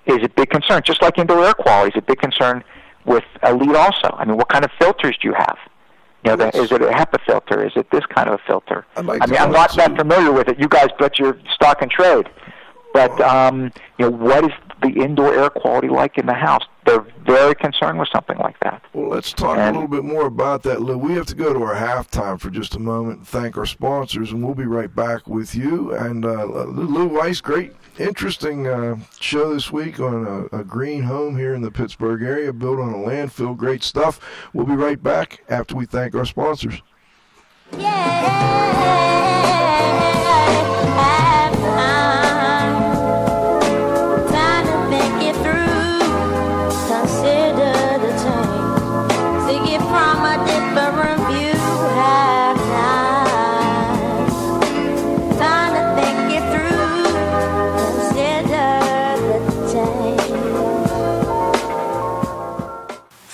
is 0.06 0.18
a 0.22 0.28
big 0.28 0.50
concern. 0.50 0.82
Just 0.84 1.02
like 1.02 1.18
indoor 1.18 1.44
air 1.44 1.54
quality 1.54 1.96
is 1.96 2.02
a 2.02 2.02
big 2.02 2.18
concern 2.18 2.64
with 3.04 3.24
a 3.42 3.54
LEED 3.54 3.76
also. 3.76 4.14
I 4.18 4.24
mean, 4.24 4.36
what 4.36 4.48
kind 4.48 4.64
of 4.64 4.70
filters 4.78 5.16
do 5.20 5.28
you 5.28 5.34
have? 5.34 5.58
You 6.24 6.32
know, 6.32 6.36
the, 6.36 6.56
is 6.56 6.70
it 6.70 6.82
a 6.82 6.86
HEPA 6.86 7.24
filter? 7.24 7.64
Is 7.64 7.72
it 7.76 7.90
this 7.90 8.04
kind 8.06 8.28
of 8.28 8.34
a 8.34 8.42
filter? 8.46 8.86
I, 8.96 9.00
like 9.00 9.22
I 9.22 9.26
mean, 9.26 9.40
I'm 9.40 9.52
not 9.52 9.70
ask 9.70 9.76
that 9.76 9.96
familiar 9.96 10.32
with 10.32 10.48
it. 10.48 10.58
You 10.58 10.68
guys, 10.68 10.88
but 10.98 11.18
your 11.18 11.38
stock 11.54 11.80
and 11.80 11.90
trade. 11.90 12.28
But 12.92 13.18
um, 13.20 13.72
you 13.98 14.04
know, 14.04 14.10
what 14.10 14.44
is 14.44 14.50
the 14.82 14.88
indoor 14.88 15.34
air 15.34 15.50
quality 15.50 15.88
like 15.88 16.18
in 16.18 16.26
the 16.26 16.34
house? 16.34 16.64
They're 16.86 17.06
very 17.24 17.54
concerned 17.54 17.98
with 17.98 18.08
something 18.12 18.38
like 18.38 18.58
that. 18.60 18.82
Well, 18.92 19.10
let's 19.10 19.32
talk 19.32 19.58
a 19.58 19.66
little 19.66 19.86
bit 19.86 20.04
more 20.04 20.26
about 20.26 20.62
that, 20.64 20.80
Lou. 20.80 20.98
We 20.98 21.12
have 21.14 21.26
to 21.26 21.34
go 21.34 21.52
to 21.52 21.62
our 21.62 21.74
halftime 21.74 22.40
for 22.40 22.50
just 22.50 22.74
a 22.74 22.78
moment 22.78 23.18
and 23.18 23.28
thank 23.28 23.56
our 23.56 23.66
sponsors, 23.66 24.32
and 24.32 24.44
we'll 24.44 24.54
be 24.54 24.64
right 24.64 24.92
back 24.94 25.28
with 25.28 25.54
you. 25.54 25.92
And 25.92 26.24
uh, 26.24 26.44
Lou 26.44 27.06
Weiss, 27.06 27.40
great, 27.40 27.74
interesting 27.98 28.66
uh, 28.66 28.96
show 29.20 29.52
this 29.52 29.70
week 29.70 30.00
on 30.00 30.48
a, 30.52 30.60
a 30.60 30.64
green 30.64 31.02
home 31.02 31.36
here 31.36 31.54
in 31.54 31.62
the 31.62 31.70
Pittsburgh 31.70 32.22
area, 32.22 32.52
built 32.52 32.80
on 32.80 32.92
a 32.92 32.98
landfill. 32.98 33.56
Great 33.56 33.82
stuff. 33.82 34.20
We'll 34.52 34.66
be 34.66 34.74
right 34.74 35.00
back 35.02 35.44
after 35.48 35.76
we 35.76 35.86
thank 35.86 36.14
our 36.14 36.24
sponsors. 36.24 36.82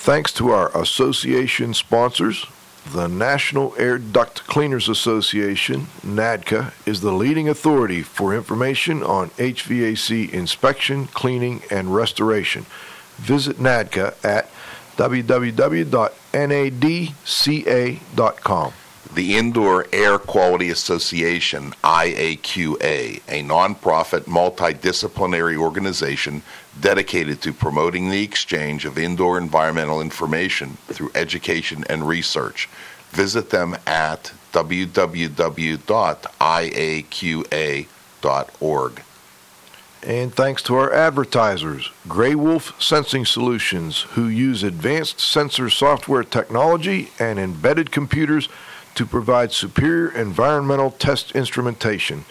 Thanks 0.07 0.31
to 0.35 0.51
our 0.51 0.71
association 0.73 1.73
sponsors, 1.73 2.45
the 2.93 3.07
National 3.07 3.75
Air 3.77 3.97
Duct 3.97 4.47
Cleaners 4.47 4.87
Association, 4.87 5.87
NADCA, 6.01 6.71
is 6.87 7.01
the 7.01 7.11
leading 7.11 7.49
authority 7.49 8.03
for 8.03 8.33
information 8.33 9.03
on 9.03 9.31
HVAC 9.31 10.29
inspection, 10.29 11.07
cleaning, 11.07 11.61
and 11.69 11.93
restoration. 11.93 12.65
Visit 13.17 13.57
NADCA 13.57 14.13
at 14.23 14.49
www.nadca.com. 14.95 15.53
The 19.13 19.37
Indoor 19.37 19.87
Air 19.91 20.19
Quality 20.19 20.69
Association, 20.69 21.71
IAQA, 21.83 23.21
a 23.27 23.43
nonprofit 23.43 24.21
multidisciplinary 24.21 25.57
organization 25.57 26.43
dedicated 26.81 27.41
to 27.41 27.53
promoting 27.53 28.09
the 28.09 28.23
exchange 28.23 28.85
of 28.85 28.97
indoor 28.97 29.37
environmental 29.37 30.01
information 30.01 30.77
through 30.87 31.11
education 31.15 31.83
and 31.89 32.07
research. 32.07 32.69
Visit 33.11 33.49
them 33.49 33.77
at 33.85 34.33
www.iaqa.org. 34.53 35.03
And 40.03 40.33
thanks 40.33 40.61
to 40.63 40.75
our 40.75 40.93
advertisers, 40.93 41.91
Grey 42.07 42.35
Wolf 42.35 42.81
Sensing 42.81 43.25
Solutions, 43.25 44.01
who 44.11 44.27
use 44.27 44.63
advanced 44.63 45.19
sensor 45.19 45.69
software 45.69 46.23
technology 46.23 47.09
and 47.19 47.39
embedded 47.39 47.91
computers 47.91 48.47
to 48.95 49.05
provide 49.05 49.51
superior 49.51 50.09
environmental 50.09 50.91
test 50.91 51.31
instrumentation. 51.33 52.25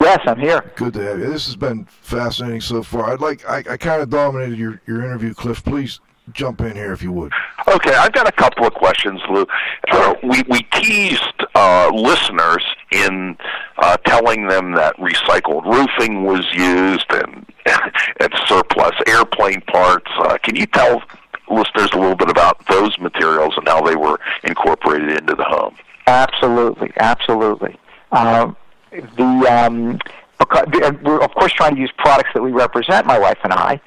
Yes, 0.01 0.19
I'm 0.27 0.39
here. 0.41 0.69
Good 0.75 0.95
to 0.95 0.99
have 0.99 1.19
you. 1.19 1.31
This 1.31 1.45
has 1.45 1.55
been 1.55 1.85
fascinating 1.85 2.59
so 2.59 2.83
far. 2.83 3.13
I'd 3.13 3.21
like 3.21 3.47
I, 3.47 3.59
I 3.59 3.77
kind 3.77 4.01
of 4.01 4.09
dominated 4.09 4.59
your, 4.59 4.81
your 4.85 5.01
interview, 5.01 5.33
Cliff. 5.33 5.63
Please 5.63 6.01
jump 6.34 6.61
in 6.61 6.75
here 6.75 6.93
if 6.93 7.01
you 7.01 7.11
would. 7.11 7.32
Okay, 7.67 7.93
I've 7.93 8.13
got 8.13 8.28
a 8.28 8.32
couple 8.32 8.65
of 8.65 8.73
questions, 8.73 9.21
Lou. 9.30 9.45
Uh, 9.89 10.15
we 10.23 10.43
we 10.49 10.61
teased 10.73 11.45
uh, 11.55 11.89
listeners 11.93 12.63
in 12.91 13.38
uh, 13.78 13.97
telling 14.05 14.47
them 14.47 14.73
that 14.73 14.95
recycled 14.97 15.65
roofing 15.65 16.23
was 16.23 16.45
used 16.53 17.05
and 17.11 17.45
and 18.19 18.34
surplus 18.45 18.93
airplane 19.07 19.61
parts. 19.61 20.09
Uh, 20.19 20.38
can 20.43 20.55
you 20.55 20.65
tell 20.67 21.01
listeners 21.49 21.89
a 21.93 21.97
little 21.97 22.15
bit 22.15 22.30
about 22.30 22.65
those 22.67 22.97
materials 22.99 23.53
and 23.57 23.67
how 23.67 23.82
they 23.82 23.95
were 23.95 24.19
incorporated 24.43 25.09
into 25.11 25.36
the 25.36 25.45
home? 25.45 25.75
Absolutely, 26.07 26.91
absolutely. 26.99 27.78
Um, 28.11 28.55
the 28.91 29.47
um, 29.49 29.99
because, 30.39 30.93
we're 31.03 31.21
of 31.21 31.34
course 31.34 31.51
trying 31.53 31.75
to 31.75 31.82
use 31.82 31.91
products 31.97 32.30
that 32.34 32.41
we 32.41 32.51
represent, 32.51 33.05
my 33.05 33.19
wife 33.19 33.39
and 33.43 33.53
I. 33.53 33.82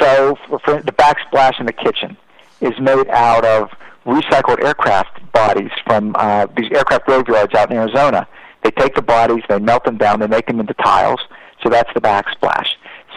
So, 0.00 0.36
for, 0.48 0.58
for 0.60 0.82
the 0.82 0.92
backsplash 0.92 1.58
in 1.60 1.66
the 1.66 1.72
kitchen 1.72 2.16
is 2.60 2.78
made 2.80 3.08
out 3.08 3.44
of 3.44 3.70
recycled 4.04 4.62
aircraft 4.64 5.20
bodies 5.32 5.70
from 5.84 6.14
uh, 6.18 6.46
these 6.56 6.70
aircraft 6.72 7.06
graveyards 7.06 7.54
out 7.54 7.70
in 7.70 7.76
Arizona. 7.76 8.26
They 8.62 8.70
take 8.70 8.94
the 8.94 9.02
bodies, 9.02 9.42
they 9.48 9.58
melt 9.58 9.84
them 9.84 9.96
down, 9.96 10.20
they 10.20 10.26
make 10.26 10.46
them 10.46 10.60
into 10.60 10.74
tiles. 10.74 11.20
So 11.62 11.70
that's 11.70 11.92
the 11.94 12.00
backsplash. 12.00 12.68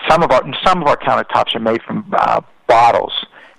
some 0.08 0.24
of 0.24 0.32
our 0.32 0.44
some 0.66 0.82
of 0.82 0.88
our 0.88 0.98
countertops 0.98 1.56
are 1.56 1.60
made 1.60 1.82
from 1.84 2.06
uh, 2.18 2.42
bottles, 2.68 3.14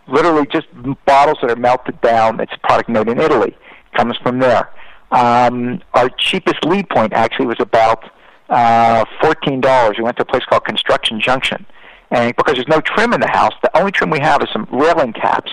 literally 0.08 0.46
just 0.46 0.66
bottles 1.04 1.38
that 1.42 1.50
are 1.50 1.56
melted 1.56 2.00
down. 2.00 2.40
It's 2.40 2.52
a 2.52 2.58
product 2.66 2.88
made 2.88 3.08
in 3.08 3.18
Italy. 3.20 3.56
Comes 3.96 4.16
from 4.18 4.38
there. 4.38 4.70
Um, 5.10 5.82
our 5.94 6.08
cheapest 6.10 6.64
LEED 6.64 6.88
point 6.88 7.12
actually 7.12 7.46
was 7.46 7.60
about 7.60 8.10
uh, 8.48 9.04
fourteen 9.20 9.60
dollars. 9.60 9.96
We 9.98 10.04
went 10.04 10.16
to 10.18 10.22
a 10.22 10.26
place 10.26 10.44
called 10.44 10.64
Construction 10.64 11.20
Junction, 11.20 11.66
and 12.10 12.34
because 12.36 12.54
there's 12.54 12.68
no 12.68 12.80
trim 12.80 13.12
in 13.12 13.20
the 13.20 13.28
house, 13.28 13.52
the 13.62 13.76
only 13.78 13.92
trim 13.92 14.10
we 14.10 14.20
have 14.20 14.42
is 14.42 14.48
some 14.52 14.66
railing 14.70 15.12
caps. 15.12 15.50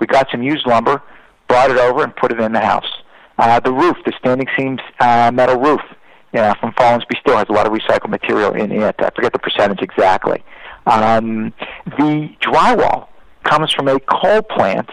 We 0.00 0.06
got 0.06 0.28
some 0.30 0.42
used 0.42 0.66
lumber, 0.66 1.02
brought 1.48 1.70
it 1.70 1.78
over, 1.78 2.02
and 2.02 2.14
put 2.16 2.32
it 2.32 2.40
in 2.40 2.52
the 2.52 2.60
house. 2.60 2.86
Uh, 3.38 3.60
the 3.60 3.72
roof, 3.72 3.96
the 4.04 4.12
standing 4.18 4.46
seam 4.56 4.78
uh, 5.00 5.30
metal 5.32 5.58
roof, 5.58 5.80
you 6.32 6.40
know, 6.40 6.54
from 6.60 6.72
Follansbee 6.72 7.18
Steel 7.20 7.36
has 7.36 7.46
a 7.48 7.52
lot 7.52 7.66
of 7.66 7.72
recycled 7.72 8.10
material 8.10 8.52
in 8.54 8.70
it. 8.70 8.96
I 8.98 9.10
forget 9.14 9.32
the 9.32 9.38
percentage 9.38 9.80
exactly. 9.80 10.44
Um, 10.86 11.52
the 11.84 12.30
drywall 12.40 13.08
comes 13.44 13.72
from 13.72 13.88
a 13.88 13.98
coal 14.00 14.42
plant 14.42 14.88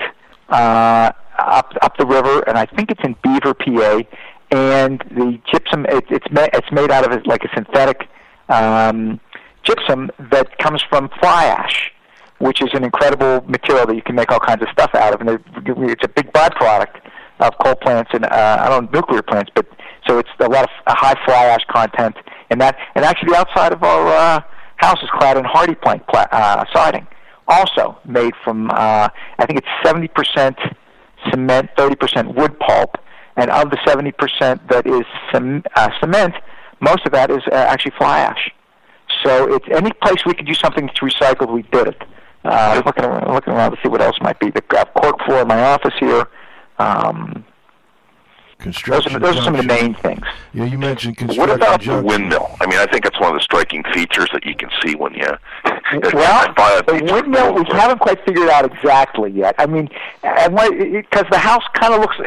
uh, 0.49 1.11
up 1.38 1.74
up 1.82 1.97
the 1.97 2.05
river, 2.05 2.41
and 2.47 2.57
I 2.57 2.65
think 2.65 2.91
it's 2.91 3.01
in 3.03 3.15
Beaver, 3.24 3.53
PA. 3.53 4.01
And 4.49 5.03
the 5.11 5.39
gypsum, 5.51 5.86
it, 5.88 6.05
it's 6.09 6.26
ma- 6.32 6.47
it's 6.53 6.72
made 6.72 6.89
out 6.89 7.11
of 7.11 7.26
like 7.26 7.43
a 7.43 7.49
synthetic 7.53 8.07
um, 8.49 9.20
gypsum 9.68 10.01
that 10.34 10.47
comes 10.63 10.82
from 10.89 11.03
fly 11.20 11.43
ash, 11.45 11.78
which 12.45 12.59
is 12.65 12.70
an 12.74 12.84
incredible 12.89 13.36
material 13.55 13.86
that 13.89 13.95
you 13.99 14.05
can 14.07 14.15
make 14.22 14.30
all 14.34 14.43
kinds 14.49 14.61
of 14.65 14.70
stuff 14.78 14.91
out 15.03 15.11
of, 15.13 15.20
and 15.22 15.30
it's 15.93 16.05
a 16.09 16.13
big 16.20 16.28
byproduct 16.38 16.95
of 17.45 17.51
coal 17.63 17.76
plants 17.76 18.11
and 18.13 18.24
uh, 18.26 18.57
I 18.63 18.70
don't 18.70 18.86
know 18.86 18.99
nuclear 18.99 19.24
plants, 19.32 19.51
but 19.57 19.65
so 20.07 20.11
it's 20.22 20.30
a 20.39 20.49
lot 20.55 20.63
of 20.63 20.70
a 20.93 20.95
high 21.03 21.18
fly 21.26 21.43
ash 21.55 21.65
content 21.78 22.15
in 22.51 22.57
that. 22.59 22.78
And 22.95 23.01
actually, 23.05 23.30
the 23.34 23.38
outside 23.38 23.74
of 23.74 23.84
our 23.84 24.07
uh, 24.07 24.41
house 24.78 25.01
is 25.03 25.09
clad 25.18 25.36
in 25.38 25.43
HardiePlank 25.43 26.07
pla- 26.07 26.32
uh, 26.32 26.63
siding, 26.74 27.05
also 27.47 27.84
made 28.05 28.34
from 28.43 28.70
uh, 28.72 29.09
I 29.41 29.45
think 29.45 29.59
it's 29.59 29.74
seventy 29.86 30.07
percent 30.07 30.57
cement, 31.30 31.70
thirty 31.78 31.95
percent 31.95 32.36
wood 32.36 32.57
pulp, 32.59 32.91
and 33.36 33.51
of 33.51 33.70
the 33.70 33.80
seventy 33.86 34.13
percent 34.22 34.55
that 34.70 34.88
is 34.88 35.05
cem- 35.32 35.63
uh, 35.76 35.89
cement, 35.99 36.34
most 36.80 37.05
of 37.05 37.11
that 37.11 37.30
is 37.30 37.43
uh, 37.51 37.55
actually 37.55 37.93
fly 37.97 38.20
ash. 38.20 38.51
So 39.24 39.53
it's 39.53 39.65
any 39.72 39.91
place 39.91 40.26
we 40.26 40.34
could 40.34 40.47
use 40.47 40.59
something 40.59 40.86
that's 40.86 40.99
recycled, 40.99 41.51
we 41.51 41.63
did 41.63 41.88
it. 41.88 42.01
Uh, 42.45 42.76
I'm 42.78 42.86
looking 42.86 43.03
around, 43.03 43.34
looking 43.34 43.53
around 43.53 43.72
to 43.72 43.78
see 43.84 43.89
what 43.89 44.01
else 44.01 44.18
might 44.22 44.39
be. 44.39 44.49
The 44.51 44.63
uh, 44.78 44.86
cork 44.86 45.22
floor 45.26 45.41
in 45.41 45.47
my 45.47 45.61
office 45.63 45.93
here. 45.99 46.28
Um, 46.80 47.43
those 48.64 48.84
are, 48.88 49.20
those 49.20 49.38
are 49.38 49.43
some 49.43 49.55
of 49.55 49.62
the 49.62 49.68
main 49.68 49.93
things. 49.93 50.24
Yeah, 50.53 50.66
you 50.66 50.80
mentioned 50.80 51.18
construction. 51.18 51.49
What 51.49 51.60
construction. 51.60 51.93
about 51.93 52.01
the 52.01 52.08
windmill? 52.08 52.55
I 52.60 52.66
mean, 52.66 52.80
I 52.80 52.88
think 52.88 53.05
it's 53.05 53.20
one 53.20 53.30
of 53.30 53.36
the 53.36 53.43
striking 53.43 53.84
features 53.93 54.30
that 54.34 54.45
you 54.45 54.55
can 54.55 54.70
see 54.84 54.95
when 54.95 55.14
you. 55.14 55.28
Well, 56.14 56.53
the 56.84 57.10
windmill 57.12 57.53
we 57.53 57.64
haven't 57.72 57.99
quite 57.99 58.24
figured 58.26 58.49
out 58.49 58.66
exactly 58.66 59.32
yet. 59.32 59.55
I 59.60 59.68
mean, 59.68 59.89
and 60.24 60.55
because 60.91 61.26
the 61.30 61.38
house 61.38 61.64
kind 61.74 61.93
of 61.93 62.01
looks 62.01 62.18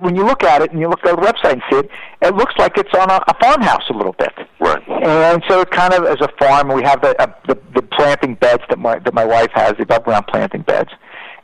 when 0.00 0.14
you 0.14 0.24
look 0.24 0.44
at 0.44 0.62
it 0.62 0.70
and 0.70 0.80
you 0.80 0.88
look 0.88 1.04
at 1.04 1.16
the 1.16 1.22
website 1.22 1.54
and 1.54 1.62
see 1.70 1.78
it, 1.78 1.90
it 2.22 2.34
looks 2.34 2.54
like 2.58 2.78
it's 2.78 2.94
on 2.94 3.10
a, 3.10 3.22
a 3.26 3.34
farmhouse 3.40 3.88
a 3.90 3.92
little 3.92 4.14
bit. 4.14 4.32
Right. 4.60 4.86
And 4.88 5.42
so 5.48 5.60
it 5.60 5.70
kind 5.70 5.92
of 5.92 6.04
as 6.04 6.20
a 6.20 6.28
farm, 6.38 6.68
we 6.68 6.82
have 6.82 7.02
the, 7.02 7.20
uh, 7.20 7.32
the 7.48 7.58
the 7.74 7.82
planting 7.82 8.34
beds 8.36 8.62
that 8.68 8.78
my 8.78 9.00
that 9.00 9.12
my 9.12 9.24
wife 9.24 9.50
has, 9.54 9.74
the 9.76 9.82
above 9.82 10.04
ground 10.04 10.26
planting 10.28 10.62
beds, 10.62 10.90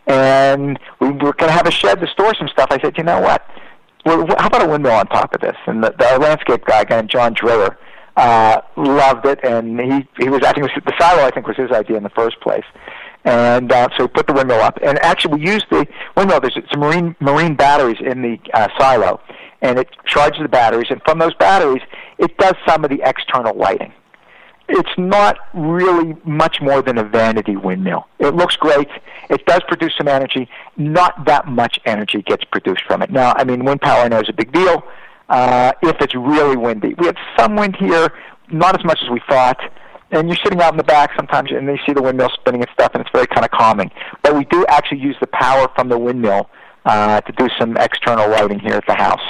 and 0.07 0.79
we 1.01 1.09
were 1.09 1.33
going 1.33 1.49
to 1.49 1.53
have 1.53 1.67
a 1.67 1.71
shed 1.71 2.01
to 2.01 2.07
store 2.07 2.35
some 2.35 2.49
stuff. 2.49 2.69
I 2.71 2.81
said, 2.81 2.97
you 2.97 3.05
know 3.05 3.21
what? 3.21 3.45
Well, 4.07 4.25
how 4.39 4.47
about 4.47 4.63
a 4.63 4.69
windmill 4.69 4.93
on 4.93 5.07
top 5.09 5.35
of 5.35 5.41
this? 5.41 5.57
And 5.67 5.83
the, 5.83 5.93
the 5.99 6.19
landscape 6.21 6.65
guy, 6.65 6.85
named 6.89 7.11
John 7.11 7.35
Driller, 7.35 7.77
uh, 8.17 8.61
loved 8.77 9.27
it, 9.27 9.41
and 9.43 9.81
he 9.81 10.09
he 10.17 10.29
was 10.29 10.43
was, 10.43 10.71
the 10.87 10.93
silo 10.97 11.25
I 11.25 11.31
think 11.33 11.49
was 11.49 11.57
his 11.57 11.73
idea 11.73 11.97
in 11.97 12.05
the 12.05 12.11
first 12.11 12.41
place. 12.41 12.65
And 13.25 13.73
uh, 13.73 13.89
so 13.97 14.05
we 14.05 14.09
put 14.09 14.29
the 14.29 14.33
windmill 14.33 14.61
up, 14.61 14.79
and 14.81 15.01
actually 15.01 15.41
we 15.41 15.51
used 15.51 15.67
the 15.73 15.85
windmill. 16.17 16.41
There's 16.41 16.57
some 16.71 16.81
marine 16.81 17.17
marine 17.19 17.57
batteries 17.57 17.99
in 18.01 18.23
the 18.23 18.39
uh, 18.55 18.69
silo, 18.79 19.21
and 19.61 19.77
it 19.77 19.89
charges 20.07 20.41
the 20.41 20.49
batteries, 20.49 20.87
and 20.89 21.01
from 21.05 21.19
those 21.19 21.35
batteries, 21.35 21.83
it 22.19 22.39
does 22.39 22.55
some 22.65 22.85
of 22.85 22.91
the 22.91 23.01
external 23.05 23.57
lighting 23.57 23.93
it's 24.69 24.91
not 24.99 25.39
really 25.55 26.17
much 26.25 26.61
more 26.61 26.83
than 26.83 26.99
a 26.99 27.05
vanity 27.05 27.57
windmill. 27.57 28.09
It 28.19 28.35
looks 28.35 28.57
great. 28.57 28.89
It 29.31 29.45
does 29.47 29.61
produce 29.69 29.95
some 29.97 30.09
energy. 30.09 30.49
Not 30.77 31.25
that 31.27 31.47
much 31.47 31.79
energy 31.85 32.23
gets 32.23 32.45
produced 32.45 32.83
from 32.85 33.03
it. 33.03 33.11
Now, 33.11 33.33
I 33.37 33.45
mean, 33.45 33.65
wind 33.65 33.81
power 33.81 34.03
I 34.03 34.09
know 34.09 34.21
is 34.21 34.29
a 34.29 34.33
big 34.33 34.53
deal 34.53 34.85
uh, 35.29 35.73
if 35.83 35.97
it's 36.01 36.15
really 36.15 36.57
windy. 36.57 36.95
We 36.99 37.07
have 37.07 37.17
some 37.39 37.57
wind 37.57 37.77
here, 37.77 38.13
not 38.51 38.79
as 38.79 38.85
much 38.85 38.99
as 39.03 39.11
we 39.11 39.21
thought. 39.29 39.59
And 40.13 40.29
you're 40.29 40.37
sitting 40.45 40.61
out 40.61 40.73
in 40.73 40.77
the 40.77 40.85
back 40.85 41.11
sometimes, 41.17 41.51
and 41.51 41.67
you 41.67 41.79
see 41.85 41.93
the 41.93 42.03
windmill 42.03 42.31
spinning 42.35 42.63
and 42.63 42.71
stuff, 42.73 42.93
and 42.95 43.01
it's 43.01 43.11
very 43.13 43.27
kind 43.27 43.45
of 43.45 43.51
calming. 43.51 43.91
But 44.23 44.37
we 44.37 44.45
do 44.45 44.65
actually 44.69 45.01
use 45.01 45.17
the 45.21 45.27
power 45.27 45.69
from 45.75 45.89
the 45.89 45.99
windmill 45.99 46.49
uh, 46.85 47.21
to 47.23 47.33
do 47.33 47.49
some 47.59 47.77
external 47.77 48.31
lighting 48.31 48.61
here 48.61 48.75
at 48.75 48.87
the 48.87 48.95
house. 48.95 49.21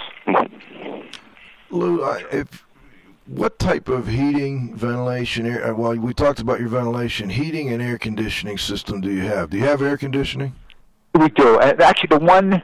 Lou, 1.70 2.04
I- 2.04 2.24
if 2.30 2.65
what 3.26 3.58
type 3.58 3.88
of 3.88 4.06
heating, 4.08 4.74
ventilation, 4.76 5.46
air? 5.46 5.66
uh, 5.70 5.74
Well, 5.74 5.96
we 5.96 6.14
talked 6.14 6.40
about 6.40 6.60
your 6.60 6.68
ventilation, 6.68 7.28
heating, 7.30 7.70
and 7.72 7.82
air 7.82 7.98
conditioning 7.98 8.58
system. 8.58 9.00
Do 9.00 9.10
you 9.10 9.22
have? 9.22 9.50
Do 9.50 9.58
you 9.58 9.64
have 9.64 9.82
air 9.82 9.96
conditioning? 9.96 10.54
We 11.14 11.28
do. 11.30 11.58
And 11.58 11.80
actually, 11.80 12.18
the 12.18 12.24
one 12.24 12.62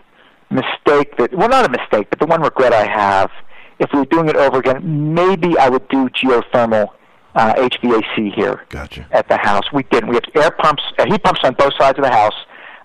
mistake 0.51 1.17
that, 1.17 1.33
well, 1.35 1.49
not 1.49 1.65
a 1.65 1.69
mistake, 1.69 2.09
but 2.11 2.19
the 2.21 2.27
one 2.27 2.43
regret 2.43 2.73
I 2.73 2.87
have, 2.87 3.31
if 3.79 3.91
we 3.93 4.01
were 4.01 4.05
doing 4.07 4.29
it 4.29 4.37
over 4.37 4.59
again, 4.59 5.15
maybe 5.15 5.59
I 5.59 5.69
would 5.69 5.89
do 5.89 6.09
geothermal 6.11 6.89
uh, 7.35 7.55
HVAC 7.55 8.35
here 8.35 8.65
Gotcha. 8.69 9.07
at 9.11 9.29
the 9.29 9.39
house. 9.39 9.65
We 9.73 9.83
didn't. 9.85 10.11
We 10.11 10.17
have 10.17 10.25
air 10.45 10.51
pumps, 10.51 10.83
uh, 10.99 11.07
heat 11.07 11.23
pumps 11.25 11.41
on 11.45 11.55
both 11.55 11.73
sides 11.79 11.99
of 11.99 12.05
the 12.05 12.11
house. 12.11 12.35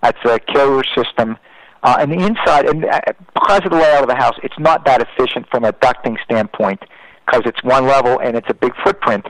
That's 0.02 0.18
a 0.26 0.40
carrier 0.40 0.84
system. 0.96 1.38
Uh, 1.84 1.98
and 2.00 2.12
the 2.12 2.26
inside, 2.26 2.66
and 2.68 2.86
uh, 2.86 3.00
because 3.36 3.62
of 3.66 3.72
the 3.72 3.78
layout 3.78 4.02
of 4.04 4.10
the 4.10 4.16
house, 4.16 4.34
it's 4.42 4.58
not 4.58 4.84
that 4.86 5.02
efficient 5.02 5.48
from 5.52 5.64
a 5.64 5.74
ducting 5.74 6.18
standpoint 6.24 6.82
because 7.28 7.44
it's 7.46 7.62
one 7.64 7.86
level 7.86 8.20
and 8.20 8.36
it's 8.36 8.50
a 8.50 8.54
big 8.54 8.74
footprint. 8.84 9.26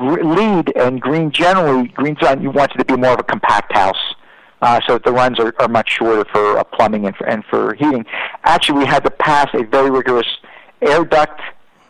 LEED 0.00 0.76
and 0.76 1.00
green 1.00 1.30
generally, 1.30 1.88
green 1.88 2.14
design, 2.14 2.40
you 2.42 2.50
want 2.50 2.70
it 2.72 2.78
to 2.78 2.84
be 2.84 2.96
more 2.96 3.14
of 3.14 3.20
a 3.20 3.24
compact 3.24 3.72
house. 3.74 4.14
Uh, 4.62 4.80
so 4.86 4.98
the 4.98 5.12
runs 5.12 5.38
are, 5.38 5.54
are 5.58 5.68
much 5.68 5.90
shorter 5.90 6.24
for 6.32 6.58
uh, 6.58 6.64
plumbing 6.64 7.06
and 7.06 7.16
for, 7.16 7.26
and 7.26 7.44
for 7.46 7.74
heating. 7.74 8.04
Actually, 8.44 8.78
we 8.78 8.86
had 8.86 9.04
to 9.04 9.10
pass 9.10 9.48
a 9.54 9.64
very 9.64 9.90
rigorous 9.90 10.26
air 10.80 11.04
duct 11.04 11.40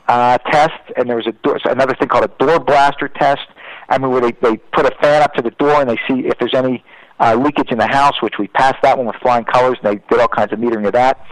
uh, 0.09 0.39
test, 0.39 0.73
and 0.97 1.09
there 1.09 1.17
was 1.17 1.27
a 1.27 1.33
door, 1.33 1.59
another 1.65 1.95
thing 1.95 2.09
called 2.09 2.25
a 2.25 2.45
door 2.45 2.59
blaster 2.59 3.09
test. 3.09 3.47
I 3.89 3.99
mean, 3.99 4.11
where 4.11 4.21
they, 4.21 4.33
they 4.33 4.57
put 4.57 4.87
a 4.87 4.97
fan 5.01 5.23
up 5.23 5.35
to 5.35 5.43
the 5.43 5.53
door 5.53 5.81
and 5.81 5.89
they 5.89 5.99
see 6.09 6.27
if 6.27 6.39
there's 6.39 6.55
any 6.55 6.83
uh, 7.21 7.35
leakage 7.35 7.71
in 7.71 7.79
the 7.79 7.87
house, 7.87 8.21
which 8.21 8.35
we 8.39 8.49
passed 8.49 8.83
that 8.83 8.97
one 8.97 9.07
with 9.07 9.17
flying 9.17 9.45
colors, 9.45 9.79
and 9.83 9.93
they 9.93 10.03
did 10.09 10.21
all 10.21 10.29
kinds 10.29 10.53
of 10.53 10.59
metering 10.59 10.87
of 10.87 10.93
that. 10.95 11.25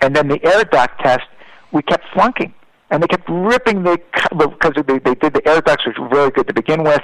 And 0.00 0.14
then 0.14 0.28
the 0.28 0.44
air 0.44 0.64
duct 0.64 1.00
test, 1.00 1.24
we 1.70 1.82
kept 1.82 2.04
flunking, 2.12 2.52
and 2.92 3.02
they 3.02 3.08
kept 3.08 3.28
ripping 3.28 3.82
the 3.82 3.98
because 4.30 4.74
they, 4.86 4.98
they 4.98 5.14
did 5.14 5.32
the 5.32 5.42
air 5.48 5.60
ducts, 5.62 5.86
which 5.86 5.98
were 5.98 6.08
very 6.08 6.30
good 6.30 6.46
to 6.46 6.52
begin 6.52 6.84
with, 6.84 7.02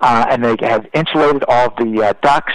uh, 0.00 0.26
and 0.30 0.42
they 0.42 0.56
had 0.60 0.88
insulated 0.94 1.44
all 1.46 1.72
the 1.78 2.02
uh, 2.02 2.14
ducts, 2.22 2.54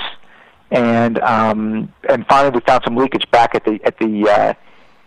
and 0.72 1.20
um, 1.20 1.94
and 2.10 2.26
finally 2.28 2.50
we 2.50 2.60
found 2.62 2.82
some 2.84 2.98
leakage 2.98 3.30
back 3.30 3.54
at 3.54 3.64
the 3.66 3.80
at 3.84 3.98
the 4.00 4.28
uh, 4.28 4.54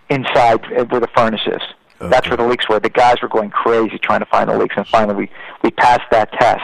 inside 0.08 0.64
where 0.90 1.00
the 1.00 1.08
furnace 1.16 1.42
is. 1.46 1.60
That's 1.98 2.28
where 2.28 2.36
the 2.36 2.46
leaks 2.46 2.68
were. 2.68 2.78
The 2.78 2.90
guys 2.90 3.16
were 3.22 3.28
going 3.28 3.50
crazy 3.50 3.98
trying 3.98 4.20
to 4.20 4.26
find 4.26 4.48
the 4.48 4.56
leaks, 4.56 4.74
and 4.76 4.86
finally 4.86 5.16
we 5.16 5.30
we 5.64 5.70
passed 5.72 6.08
that 6.12 6.32
test. 6.32 6.62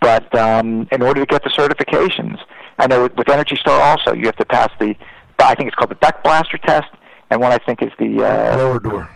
But 0.00 0.32
um, 0.36 0.86
in 0.92 1.00
order 1.00 1.20
to 1.20 1.26
get 1.26 1.42
the 1.42 1.50
certifications, 1.50 2.38
I 2.78 2.86
know 2.86 3.04
with, 3.04 3.16
with 3.16 3.28
Energy 3.30 3.56
Star 3.56 3.80
also 3.80 4.12
you 4.12 4.26
have 4.26 4.36
to 4.36 4.44
pass 4.44 4.70
the 4.78 4.94
I 5.38 5.54
think 5.54 5.68
it's 5.68 5.74
called 5.74 5.90
the 5.90 5.96
duct 5.96 6.22
blaster 6.22 6.58
test, 6.58 6.88
and 7.30 7.40
one 7.40 7.52
I 7.52 7.58
think 7.58 7.82
is 7.82 7.92
the 7.98 8.24
uh, 8.24 8.56
Lower 8.56 8.78
door. 8.78 9.10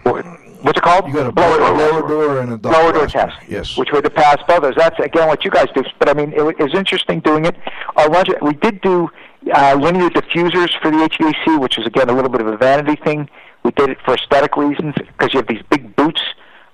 What's 0.63 0.79
it 0.79 0.83
called? 0.83 1.07
You 1.09 1.15
got 1.15 1.27
a 1.29 1.33
Blower 1.33 1.59
lower, 1.59 1.69
door. 1.77 1.77
lower 2.03 2.09
door 2.09 2.41
and 2.41 2.53
a 2.65 2.69
Lower 2.69 2.93
door 2.93 3.07
test. 3.07 3.37
Yes. 3.49 3.77
Which 3.77 3.91
way 3.93 4.01
to 4.01 4.11
pass 4.11 4.37
both 4.47 4.63
those. 4.63 4.75
That's 4.77 4.99
again 5.01 5.29
what 5.29 5.45
you 5.45 5.51
guys 5.51 5.67
do. 5.75 5.83
But 5.99 6.09
I 6.09 6.15
mean, 6.15 6.33
it, 6.33 6.43
wa- 6.45 6.53
was 6.59 6.75
interesting 6.75 7.21
doing 7.21 7.45
it. 7.45 7.57
Our 7.97 8.09
lunch, 8.09 8.29
we 8.43 8.53
did 8.55 8.81
do 8.81 9.09
uh, 9.55 9.77
linear 9.81 10.11
diffusers 10.11 10.71
for 10.83 10.91
the 10.91 10.97
HVAC, 11.09 11.61
which 11.61 11.79
is 11.79 11.87
again 11.87 12.09
a 12.09 12.13
little 12.13 12.31
bit 12.31 12.41
of 12.41 12.47
a 12.49 12.57
vanity 12.57 13.01
thing. 13.03 13.29
We 13.65 13.71
did 13.73 13.91
it 13.91 13.99
for 14.05 14.15
aesthetic 14.15 14.57
reasons 14.57 14.95
because 14.97 15.33
you 15.35 15.39
have 15.41 15.49
these 15.49 15.63
big 15.71 15.95
boots 15.97 16.23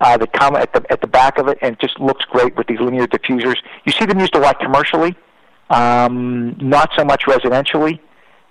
uh, 0.00 0.16
that 0.18 0.32
come 0.32 0.56
at 0.56 0.72
the 0.72 0.84
at 0.90 1.00
the 1.00 1.06
back 1.06 1.38
of 1.38 1.48
it, 1.48 1.58
and 1.62 1.74
it 1.74 1.80
just 1.80 1.98
looks 2.00 2.24
great 2.26 2.56
with 2.56 2.66
these 2.66 2.80
linear 2.80 3.06
diffusers. 3.06 3.56
You 3.84 3.92
see 3.92 4.04
them 4.06 4.18
used 4.20 4.34
a 4.34 4.40
lot 4.40 4.58
commercially, 4.60 5.16
um, 5.70 6.56
not 6.58 6.90
so 6.96 7.04
much 7.04 7.24
residentially. 7.24 8.00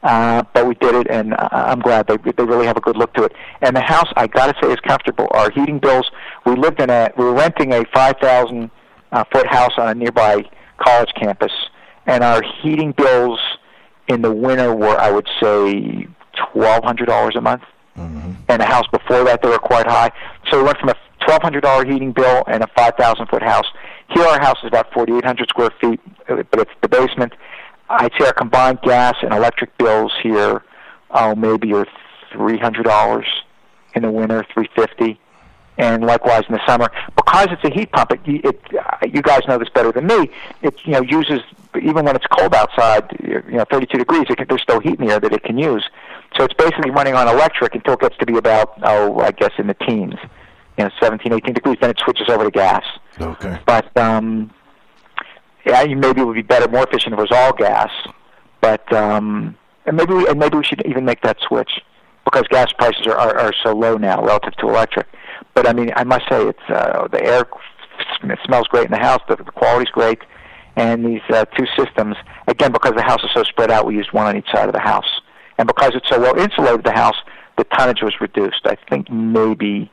Uh, 0.04 0.44
but 0.54 0.68
we 0.68 0.76
did 0.76 0.96
it, 0.96 1.08
and 1.10 1.34
uh, 1.34 1.50
I'm 1.52 1.80
glad 1.80 2.08
they 2.08 2.18
they 2.18 2.44
really 2.44 2.66
have 2.66 2.76
a 2.78 2.82
good 2.82 2.98
look 2.98 3.14
to 3.14 3.24
it. 3.24 3.32
And 3.62 3.76
the 3.76 3.82
house, 3.82 4.12
I 4.18 4.28
got 4.28 4.48
to 4.48 4.56
say, 4.62 4.72
is 4.72 4.80
comfortable. 4.82 5.28
Our 5.32 5.50
heating 5.52 5.80
bills. 5.80 6.10
We 6.46 6.56
lived 6.56 6.82
in 6.82 6.90
a 6.90 7.12
we 7.18 7.24
were 7.24 7.34
renting 7.34 7.72
a 7.74 7.84
5,000 7.94 8.70
uh, 9.14 9.24
foot 9.32 9.48
house 9.48 9.72
on 9.78 9.88
a 9.88 9.96
nearby 9.96 10.44
college 10.78 11.10
campus, 11.20 11.54
and 12.06 12.24
our 12.24 12.42
heating 12.62 12.92
bills 12.92 13.40
in 14.10 14.22
the 14.22 14.32
winter 14.32 14.76
were, 14.76 14.98
I 15.00 15.10
would 15.10 15.28
say, 15.42 16.08
twelve 16.52 16.84
hundred 16.84 17.06
dollars 17.06 17.36
a 17.38 17.42
month. 17.42 17.64
And 18.50 18.60
the 18.62 18.66
house 18.66 18.88
before 18.92 19.24
that, 19.24 19.42
they 19.42 19.50
were 19.50 19.60
quite 19.60 19.88
high. 19.88 20.12
So 20.50 20.58
we 20.58 20.64
went 20.66 20.80
from 20.80 20.90
a 20.90 20.96
twelve 21.26 21.42
hundred 21.42 21.62
dollar 21.62 21.86
heating 21.86 22.12
bill 22.12 22.44
and 22.48 22.62
a 22.64 22.68
five 22.76 22.96
thousand 22.98 23.28
foot 23.28 23.42
house. 23.44 23.68
Here, 24.10 24.26
our 24.26 24.40
house 24.42 24.58
is 24.62 24.68
about 24.68 24.94
4,800 24.94 25.50
square 25.50 25.70
feet, 25.82 26.00
but 26.28 26.60
it's 26.60 26.72
the 26.82 26.90
basement. 26.90 27.34
I'd 27.90 28.12
say 28.20 28.26
our 28.26 28.34
combined 28.34 28.82
gas 28.82 29.16
and 29.22 29.34
electric 29.34 29.78
bills 29.78 30.12
here, 30.22 30.64
oh, 31.12 31.36
maybe 31.36 31.74
are 31.74 31.88
$300 32.32 33.26
in 33.96 34.02
the 34.02 34.12
winter, 34.12 34.46
350 34.54 35.20
and 35.78 36.04
likewise 36.06 36.44
in 36.48 36.54
the 36.54 36.66
summer. 36.68 36.92
Because 37.16 37.48
it's 37.52 37.64
a 37.64 37.74
heat 37.74 37.92
pump, 37.92 38.12
it, 38.12 38.22
it, 38.26 38.62
you 39.14 39.22
guys 39.22 39.42
know 39.48 39.58
this 39.58 39.70
better 39.70 39.92
than 39.92 40.08
me. 40.08 40.30
It 40.62 40.76
you 40.86 40.94
know 40.94 41.02
uses 41.02 41.42
even 41.82 42.06
when 42.06 42.16
it's 42.16 42.28
cold 42.28 42.54
outside, 42.54 43.10
you 43.22 43.58
know 43.58 43.66
32 43.70 43.98
degrees, 43.98 44.26
it 44.30 44.38
can, 44.38 44.46
there's 44.48 44.62
still 44.62 44.80
heat 44.80 45.00
in 45.00 45.08
the 45.08 45.14
air 45.14 45.20
that 45.20 45.34
it 45.34 45.44
can 45.44 45.58
use. 45.58 45.90
So 46.38 46.44
it's 46.44 46.54
basically 46.54 46.92
running 46.92 47.16
on 47.16 47.28
electric 47.28 47.76
until 47.76 47.94
it 47.94 48.02
gets 48.02 48.18
to 48.18 48.26
be 48.26 48.38
about 48.38 48.74
oh 48.84 49.20
I 49.20 49.32
guess 49.32 49.52
in 49.58 49.68
the 49.68 49.74
teens, 49.74 50.16
you 50.78 50.84
know 50.84 50.92
seventeen, 51.00 51.34
eighteen 51.34 51.54
degrees. 51.54 51.78
Then 51.82 51.90
it 51.90 52.00
switches 52.00 52.30
over 52.30 52.44
to 52.44 52.52
gas. 52.52 52.86
Okay. 53.20 53.60
But 53.66 53.96
um, 53.98 54.52
yeah, 55.66 55.84
maybe 55.86 56.22
it 56.22 56.26
would 56.26 56.36
be 56.36 56.42
better, 56.42 56.68
more 56.70 56.84
efficient 56.84 57.14
if 57.14 57.20
it 57.20 57.22
was 57.22 57.32
all 57.32 57.54
gas. 57.54 57.90
But 58.62 58.92
um, 58.94 59.58
and 59.86 59.98
maybe 59.98 60.14
we, 60.14 60.28
and 60.28 60.40
maybe 60.40 60.58
we 60.58 60.64
should 60.64 60.86
even 60.86 61.06
make 61.06 61.22
that 61.22 61.38
switch 61.48 61.72
because 62.26 62.44
gas 62.50 62.72
prices 62.74 63.06
are, 63.08 63.18
are, 63.18 63.38
are 63.38 63.54
so 63.64 63.74
low 63.74 63.98
now 63.98 64.24
relative 64.24 64.56
to 64.58 64.70
electric. 64.70 65.08
But 65.54 65.68
I 65.68 65.74
mean, 65.74 65.92
I 65.96 66.04
must 66.04 66.24
say, 66.30 66.42
it's 66.48 66.70
uh, 66.70 67.08
the 67.12 67.24
air 67.24 67.46
it 68.24 68.40
smells 68.46 68.68
great 68.68 68.86
in 68.86 68.92
the 68.92 69.00
house. 69.00 69.22
The, 69.28 69.36
the 69.36 69.52
quality's 69.52 69.92
great, 69.92 70.20
and 70.76 71.06
these 71.06 71.22
uh, 71.30 71.46
two 71.58 71.66
systems 71.78 72.16
again 72.48 72.72
because 72.72 72.94
the 72.96 73.04
house 73.04 73.24
is 73.24 73.30
so 73.34 73.44
spread 73.44 73.70
out, 73.72 73.86
we 73.86 73.96
used 73.96 74.12
one 74.14 74.28
on 74.28 74.38
each 74.38 74.50
side 74.54 74.68
of 74.68 74.74
the 74.74 74.80
house, 74.80 75.22
and 75.58 75.68
because 75.68 75.92
it's 75.94 76.10
so 76.10 76.20
well 76.20 76.38
insulated, 76.38 76.84
the 76.84 76.94
house 76.94 77.16
the 77.58 77.64
tonnage 77.66 78.02
was 78.02 78.14
reduced. 78.20 78.62
I 78.66 78.76
think 78.90 79.10
maybe 79.12 79.92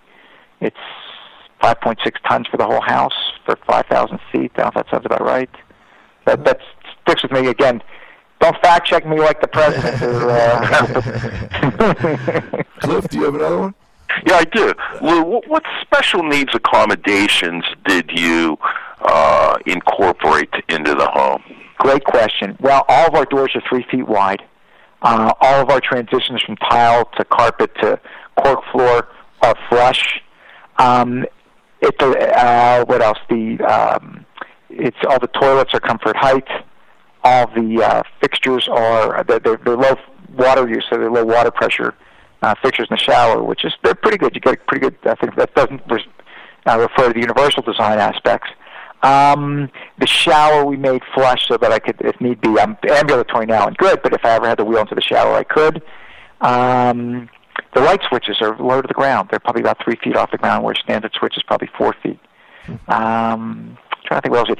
it's 0.61 0.77
5.6 1.63 2.13
tons 2.29 2.47
for 2.49 2.57
the 2.57 2.67
whole 2.67 2.81
house 2.81 3.13
for 3.45 3.57
5,000 3.67 4.19
feet. 4.33 4.53
I 4.57 4.63
don't 4.63 4.75
know 4.75 4.81
if 4.81 4.87
that 4.87 4.91
sounds 4.91 5.07
about 5.07 5.23
right. 5.23 5.51
That 6.27 6.45
that 6.45 6.61
sticks 7.03 7.23
with 7.23 7.33
me 7.33 7.49
again. 7.49 7.83
Don't 8.41 8.57
fact 8.63 8.87
check 8.87 9.07
me 9.07 9.19
like 9.19 9.41
the 9.41 9.49
president. 9.49 10.03
Or, 10.03 10.31
uh... 10.31 11.03
Cliff, 12.81 13.09
do 13.09 13.19
you 13.19 13.25
have 13.25 13.35
another 13.35 13.59
one? 13.59 13.75
Yeah, 14.27 14.37
I 14.37 14.45
do. 14.45 14.73
Lou, 15.03 15.23
what, 15.23 15.49
what 15.49 15.63
special 15.83 16.23
needs 16.23 16.55
accommodations 16.55 17.65
did 17.87 18.11
you 18.13 18.59
uh, 19.03 19.59
incorporate 19.67 20.53
into 20.69 20.95
the 20.95 21.07
home? 21.07 21.43
Great 21.79 22.05
question. 22.05 22.57
Well, 22.61 22.85
all 22.89 23.09
of 23.09 23.15
our 23.15 23.25
doors 23.25 23.53
are 23.55 23.63
three 23.69 23.85
feet 23.91 24.07
wide. 24.09 24.43
Uh, 25.03 25.33
all 25.41 25.63
of 25.63 25.71
our 25.71 25.81
transitions 25.81 26.43
from 26.43 26.57
tile 26.57 27.07
to 27.17 27.25
carpet 27.25 27.75
to 27.81 27.99
cork 28.37 28.61
floor 28.73 29.09
are 29.43 29.55
flush. 29.69 30.21
Um, 30.79 31.25
it, 31.81 32.03
uh, 32.03 32.85
what 32.85 33.03
else? 33.03 33.19
The 33.29 33.61
um, 33.63 34.27
it's 34.69 34.97
all 35.09 35.19
the 35.19 35.29
toilets 35.29 35.75
are 35.75 35.81
comfort 35.81 36.17
height. 36.17 36.49
All 37.23 37.47
the 37.49 37.83
uh, 37.83 38.03
fixtures 38.21 38.69
are 38.71 39.25
they're, 39.25 39.39
they're, 39.39 39.61
they're 39.65 39.77
low 39.77 39.97
water 40.37 40.69
use, 40.69 40.87
so 40.89 40.97
they're 40.97 41.11
low 41.11 41.25
water 41.25 41.51
pressure 41.51 41.95
uh, 42.43 42.55
fixtures 42.63 42.89
in 42.91 42.97
the 42.97 43.03
shower, 43.03 43.43
which 43.43 43.65
is 43.65 43.73
they're 43.83 43.95
pretty 43.95 44.19
good. 44.19 44.35
You 44.35 44.41
get 44.41 44.55
a 44.55 44.57
pretty 44.57 44.89
good. 44.89 44.97
I 45.05 45.15
think 45.17 45.37
that 45.37 45.55
doesn't 45.55 45.83
re- 45.89 46.07
uh, 46.67 46.79
refer 46.79 47.09
to 47.09 47.15
the 47.15 47.21
universal 47.21 47.63
design 47.63 47.99
aspects. 47.99 48.49
Um, 49.03 49.71
the 49.99 50.07
shower 50.07 50.65
we 50.65 50.77
made 50.77 51.03
flush 51.15 51.49
so 51.49 51.57
that 51.57 51.73
I 51.73 51.79
could, 51.79 51.97
if 52.01 52.21
need 52.21 52.41
be, 52.43 52.59
I'm 52.59 52.77
ambulatory 52.87 53.47
now 53.47 53.67
and 53.67 53.77
good, 53.79 54.03
but 54.03 54.13
if 54.13 54.25
I 54.25 54.31
ever 54.33 54.47
had 54.47 54.59
to 54.59 54.65
wheel 54.65 54.81
into 54.81 54.95
the 54.95 55.01
shower, 55.01 55.35
I 55.35 55.43
could. 55.43 55.83
Um, 56.43 57.31
the 57.75 57.81
light 57.81 58.01
switches 58.09 58.37
are 58.41 58.57
low 58.59 58.83
to 58.83 58.89
the 58.89 58.95
ground. 58.95 59.29
They're 59.31 59.41
probably 59.41 59.63
about 59.63 59.83
three 59.83 59.97
feet 59.97 60.17
off 60.17 60.31
the 60.31 60.39
ground, 60.39 60.65
where 60.65 60.73
a 60.73 60.83
standard 60.83 61.13
switch 61.19 61.37
is 61.37 61.43
probably 61.43 61.69
four 61.77 61.95
feet. 62.03 62.19
Um, 62.89 63.79
trying 64.05 64.21
to 64.21 64.29
think 64.29 64.35
what 64.35 64.49
else. 64.49 64.59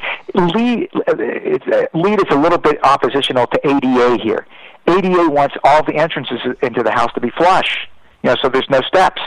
LEED, 0.55 0.89
it's, 0.95 1.67
uh, 1.67 1.87
LEED 1.95 2.21
is 2.21 2.31
a 2.31 2.39
little 2.39 2.59
bit 2.59 2.83
oppositional 2.85 3.47
to 3.49 3.61
ADA 3.67 4.23
here. 4.23 4.47
ADA 4.87 5.29
wants 5.29 5.57
all 5.65 5.85
the 5.85 5.95
entrances 5.95 6.39
into 6.63 6.83
the 6.83 6.91
house 6.91 7.13
to 7.15 7.21
be 7.21 7.31
flush, 7.31 7.89
you 8.23 8.31
know, 8.31 8.37
so 8.43 8.49
there's 8.49 8.69
no 8.71 8.81
steps. 8.83 9.21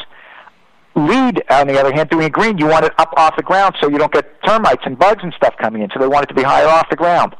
LEED, 0.96 1.44
on 1.50 1.68
the 1.68 1.80
other 1.80 1.92
hand, 1.94 2.10
doing 2.10 2.30
green, 2.30 2.58
you 2.58 2.68
want 2.68 2.86
it 2.86 2.94
up 3.00 3.14
off 3.18 3.36
the 3.36 3.44
ground 3.44 3.76
so 3.82 3.90
you 3.90 3.98
don't 3.98 4.12
get 4.12 4.42
termites 4.44 4.84
and 4.86 4.98
bugs 4.98 5.24
and 5.24 5.34
stuff 5.34 5.56
coming 5.58 5.82
in. 5.82 5.90
So 5.94 6.00
they 6.00 6.08
want 6.08 6.24
it 6.24 6.28
to 6.28 6.36
be 6.36 6.44
higher 6.44 6.68
off 6.68 6.90
the 6.90 6.96
ground. 6.96 7.36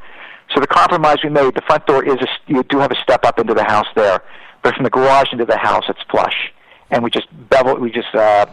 So 0.54 0.60
the 0.60 0.68
compromise 0.68 1.18
we 1.24 1.30
made, 1.30 1.56
the 1.56 1.62
front 1.62 1.86
door 1.86 2.04
is 2.04 2.16
a, 2.16 2.28
you 2.48 2.64
do 2.64 2.80
have 2.80 2.92
a 2.92 2.96
step 2.96 3.26
up 3.26 3.40
into 3.40 3.54
the 3.54 3.64
house 3.64 3.88
there, 3.96 4.24
but 4.64 4.74
from 4.76 4.84
the 4.84 4.90
garage 4.90 5.32
into 5.32 5.46
the 5.46 5.58
house, 5.58 5.84
it's 5.90 6.02
flush. 6.10 6.52
And 6.90 7.04
we 7.04 7.10
just 7.10 7.28
bevel, 7.50 7.76
we 7.78 7.92
just 7.92 8.14
uh, 8.16 8.46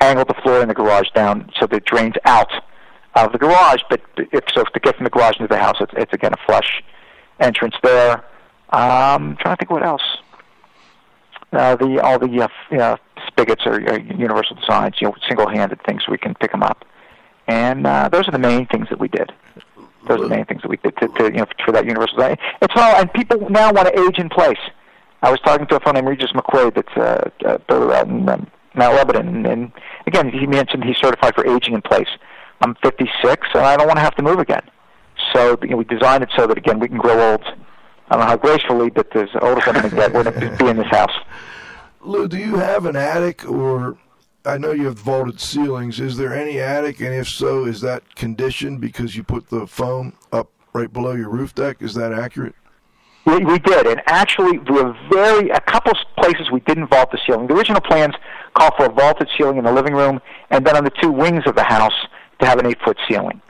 angled 0.00 0.28
the 0.28 0.34
floor 0.42 0.60
in 0.60 0.68
the 0.68 0.74
garage 0.74 1.08
down 1.14 1.50
so 1.58 1.66
that 1.66 1.76
it 1.76 1.84
drains 1.84 2.14
out 2.24 2.52
of 3.14 3.32
the 3.32 3.38
garage. 3.38 3.80
But 3.88 4.02
if 4.16 4.44
so, 4.54 4.64
to 4.64 4.80
get 4.80 4.96
from 4.96 5.04
the 5.04 5.10
garage 5.10 5.36
into 5.36 5.48
the 5.48 5.58
house, 5.58 5.76
it's, 5.80 5.92
it's 5.96 6.12
again 6.12 6.32
a 6.32 6.46
flush 6.46 6.82
entrance 7.40 7.74
there. 7.82 8.24
Um, 8.70 9.36
trying 9.36 9.54
to 9.54 9.56
think 9.56 9.70
what 9.70 9.84
else. 9.84 10.02
Uh, 11.52 11.76
the 11.76 12.00
all 12.02 12.18
the 12.18 12.26
uh, 12.26 12.48
you 12.70 12.78
know, 12.78 12.96
spigots 13.28 13.64
are, 13.64 13.74
are 13.74 14.00
universal 14.00 14.56
designs, 14.56 14.96
you 15.00 15.06
know, 15.06 15.14
single-handed 15.28 15.80
things 15.84 16.02
so 16.04 16.10
we 16.10 16.18
can 16.18 16.34
pick 16.34 16.50
them 16.50 16.64
up, 16.64 16.84
and 17.46 17.86
uh, 17.86 18.08
those 18.08 18.26
are 18.26 18.32
the 18.32 18.38
main 18.38 18.66
things 18.66 18.88
that 18.88 18.98
we 18.98 19.06
did. 19.06 19.30
Those 20.08 20.18
are 20.18 20.22
the 20.24 20.28
main 20.28 20.44
things 20.46 20.62
that 20.62 20.68
we 20.68 20.78
did 20.78 20.96
to, 20.96 21.08
to 21.08 21.24
you 21.26 21.38
know 21.38 21.46
for 21.64 21.70
that 21.70 21.84
universal 21.84 22.16
design. 22.16 22.38
It's 22.60 22.74
all, 22.74 22.96
and 22.96 23.12
people 23.12 23.48
now 23.50 23.72
want 23.72 23.86
to 23.86 24.00
age 24.00 24.18
in 24.18 24.28
place. 24.28 24.58
I 25.24 25.30
was 25.30 25.40
talking 25.40 25.66
to 25.68 25.76
a 25.76 25.80
fellow 25.80 25.94
named 25.94 26.08
Regis 26.08 26.32
McQuaid 26.32 26.74
that's 26.74 26.96
uh, 26.96 27.30
uh, 27.46 28.02
in 28.02 28.28
um, 28.28 28.46
Mount 28.74 28.94
Lebanon, 28.94 29.28
and, 29.28 29.46
and 29.46 29.72
again 30.06 30.28
he 30.28 30.46
mentioned 30.46 30.84
he's 30.84 30.98
certified 30.98 31.34
for 31.34 31.46
aging 31.46 31.74
in 31.74 31.80
place. 31.80 32.08
I'm 32.60 32.74
56, 32.82 33.48
and 33.54 33.64
I 33.64 33.76
don't 33.76 33.86
want 33.86 33.96
to 33.96 34.02
have 34.02 34.14
to 34.16 34.22
move 34.22 34.38
again. 34.38 34.62
So 35.32 35.58
you 35.62 35.68
know, 35.68 35.76
we 35.78 35.84
designed 35.84 36.22
it 36.24 36.30
so 36.36 36.46
that 36.46 36.58
again 36.58 36.78
we 36.78 36.88
can 36.88 36.98
grow 36.98 37.32
old 37.32 37.42
I 38.08 38.16
don't 38.16 38.20
know 38.20 38.26
how 38.26 38.36
gracefully, 38.36 38.90
but 38.90 39.14
as 39.16 39.30
old 39.40 39.58
as 39.58 39.66
I'm 39.66 39.74
going 39.74 39.88
to 39.88 39.96
get, 39.96 40.12
we're 40.12 40.24
going 40.24 40.38
to 40.38 40.56
be 40.62 40.68
in 40.68 40.76
this 40.76 40.88
house. 40.88 41.14
Lou, 42.02 42.28
do 42.28 42.36
you 42.36 42.56
have 42.56 42.84
an 42.84 42.96
attic, 42.96 43.48
or 43.48 43.96
I 44.44 44.58
know 44.58 44.72
you 44.72 44.84
have 44.84 44.98
vaulted 44.98 45.40
ceilings. 45.40 46.00
Is 46.00 46.18
there 46.18 46.34
any 46.34 46.60
attic, 46.60 47.00
and 47.00 47.14
if 47.14 47.28
so, 47.28 47.64
is 47.64 47.80
that 47.80 48.14
conditioned 48.14 48.82
because 48.82 49.16
you 49.16 49.24
put 49.24 49.48
the 49.48 49.66
foam 49.66 50.12
up 50.32 50.50
right 50.74 50.92
below 50.92 51.12
your 51.12 51.30
roof 51.30 51.54
deck? 51.54 51.78
Is 51.80 51.94
that 51.94 52.12
accurate? 52.12 52.54
We, 53.26 53.42
we 53.44 53.58
did, 53.58 53.86
and 53.86 54.02
actually, 54.06 54.58
we 54.58 54.82
were 54.82 54.94
very 55.10 55.48
a 55.48 55.60
couple 55.60 55.92
places 56.18 56.50
we 56.52 56.60
didn't 56.60 56.88
vault 56.88 57.10
the 57.10 57.18
ceiling. 57.26 57.46
The 57.46 57.54
original 57.54 57.80
plans 57.80 58.14
called 58.52 58.74
for 58.76 58.86
a 58.86 58.92
vaulted 58.92 59.28
ceiling 59.36 59.56
in 59.56 59.64
the 59.64 59.72
living 59.72 59.94
room, 59.94 60.20
and 60.50 60.66
then 60.66 60.76
on 60.76 60.84
the 60.84 60.92
two 61.00 61.10
wings 61.10 61.44
of 61.46 61.56
the 61.56 61.64
house 61.64 61.94
to 62.40 62.46
have 62.46 62.58
an 62.58 62.66
eight-foot 62.66 62.98
ceiling. 63.08 63.40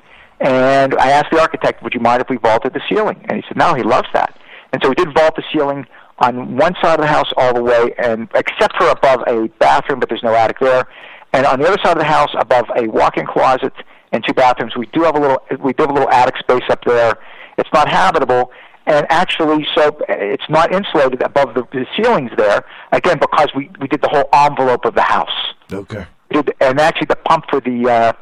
And 0.40 0.94
I 0.94 1.10
asked 1.10 1.32
the 1.32 1.40
architect, 1.40 1.82
"Would 1.82 1.92
you 1.92 2.00
mind 2.00 2.22
if 2.22 2.28
we 2.28 2.36
vaulted 2.36 2.72
the 2.72 2.82
ceiling?" 2.88 3.24
And 3.28 3.36
he 3.38 3.44
said, 3.48 3.56
"No, 3.56 3.74
he 3.74 3.82
loves 3.82 4.08
that." 4.12 4.38
And 4.72 4.80
so 4.82 4.90
we 4.90 4.94
did 4.94 5.12
vault 5.12 5.34
the 5.34 5.42
ceiling 5.52 5.86
on 6.18 6.56
one 6.56 6.74
side 6.80 6.94
of 6.94 7.00
the 7.00 7.06
house 7.06 7.32
all 7.36 7.52
the 7.52 7.62
way, 7.62 7.94
and 7.98 8.28
except 8.34 8.76
for 8.76 8.88
above 8.88 9.22
a 9.26 9.48
bathroom, 9.58 9.98
but 9.98 10.08
there's 10.08 10.22
no 10.22 10.34
attic 10.34 10.60
there. 10.60 10.86
And 11.32 11.46
on 11.46 11.58
the 11.58 11.66
other 11.66 11.78
side 11.82 11.96
of 11.96 11.98
the 11.98 12.04
house, 12.04 12.30
above 12.38 12.66
a 12.76 12.86
walk-in 12.86 13.26
closet 13.26 13.72
and 14.12 14.24
two 14.24 14.34
bathrooms, 14.34 14.76
we 14.76 14.86
do 14.86 15.02
have 15.02 15.16
a 15.16 15.20
little 15.20 15.42
we 15.60 15.72
do 15.72 15.82
have 15.82 15.90
a 15.90 15.94
little 15.94 16.10
attic 16.10 16.36
space 16.38 16.62
up 16.70 16.84
there. 16.84 17.14
It's 17.58 17.70
not 17.72 17.88
habitable, 17.88 18.52
and 18.86 19.06
actually, 19.08 19.66
so 19.74 19.96
it's 20.08 20.48
not 20.48 20.72
insulated 20.72 21.22
above 21.22 21.54
the, 21.54 21.62
the 21.72 21.86
ceilings 21.96 22.30
there. 22.36 22.64
Again, 22.92 23.18
because 23.18 23.48
we 23.54 23.70
we 23.80 23.88
did 23.88 24.02
the 24.02 24.08
whole 24.08 24.28
envelope 24.32 24.84
of 24.84 24.94
the 24.94 25.02
house. 25.02 25.54
Okay. 25.72 26.06
Did, 26.30 26.52
and 26.60 26.80
actually, 26.80 27.06
the 27.06 27.16
pump 27.16 27.44
for 27.50 27.60
the 27.60 27.88
uh, 27.88 28.12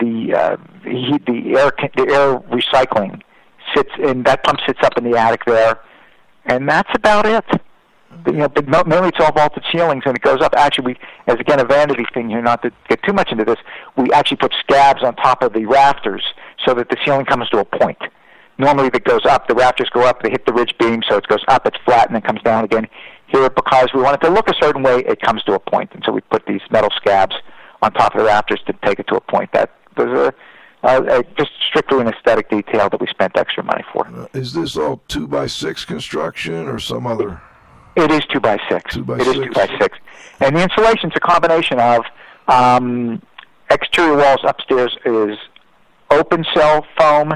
the 0.00 0.34
uh, 0.34 0.56
heat, 0.84 1.24
the 1.26 1.56
air 1.56 1.72
the 1.96 2.12
air 2.12 2.38
recycling 2.50 3.22
sits 3.74 3.90
in 3.98 4.22
that 4.22 4.42
pump 4.44 4.60
sits 4.66 4.80
up 4.82 4.96
in 4.96 5.04
the 5.04 5.16
attic 5.16 5.44
there 5.44 5.78
and 6.48 6.68
that's 6.68 6.90
about 6.94 7.26
it. 7.26 7.44
You 8.26 8.32
know, 8.32 8.48
but 8.48 8.66
mainly 8.88 9.08
it's 9.08 9.20
all 9.20 9.32
vaulted 9.32 9.64
ceilings, 9.70 10.02
and 10.06 10.16
it 10.16 10.22
goes 10.22 10.40
up. 10.40 10.54
Actually, 10.56 10.94
we, 10.94 10.98
as 11.26 11.38
again 11.38 11.60
a 11.60 11.64
vanity 11.64 12.04
thing 12.12 12.30
here, 12.30 12.40
not 12.40 12.62
to 12.62 12.72
get 12.88 13.02
too 13.02 13.12
much 13.12 13.30
into 13.30 13.44
this, 13.44 13.58
we 13.96 14.10
actually 14.12 14.38
put 14.38 14.54
scabs 14.60 15.02
on 15.02 15.14
top 15.16 15.42
of 15.42 15.52
the 15.52 15.66
rafters 15.66 16.22
so 16.64 16.74
that 16.74 16.88
the 16.88 16.96
ceiling 17.04 17.26
comes 17.26 17.48
to 17.50 17.58
a 17.58 17.64
point. 17.64 17.98
Normally, 18.58 18.88
if 18.88 18.94
it 18.94 19.04
goes 19.04 19.24
up, 19.24 19.46
the 19.46 19.54
rafters 19.54 19.88
go 19.90 20.02
up, 20.02 20.22
they 20.22 20.30
hit 20.30 20.44
the 20.44 20.52
ridge 20.52 20.74
beam, 20.78 21.02
so 21.08 21.16
it 21.16 21.26
goes 21.28 21.44
up, 21.46 21.64
it's 21.66 21.78
flat, 21.84 22.08
and 22.08 22.14
then 22.14 22.22
comes 22.22 22.42
down 22.42 22.64
again. 22.64 22.88
Here, 23.28 23.48
because 23.50 23.90
we 23.94 24.02
want 24.02 24.20
it 24.20 24.26
to 24.26 24.32
look 24.32 24.48
a 24.48 24.54
certain 24.60 24.82
way, 24.82 25.04
it 25.06 25.20
comes 25.20 25.42
to 25.44 25.52
a 25.52 25.58
point, 25.58 25.90
and 25.92 26.02
so 26.04 26.12
we 26.12 26.20
put 26.22 26.44
these 26.46 26.62
metal 26.70 26.90
scabs 26.96 27.36
on 27.82 27.92
top 27.92 28.14
of 28.14 28.20
the 28.20 28.26
rafters 28.26 28.60
to 28.66 28.72
take 28.84 28.98
it 28.98 29.06
to 29.08 29.16
a 29.16 29.20
point. 29.20 29.52
That 29.52 29.70
was 29.96 30.06
a 30.08 30.34
uh, 30.82 30.86
uh, 30.86 31.22
just 31.36 31.50
strictly 31.68 32.00
an 32.00 32.06
aesthetic 32.06 32.48
detail 32.50 32.88
that 32.88 33.00
we 33.00 33.06
spent 33.08 33.36
extra 33.36 33.64
money 33.64 33.82
for. 33.92 34.06
Uh, 34.06 34.26
is 34.32 34.52
this 34.52 34.76
all 34.76 35.02
two 35.08 35.26
by 35.26 35.46
six 35.46 35.84
construction 35.84 36.68
or 36.68 36.78
some 36.78 37.06
other? 37.06 37.40
It 37.96 38.12
is 38.12 38.20
two 38.32 38.38
by 38.38 38.58
six. 38.68 38.94
Two 38.94 39.04
by 39.04 39.16
it 39.16 39.24
six. 39.24 39.36
is 39.38 39.44
two 39.44 39.50
by 39.50 39.66
six, 39.80 39.98
and 40.40 40.56
the 40.56 40.62
insulation's 40.62 41.12
a 41.16 41.20
combination 41.20 41.80
of 41.80 42.04
um, 42.46 43.20
exterior 43.70 44.16
walls 44.16 44.40
upstairs 44.44 44.96
is 45.04 45.36
open 46.10 46.44
cell 46.54 46.86
foam. 46.96 47.34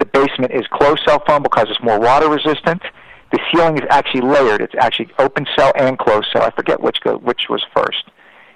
The 0.00 0.06
basement 0.06 0.52
is 0.52 0.66
closed 0.72 1.02
cell 1.06 1.22
foam 1.26 1.42
because 1.42 1.66
it's 1.70 1.82
more 1.82 2.00
water 2.00 2.28
resistant. 2.28 2.82
The 3.30 3.38
ceiling 3.52 3.76
is 3.76 3.84
actually 3.90 4.22
layered. 4.22 4.60
It's 4.60 4.74
actually 4.76 5.10
open 5.20 5.46
cell 5.56 5.72
and 5.76 5.96
closed 5.98 6.26
cell. 6.32 6.42
I 6.42 6.50
forget 6.50 6.80
which 6.80 7.00
go, 7.02 7.18
which 7.18 7.42
was 7.48 7.62
first, 7.76 8.10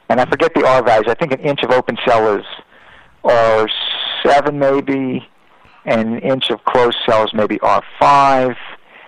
and 0.09 0.21
I 0.21 0.25
forget 0.25 0.53
the 0.55 0.67
R 0.67 0.83
values. 0.83 1.07
I 1.09 1.15
think 1.15 1.33
an 1.33 1.41
inch 1.41 1.63
of 1.63 1.71
open 1.71 1.97
cell 2.05 2.37
is 2.37 2.45
or 3.25 3.69
R7 4.25 4.55
maybe, 4.55 5.27
and 5.85 6.15
an 6.15 6.19
inch 6.21 6.51
of 6.51 6.65
closed 6.65 6.97
cell 7.07 7.25
is 7.25 7.35
maybe 7.35 7.59
R5. 7.59 8.57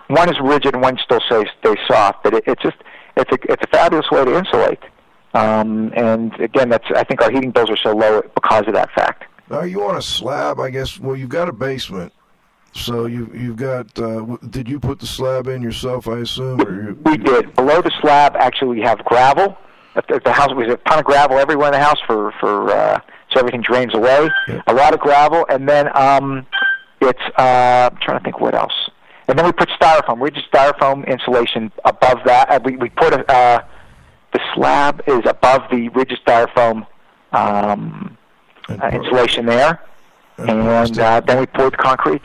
One 0.08 0.28
is 0.28 0.36
rigid 0.40 0.74
and 0.74 0.82
one 0.82 0.98
still 1.02 1.20
stays 1.20 1.46
stays 1.60 1.78
soft, 1.86 2.22
but 2.22 2.34
it, 2.34 2.44
it's 2.46 2.62
just 2.62 2.76
it's 3.16 3.30
a 3.32 3.52
it's 3.52 3.62
a 3.62 3.66
fabulous 3.68 4.10
way 4.10 4.24
to 4.24 4.36
insulate. 4.36 4.82
Um, 5.34 5.92
and 5.96 6.38
again, 6.40 6.68
that's 6.68 6.86
I 6.94 7.04
think 7.04 7.22
our 7.22 7.30
heating 7.30 7.50
bills 7.50 7.70
are 7.70 7.76
so 7.76 7.94
low 7.94 8.22
because 8.34 8.66
of 8.66 8.74
that 8.74 8.90
fact. 8.92 9.24
Now 9.50 9.62
you 9.62 9.84
on 9.84 9.96
a 9.96 10.02
slab, 10.02 10.60
I 10.60 10.70
guess. 10.70 10.98
Well, 10.98 11.16
you've 11.16 11.28
got 11.28 11.48
a 11.48 11.52
basement, 11.52 12.12
so 12.76 13.06
you 13.06 13.30
you've 13.34 13.56
got. 13.56 13.98
Uh, 13.98 14.36
did 14.50 14.68
you 14.68 14.78
put 14.78 15.00
the 15.00 15.06
slab 15.06 15.48
in 15.48 15.62
yourself? 15.62 16.08
I 16.08 16.18
assume. 16.18 16.60
Or 16.60 16.70
you, 16.70 16.98
We 17.04 17.16
did 17.16 17.54
below 17.54 17.80
the 17.82 17.92
slab. 18.00 18.36
Actually, 18.36 18.78
we 18.78 18.82
have 18.82 19.04
gravel. 19.04 19.56
At 19.96 20.06
the, 20.08 20.16
at 20.16 20.24
the 20.24 20.32
house, 20.32 20.52
we 20.54 20.64
have 20.64 20.78
a 20.78 20.88
ton 20.88 20.98
of 20.98 21.04
gravel 21.04 21.38
everywhere 21.38 21.68
in 21.68 21.72
the 21.72 21.84
house 21.84 21.98
for 22.06 22.32
for 22.38 22.70
uh, 22.70 23.00
so 23.32 23.40
everything 23.40 23.62
drains 23.62 23.94
away. 23.94 24.30
Yeah. 24.46 24.62
A 24.66 24.74
lot 24.74 24.94
of 24.94 25.00
gravel, 25.00 25.46
and 25.48 25.68
then 25.68 25.88
um, 25.96 26.46
it's 27.00 27.22
uh, 27.38 27.90
I'm 27.90 27.98
trying 27.98 28.18
to 28.18 28.24
think 28.24 28.40
what 28.40 28.54
else. 28.54 28.74
And 29.28 29.38
then 29.38 29.44
we 29.44 29.52
put 29.52 29.68
styrofoam. 29.70 30.20
We 30.20 30.30
just 30.30 30.50
styrofoam 30.52 31.06
insulation 31.06 31.72
above 31.84 32.18
that. 32.26 32.50
Uh, 32.50 32.60
we 32.64 32.76
we 32.76 32.90
put 32.90 33.12
a, 33.12 33.32
uh, 33.32 33.64
the 34.32 34.40
slab 34.54 35.02
is 35.06 35.22
above 35.26 35.62
the 35.70 35.88
rigid 35.90 36.18
styrofoam 36.24 36.86
um, 37.32 38.16
uh, 38.68 38.90
insulation 38.92 39.46
there, 39.46 39.80
and 40.36 40.50
and 40.50 40.98
uh, 40.98 41.20
then 41.20 41.40
we 41.40 41.46
poured 41.46 41.76
concrete. 41.78 42.22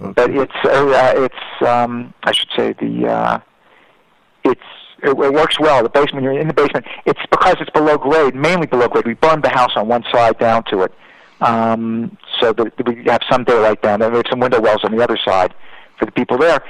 Okay. 0.00 0.12
But 0.14 0.30
it's 0.30 0.52
uh, 0.64 1.12
it's 1.16 1.68
um, 1.68 2.14
I 2.22 2.32
should 2.32 2.48
say 2.56 2.72
the 2.74 3.08
uh, 3.08 3.40
it's 4.44 4.60
it, 5.02 5.10
it 5.10 5.32
works 5.32 5.58
well. 5.58 5.82
The 5.82 5.88
basement 5.88 6.24
you're 6.24 6.38
in 6.38 6.48
the 6.48 6.54
basement. 6.54 6.86
It's 7.04 7.20
because 7.30 7.56
it's 7.60 7.70
below 7.70 7.98
grade, 7.98 8.34
mainly 8.34 8.66
below 8.66 8.88
grade. 8.88 9.06
We 9.06 9.14
burned 9.14 9.42
the 9.42 9.48
house 9.48 9.72
on 9.76 9.88
one 9.88 10.04
side 10.12 10.38
down 10.38 10.64
to 10.70 10.82
it, 10.82 10.92
um, 11.40 12.16
so 12.40 12.52
that 12.52 12.86
we 12.86 13.04
have 13.04 13.22
some 13.30 13.44
daylight 13.44 13.82
down 13.82 14.00
there. 14.00 14.10
There's 14.10 14.30
some 14.30 14.40
window 14.40 14.60
wells 14.60 14.84
on 14.84 14.96
the 14.96 15.02
other 15.02 15.18
side 15.24 15.54
for 15.98 16.06
the 16.06 16.12
people 16.12 16.38
there. 16.38 16.62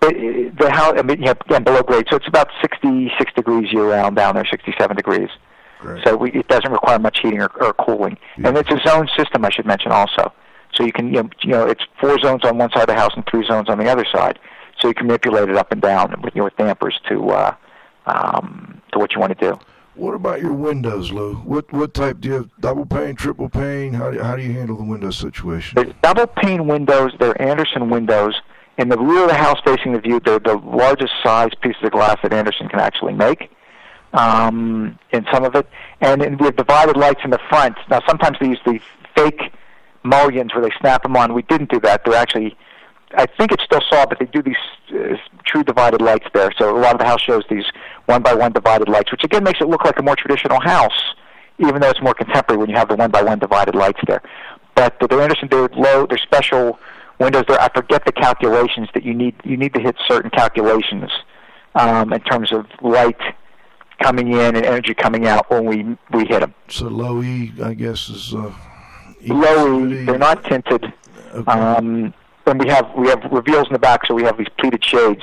But 0.00 0.16
uh, 0.16 0.50
the 0.58 0.68
house, 0.72 0.94
I 0.98 1.02
mean, 1.02 1.20
you 1.20 1.26
know, 1.26 1.34
again, 1.46 1.62
below 1.62 1.82
grade, 1.82 2.06
so 2.10 2.16
it's 2.16 2.26
about 2.26 2.48
66 2.60 3.32
degrees 3.34 3.72
year 3.72 3.88
round 3.88 4.16
down 4.16 4.34
there, 4.34 4.44
67 4.44 4.96
degrees. 4.96 5.28
So 6.04 6.16
we, 6.16 6.32
it 6.32 6.48
doesn't 6.48 6.70
require 6.70 6.98
much 6.98 7.18
heating 7.22 7.40
or, 7.40 7.50
or 7.60 7.72
cooling. 7.74 8.16
And 8.44 8.56
it's 8.56 8.70
a 8.70 8.78
zone 8.88 9.08
system, 9.16 9.44
I 9.44 9.50
should 9.50 9.66
mention 9.66 9.92
also. 9.92 10.32
So 10.74 10.84
you 10.84 10.92
can, 10.92 11.08
you 11.08 11.22
know, 11.22 11.30
you 11.42 11.50
know, 11.50 11.66
it's 11.66 11.84
four 12.00 12.18
zones 12.18 12.44
on 12.44 12.58
one 12.58 12.70
side 12.70 12.82
of 12.82 12.86
the 12.88 12.94
house 12.94 13.12
and 13.14 13.24
three 13.26 13.46
zones 13.46 13.68
on 13.68 13.78
the 13.78 13.88
other 13.90 14.06
side. 14.10 14.38
So 14.80 14.88
you 14.88 14.94
can 14.94 15.06
manipulate 15.06 15.48
it 15.48 15.56
up 15.56 15.70
and 15.70 15.80
down 15.80 16.20
with 16.22 16.34
your 16.34 16.50
dampers 16.56 16.98
to 17.08 17.30
uh, 17.30 17.54
um, 18.06 18.80
to 18.92 18.98
what 18.98 19.12
you 19.12 19.20
want 19.20 19.38
to 19.38 19.50
do. 19.50 19.58
What 19.94 20.14
about 20.14 20.40
your 20.40 20.54
windows, 20.54 21.12
Lou? 21.12 21.34
What 21.34 21.70
what 21.72 21.92
type 21.92 22.20
do 22.20 22.28
you 22.28 22.34
have? 22.34 22.50
Double 22.60 22.86
pane, 22.86 23.14
triple 23.14 23.48
pane? 23.48 23.92
How 23.92 24.10
do 24.10 24.22
how 24.22 24.36
do 24.36 24.42
you 24.42 24.52
handle 24.52 24.76
the 24.76 24.84
window 24.84 25.10
situation? 25.10 25.74
There's 25.76 25.94
double 26.02 26.26
pane 26.26 26.66
windows. 26.66 27.12
They're 27.18 27.40
Andersen 27.40 27.90
windows. 27.90 28.40
In 28.78 28.88
the 28.88 28.96
rear 28.96 29.24
of 29.24 29.28
the 29.28 29.34
house 29.36 29.58
facing 29.64 29.92
the 29.92 30.00
view, 30.00 30.18
they're 30.18 30.38
the 30.38 30.56
largest 30.56 31.12
size 31.22 31.50
pieces 31.60 31.82
of 31.82 31.92
glass 31.92 32.16
that 32.22 32.32
Andersen 32.32 32.68
can 32.68 32.80
actually 32.80 33.12
make. 33.12 33.50
Um, 34.14 34.98
in 35.10 35.26
some 35.30 35.44
of 35.44 35.54
it, 35.54 35.66
and 36.00 36.22
in, 36.22 36.38
we 36.38 36.46
have 36.46 36.56
divided 36.56 36.96
lights 36.96 37.20
in 37.22 37.30
the 37.30 37.38
front. 37.48 37.76
Now, 37.90 38.00
sometimes 38.06 38.38
they 38.40 38.48
use 38.48 38.60
the 38.64 38.80
fake 39.14 39.52
mullions 40.02 40.54
where 40.54 40.62
they 40.62 40.72
snap 40.80 41.02
them 41.02 41.16
on. 41.16 41.34
We 41.34 41.42
didn't 41.42 41.70
do 41.70 41.80
that. 41.80 42.04
They're 42.04 42.14
actually, 42.14 42.56
I 43.16 43.26
think 43.26 43.52
it's 43.52 43.64
still 43.64 43.82
saw, 43.88 44.06
but 44.06 44.18
they 44.18 44.26
do 44.26 44.42
these 44.42 44.56
uh, 44.94 45.16
true 45.44 45.62
divided 45.62 46.00
lights 46.00 46.26
there. 46.34 46.50
So 46.58 46.76
a 46.76 46.78
lot 46.78 46.92
of 46.92 46.98
the 46.98 47.06
house 47.06 47.20
shows 47.20 47.44
these 47.48 47.64
one 48.06 48.22
by 48.22 48.34
one 48.34 48.52
divided 48.52 48.88
lights, 48.88 49.10
which 49.12 49.24
again 49.24 49.44
makes 49.44 49.60
it 49.60 49.68
look 49.68 49.84
like 49.84 49.98
a 49.98 50.02
more 50.02 50.16
traditional 50.16 50.60
house, 50.60 51.14
even 51.58 51.80
though 51.80 51.90
it's 51.90 52.02
more 52.02 52.14
contemporary 52.14 52.58
when 52.58 52.70
you 52.70 52.76
have 52.76 52.88
the 52.88 52.96
one 52.96 53.10
by 53.10 53.22
one 53.22 53.38
divided 53.38 53.74
lights 53.74 54.00
there. 54.06 54.22
But 54.74 54.96
they're 55.00 55.20
Andersen, 55.20 55.48
they're 55.50 55.68
low, 55.68 56.06
they're 56.06 56.18
special 56.18 56.78
windows 57.18 57.44
there. 57.46 57.60
I 57.60 57.68
forget 57.74 58.04
the 58.04 58.12
calculations 58.12 58.88
that 58.94 59.04
you 59.04 59.14
need. 59.14 59.34
You 59.44 59.56
need 59.56 59.74
to 59.74 59.80
hit 59.80 59.96
certain 60.08 60.30
calculations 60.30 61.10
um, 61.74 62.12
in 62.12 62.20
terms 62.20 62.52
of 62.52 62.66
light 62.80 63.20
coming 64.00 64.32
in 64.32 64.56
and 64.56 64.64
energy 64.64 64.94
coming 64.94 65.26
out 65.26 65.50
when 65.50 65.64
we 65.64 65.96
we 66.10 66.26
hit 66.26 66.40
them. 66.40 66.54
So 66.68 66.88
low 66.88 67.22
E, 67.22 67.52
I 67.62 67.74
guess, 67.74 68.08
is 68.08 68.34
uh, 68.34 68.52
Low 69.26 69.86
E- 69.86 70.04
they're 70.04 70.18
not 70.18 70.44
tinted. 70.44 70.92
Okay. 71.34 71.50
Um, 71.50 72.12
and 72.46 72.60
we 72.62 72.68
have 72.68 72.90
we 72.96 73.08
have 73.08 73.22
reveals 73.30 73.66
in 73.68 73.72
the 73.72 73.78
back, 73.78 74.06
so 74.06 74.14
we 74.14 74.24
have 74.24 74.36
these 74.36 74.48
pleated 74.58 74.84
shades, 74.84 75.22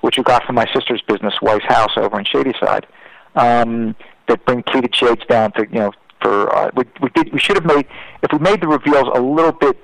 which 0.00 0.16
we 0.16 0.22
got 0.22 0.44
from 0.44 0.54
my 0.54 0.66
sister's 0.72 1.02
business, 1.02 1.34
Wife's 1.42 1.64
House, 1.66 1.90
over 1.96 2.18
in 2.18 2.24
Shadyside, 2.24 2.86
um, 3.34 3.94
that 4.28 4.44
bring 4.46 4.62
pleated 4.62 4.94
shades 4.94 5.22
down 5.28 5.52
to 5.52 5.66
you 5.70 5.80
know 5.80 5.92
for 6.20 6.54
uh, 6.54 6.70
we 6.76 6.84
we 7.00 7.10
did 7.10 7.32
we 7.32 7.38
should 7.38 7.56
have 7.56 7.64
made 7.66 7.86
if 8.22 8.32
we 8.32 8.38
made 8.38 8.60
the 8.60 8.68
reveals 8.68 9.08
a 9.14 9.20
little 9.20 9.52
bit 9.52 9.76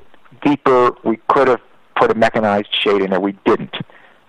deeper, 0.42 0.94
we 1.04 1.18
could 1.28 1.48
have 1.48 1.60
put 1.96 2.10
a 2.10 2.14
mechanized 2.14 2.68
shade 2.72 3.02
in 3.02 3.10
there. 3.10 3.20
We 3.20 3.36
didn't. 3.44 3.74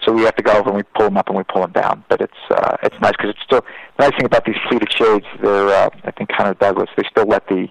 So 0.04 0.14
we 0.14 0.24
have 0.24 0.36
to 0.38 0.44
go 0.44 0.54
over 0.54 0.70
and 0.70 0.78
we 0.78 0.84
pull 0.96 1.06
them 1.06 1.18
up 1.18 1.28
and 1.28 1.38
we 1.38 1.44
pull 1.44 1.62
them 1.62 1.74
down. 1.74 2.04
But 2.10 2.22
it's 2.22 2.34
uh, 2.50 2.78
it's 2.84 2.96
nice 3.02 3.12
because 3.12 3.32
it's 3.32 3.44
still 3.44 3.62
the 3.98 4.08
nice 4.08 4.18
thing 4.18 4.26
about 4.26 4.46
these 4.46 4.56
pleated 4.68 4.92
shades. 4.92 5.26
They're 5.42 5.68
uh, 5.68 5.90
I 6.04 6.12
think 6.12 6.32
Hunter 6.32 6.56
Douglas. 6.56 6.90
They 6.98 7.04
still 7.10 7.26
let 7.26 7.48
the 7.48 7.68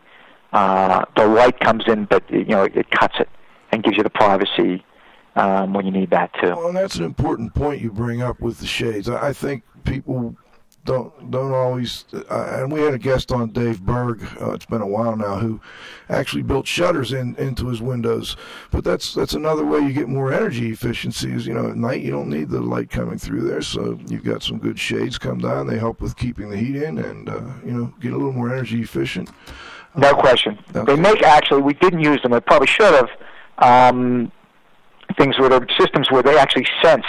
uh, 0.53 1.05
the 1.17 1.27
light 1.27 1.59
comes 1.61 1.85
in, 1.87 2.05
but 2.07 2.29
you 2.31 2.45
know 2.45 2.65
it 2.65 2.91
cuts 2.91 3.17
it 3.21 3.29
and 3.73 3.83
gives 3.83 3.97
you 3.97 4.03
the 4.03 4.11
privacy 4.11 4.85
um, 5.37 5.73
when 5.73 5.85
you 5.85 5.93
need 5.93 6.11
that 6.11 6.33
too. 6.41 6.49
Well, 6.49 6.69
and 6.69 6.77
that's 6.77 6.97
an 6.97 7.05
important 7.05 7.55
point 7.55 7.81
you 7.81 7.93
bring 7.93 8.23
up 8.23 8.41
with 8.41 8.59
the 8.59 8.67
shades. 8.67 9.09
I, 9.09 9.29
I 9.29 9.33
think 9.33 9.63
people 9.85 10.37
don't 10.89 11.31
don't 11.31 11.53
always. 11.53 12.07
Uh, 12.13 12.57
and 12.57 12.73
we 12.73 12.81
had 12.81 12.95
a 12.95 12.99
guest 12.99 13.31
on, 13.31 13.51
Dave 13.51 13.83
Berg. 13.83 14.23
Uh, 14.41 14.53
it's 14.53 14.65
been 14.65 14.81
a 14.81 14.87
while 14.87 15.17
now, 15.17 15.37
who 15.37 15.61
actually 16.09 16.43
built 16.43 16.67
shutters 16.67 17.13
in 17.13 17.37
into 17.37 17.69
his 17.69 17.83
windows. 17.83 18.37
But 18.71 18.85
that's 18.85 19.15
that's 19.15 19.35
another 19.35 19.67
way 19.67 19.81
you 19.81 19.93
get 19.93 20.09
more 20.09 20.33
energy 20.33 20.71
efficiency. 20.71 21.31
Is 21.31 21.47
you 21.47 21.53
know 21.53 21.69
at 21.69 21.77
night 21.77 22.01
you 22.01 22.11
don't 22.11 22.31
need 22.31 22.49
the 22.49 22.61
light 22.61 22.89
coming 22.89 23.19
through 23.19 23.43
there, 23.43 23.61
so 23.61 23.99
you've 24.09 24.25
got 24.25 24.43
some 24.43 24.59
good 24.59 24.79
shades 24.79 25.19
come 25.19 25.39
down. 25.39 25.67
They 25.67 25.79
help 25.79 26.01
with 26.01 26.17
keeping 26.17 26.49
the 26.49 26.57
heat 26.57 26.77
in, 26.77 26.99
and 26.99 27.29
uh, 27.29 27.41
you 27.65 27.73
know 27.73 27.93
get 28.01 28.15
a 28.15 28.17
little 28.17 28.33
more 28.33 28.51
energy 28.51 28.81
efficient. 28.81 29.31
No 29.95 30.15
question. 30.15 30.59
Okay. 30.75 30.97
They 30.97 31.01
make 31.01 31.23
actually. 31.23 31.63
We 31.63 31.75
didn't 31.75 32.01
use 32.01 32.23
them. 32.23 32.33
I 32.33 32.41
probably 32.41 32.69
should 32.69 32.95
have. 32.95 33.11
Um, 33.59 34.33
things 35.19 35.39
where 35.39 35.53
are 35.53 35.67
systems 35.79 36.11
where 36.11 36.23
they 36.23 36.39
actually 36.39 36.67
sense 36.83 37.07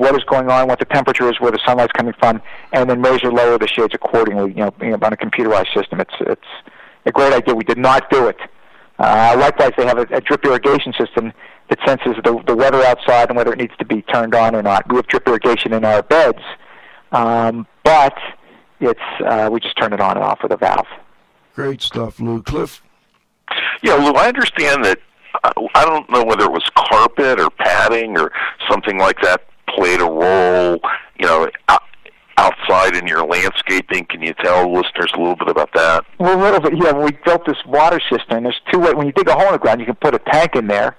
what 0.00 0.16
is 0.16 0.24
going 0.24 0.48
on, 0.48 0.66
what 0.66 0.78
the 0.78 0.86
temperature 0.86 1.28
is, 1.28 1.38
where 1.40 1.52
the 1.52 1.60
sunlight's 1.66 1.92
coming 1.92 2.14
from, 2.18 2.40
and 2.72 2.88
then 2.88 3.02
raise 3.02 3.22
or 3.22 3.30
lower 3.30 3.58
the 3.58 3.68
shades 3.68 3.92
accordingly. 3.92 4.48
You 4.48 4.64
know, 4.64 4.74
you 4.80 4.88
know, 4.88 4.98
on 5.02 5.12
a 5.12 5.16
computerized 5.16 5.74
system, 5.74 6.00
it's 6.00 6.14
it's 6.20 6.50
a 7.04 7.12
great 7.12 7.34
idea. 7.34 7.54
We 7.54 7.64
did 7.64 7.76
not 7.76 8.08
do 8.08 8.26
it. 8.26 8.38
Uh, 8.98 9.36
likewise, 9.38 9.72
they 9.76 9.84
have 9.84 9.98
a, 9.98 10.06
a 10.10 10.20
drip 10.22 10.42
irrigation 10.46 10.94
system 10.98 11.34
that 11.68 11.78
senses 11.86 12.14
the, 12.24 12.42
the 12.46 12.56
weather 12.56 12.82
outside 12.82 13.28
and 13.28 13.36
whether 13.36 13.52
it 13.52 13.58
needs 13.58 13.76
to 13.78 13.84
be 13.84 14.00
turned 14.00 14.34
on 14.34 14.54
or 14.56 14.62
not. 14.62 14.88
We 14.90 14.96
have 14.96 15.06
drip 15.06 15.28
irrigation 15.28 15.74
in 15.74 15.84
our 15.84 16.02
beds, 16.02 16.42
um, 17.12 17.66
but 17.84 18.16
it's 18.80 19.00
uh, 19.26 19.50
we 19.52 19.60
just 19.60 19.76
turn 19.76 19.92
it 19.92 20.00
on 20.00 20.16
and 20.16 20.24
off 20.24 20.38
with 20.42 20.52
a 20.52 20.56
valve. 20.56 20.86
Great 21.54 21.82
stuff, 21.82 22.20
Lou. 22.20 22.42
Cliff. 22.42 22.82
Yeah, 23.82 23.96
Lou, 23.96 24.12
I 24.14 24.28
understand 24.28 24.82
that. 24.86 24.98
uh, 25.44 25.52
I 25.74 25.84
don't 25.84 26.08
know 26.08 26.24
whether 26.24 26.44
it 26.44 26.52
was 26.52 26.64
carpet 26.74 27.38
or 27.38 27.50
padding 27.50 28.16
or 28.16 28.32
something 28.66 28.96
like 28.96 29.20
that 29.20 29.42
played 29.74 30.00
a 30.00 30.04
role. 30.04 30.80
You 31.18 31.26
know, 31.26 31.48
outside 32.40 32.96
in 32.96 33.06
your 33.06 33.24
landscaping. 33.24 34.06
Can 34.06 34.22
you 34.22 34.32
tell 34.42 34.72
listeners 34.72 35.12
a 35.14 35.18
little 35.18 35.36
bit 35.36 35.48
about 35.48 35.70
that? 35.74 36.04
Well, 36.18 36.38
a 36.38 36.42
little 36.42 36.60
bit. 36.60 36.72
Yeah, 36.82 36.92
when 36.92 37.04
we 37.04 37.18
built 37.24 37.44
this 37.46 37.58
water 37.66 38.00
system, 38.10 38.44
there's 38.44 38.60
two 38.72 38.78
ways. 38.78 38.94
When 38.94 39.06
you 39.06 39.12
dig 39.12 39.28
a 39.28 39.34
hole 39.34 39.46
in 39.46 39.52
the 39.52 39.58
ground, 39.58 39.80
you 39.80 39.86
can 39.86 39.96
put 39.96 40.14
a 40.14 40.18
tank 40.18 40.56
in 40.56 40.66
there, 40.66 40.96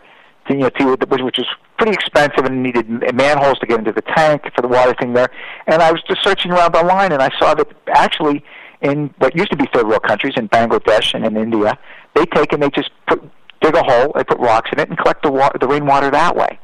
you 0.50 0.58
know, 0.58 0.70
to, 0.70 0.96
which 1.10 1.40
is 1.40 1.46
pretty 1.78 1.94
expensive 1.94 2.46
and 2.46 2.62
needed 2.62 2.88
manholes 3.16 3.58
to 3.60 3.66
get 3.66 3.80
into 3.80 3.92
the 3.92 4.04
tank 4.16 4.44
for 4.56 4.62
the 4.62 4.68
water 4.68 4.94
thing 5.00 5.14
there. 5.14 5.32
And 5.66 5.82
I 5.82 5.92
was 5.92 6.02
just 6.08 6.24
searching 6.24 6.52
around 6.52 6.76
online, 6.76 7.12
and 7.12 7.24
I 7.24 7.30
saw 7.40 7.56
that 7.56 7.68
actually 7.90 8.44
in 8.82 9.14
what 9.18 9.36
used 9.36 9.52
to 9.52 9.58
be 9.58 9.66
third 9.74 9.88
world 9.88 10.04
countries, 10.04 10.34
in 10.38 10.48
Bangladesh 10.50 11.14
and 11.14 11.26
in 11.26 11.38
India, 11.38 11.78
they 12.16 12.26
take 12.26 12.54
and 12.54 12.62
they 12.62 12.70
just 12.70 12.92
put 13.08 13.22
dig 13.62 13.76
a 13.76 13.84
hole, 13.84 14.12
they 14.16 14.24
put 14.24 14.40
rocks 14.40 14.70
in 14.74 14.80
it, 14.80 14.90
and 14.90 14.98
collect 14.98 15.24
the 15.24 15.32
water, 15.32 15.58
the 15.60 15.68
rainwater 15.68 16.10
that 16.10 16.36
way. 16.36 16.60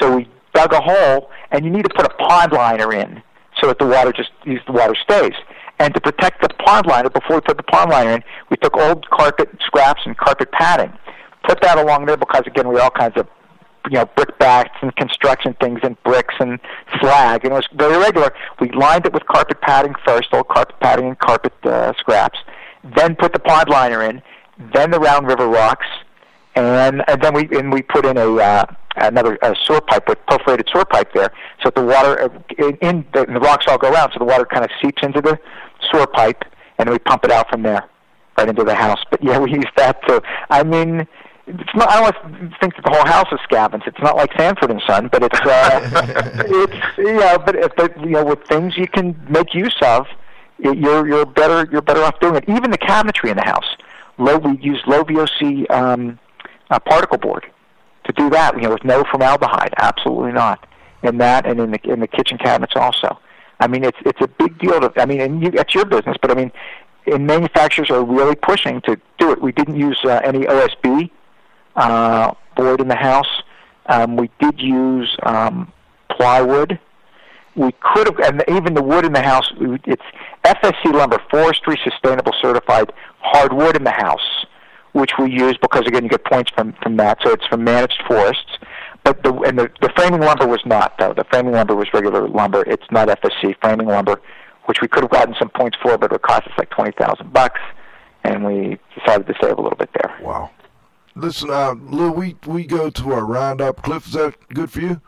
So 0.00 0.16
we 0.16 0.28
dug 0.54 0.72
a 0.72 0.80
hole, 0.80 1.30
and 1.50 1.64
you 1.64 1.70
need 1.70 1.84
to 1.84 1.94
put 1.94 2.06
a 2.06 2.14
pond 2.16 2.52
liner 2.52 2.92
in 2.92 3.22
so 3.60 3.66
that 3.68 3.78
the 3.78 3.86
water 3.86 4.12
just 4.12 4.30
the 4.44 4.60
water 4.68 4.94
stays. 5.02 5.34
And 5.78 5.94
to 5.94 6.00
protect 6.00 6.42
the 6.42 6.48
pond 6.64 6.86
liner, 6.86 7.10
before 7.10 7.36
we 7.36 7.40
put 7.40 7.56
the 7.56 7.62
pond 7.64 7.90
liner 7.90 8.12
in, 8.12 8.22
we 8.50 8.56
took 8.56 8.76
old 8.76 9.08
carpet 9.10 9.48
scraps 9.66 10.02
and 10.04 10.16
carpet 10.16 10.52
padding, 10.52 10.92
put 11.44 11.60
that 11.62 11.78
along 11.78 12.06
there 12.06 12.16
because 12.16 12.42
again 12.46 12.68
we 12.68 12.76
had 12.76 12.84
all 12.84 12.90
kinds 12.90 13.16
of 13.16 13.26
you 13.90 13.98
know 13.98 14.06
brickbats 14.16 14.74
and 14.80 14.94
construction 14.96 15.56
things 15.60 15.80
and 15.82 16.00
bricks 16.04 16.34
and 16.38 16.60
slag, 17.00 17.44
and 17.44 17.52
it 17.52 17.56
was 17.56 17.68
very 17.74 17.98
regular. 17.98 18.32
We 18.60 18.70
lined 18.70 19.06
it 19.06 19.12
with 19.12 19.26
carpet 19.26 19.60
padding 19.60 19.94
first, 20.06 20.28
old 20.32 20.48
carpet 20.48 20.78
padding 20.80 21.06
and 21.06 21.18
carpet 21.18 21.52
uh, 21.64 21.92
scraps, 21.98 22.38
then 22.96 23.16
put 23.16 23.32
the 23.32 23.40
pond 23.40 23.68
liner 23.68 24.02
in, 24.02 24.22
then 24.72 24.90
the 24.90 25.00
round 25.00 25.26
river 25.26 25.48
rocks, 25.48 25.86
and, 26.54 27.02
and 27.08 27.22
then 27.22 27.34
we 27.34 27.48
and 27.58 27.72
we 27.72 27.82
put 27.82 28.04
in 28.04 28.16
a 28.18 28.36
uh, 28.36 28.66
another 28.96 29.38
uh, 29.42 29.54
sewer 29.64 29.80
pipe 29.80 30.08
with 30.08 30.18
perforated 30.26 30.68
sewer 30.72 30.84
pipe 30.84 31.12
there, 31.14 31.32
so 31.62 31.70
that 31.70 31.74
the 31.74 31.84
water 31.84 32.22
uh, 32.22 32.28
in, 32.58 32.76
in 32.76 33.06
the, 33.12 33.26
the 33.26 33.40
rocks 33.40 33.66
all 33.68 33.78
go 33.78 33.90
around, 33.90 34.12
so 34.12 34.18
the 34.18 34.24
water 34.24 34.44
kind 34.44 34.64
of 34.64 34.70
seeps 34.82 35.02
into 35.02 35.20
the 35.20 35.38
sewer 35.90 36.06
pipe, 36.06 36.44
and 36.78 36.90
we 36.90 36.98
pump 36.98 37.24
it 37.24 37.30
out 37.30 37.48
from 37.50 37.62
there 37.62 37.88
right 38.36 38.48
into 38.48 38.64
the 38.64 38.74
house. 38.74 39.00
But 39.10 39.22
yeah, 39.24 39.38
we 39.38 39.52
use 39.52 39.66
that 39.76 40.06
too. 40.06 40.20
I 40.50 40.62
mean, 40.62 41.06
it's 41.46 41.74
not. 41.74 41.88
I 41.88 42.10
don't 42.10 42.52
think 42.60 42.76
that 42.76 42.84
the 42.84 42.90
whole 42.90 43.06
house 43.06 43.28
is 43.32 43.40
scavenged. 43.44 43.86
It's 43.86 44.00
not 44.00 44.16
like 44.16 44.30
Sanford 44.36 44.70
and 44.70 44.82
Son, 44.86 45.08
but 45.10 45.22
it's 45.22 45.40
uh, 45.40 46.44
it's 46.46 46.98
you 46.98 47.14
know, 47.14 47.38
but 47.38 47.76
but 47.76 48.00
you 48.00 48.10
know, 48.10 48.24
with 48.24 48.42
things 48.44 48.76
you 48.76 48.86
can 48.86 49.20
make 49.28 49.54
use 49.54 49.76
of, 49.82 50.06
you're 50.58 51.06
you're 51.06 51.26
better 51.26 51.68
you're 51.70 51.82
better 51.82 52.02
off 52.02 52.18
doing 52.20 52.36
it. 52.36 52.44
Even 52.48 52.70
the 52.70 52.78
cabinetry 52.78 53.30
in 53.30 53.36
the 53.36 53.44
house, 53.44 53.76
low 54.18 54.38
we 54.38 54.56
use 54.58 54.80
low 54.86 55.02
VOC 55.02 55.70
um, 55.70 56.18
uh, 56.70 56.78
particle 56.78 57.18
board 57.18 57.51
to 58.04 58.12
do 58.12 58.30
that. 58.30 58.54
You 58.54 58.62
know, 58.62 58.70
with 58.70 58.84
no 58.84 59.04
formaldehyde, 59.10 59.74
absolutely 59.78 60.32
not. 60.32 60.66
In 61.02 61.18
that, 61.18 61.46
and 61.46 61.58
in 61.60 61.72
the 61.72 61.80
in 61.84 62.00
the 62.00 62.06
kitchen 62.06 62.38
cabinets 62.38 62.74
also. 62.76 63.18
I 63.58 63.66
mean, 63.66 63.84
it's 63.84 63.98
it's 64.04 64.20
a 64.20 64.28
big 64.28 64.58
deal. 64.58 64.80
To, 64.80 64.92
I 64.96 65.06
mean, 65.06 65.20
and 65.20 65.42
you, 65.42 65.50
it's 65.54 65.74
your 65.74 65.84
business, 65.84 66.16
but 66.20 66.30
I 66.30 66.34
mean, 66.34 66.52
and 67.06 67.26
manufacturers 67.26 67.90
are 67.90 68.04
really 68.04 68.36
pushing 68.36 68.80
to 68.82 69.00
do 69.18 69.32
it. 69.32 69.40
We 69.40 69.52
didn't 69.52 69.76
use 69.76 69.98
uh, 70.04 70.20
any 70.24 70.40
OSB 70.40 71.10
uh, 71.76 72.34
board 72.56 72.80
in 72.80 72.88
the 72.88 72.96
house. 72.96 73.42
Um, 73.86 74.16
we 74.16 74.30
did 74.40 74.60
use 74.60 75.16
um, 75.24 75.72
plywood. 76.10 76.78
We 77.54 77.72
could 77.80 78.06
have, 78.06 78.18
and 78.20 78.44
even 78.48 78.74
the 78.74 78.82
wood 78.82 79.04
in 79.04 79.12
the 79.12 79.22
house, 79.22 79.52
it's 79.84 80.02
FSC 80.44 80.92
lumber, 80.92 81.20
forestry 81.30 81.78
sustainable 81.84 82.32
certified 82.40 82.92
hardwood 83.20 83.76
in 83.76 83.84
the 83.84 83.90
house, 83.90 84.46
which 84.92 85.12
we 85.18 85.30
use 85.30 85.56
because 85.60 85.86
again 85.86 86.04
you 86.04 86.10
get 86.10 86.24
points 86.24 86.50
from 86.54 86.74
from 86.82 86.96
that. 86.96 87.18
So 87.24 87.32
it's 87.32 87.46
from 87.46 87.64
managed 87.64 88.02
forests. 88.06 88.58
But 89.04 89.22
the 89.24 89.34
and 89.40 89.58
the, 89.58 89.70
the 89.80 89.90
framing 89.96 90.20
lumber 90.20 90.46
was 90.46 90.60
not 90.64 90.96
though. 90.98 91.12
The 91.12 91.24
framing 91.24 91.52
lumber 91.52 91.74
was 91.74 91.88
regular 91.92 92.28
lumber. 92.28 92.62
It's 92.66 92.86
not 92.90 93.08
FSC 93.08 93.56
framing 93.60 93.86
lumber, 93.86 94.20
which 94.66 94.80
we 94.80 94.88
could 94.88 95.02
have 95.02 95.10
gotten 95.10 95.34
some 95.38 95.50
points 95.50 95.76
for, 95.82 95.98
but 95.98 96.06
it 96.06 96.12
would 96.12 96.22
cost 96.22 96.46
us 96.46 96.52
like 96.56 96.70
twenty 96.70 96.92
thousand 96.92 97.32
bucks, 97.32 97.60
and 98.22 98.44
we 98.44 98.78
decided 98.96 99.26
to 99.26 99.34
save 99.40 99.58
a 99.58 99.60
little 99.60 99.78
bit 99.78 99.90
there. 99.94 100.16
Wow. 100.22 100.50
Listen, 101.14 101.50
uh, 101.50 101.74
Lou, 101.74 102.10
we, 102.10 102.36
we 102.46 102.64
go 102.64 102.88
to 102.88 103.12
our 103.12 103.26
roundup. 103.26 103.82
Cliff, 103.82 104.06
is 104.06 104.12
that 104.14 104.34
good 104.54 104.70
for 104.70 104.80
you? 104.80 105.00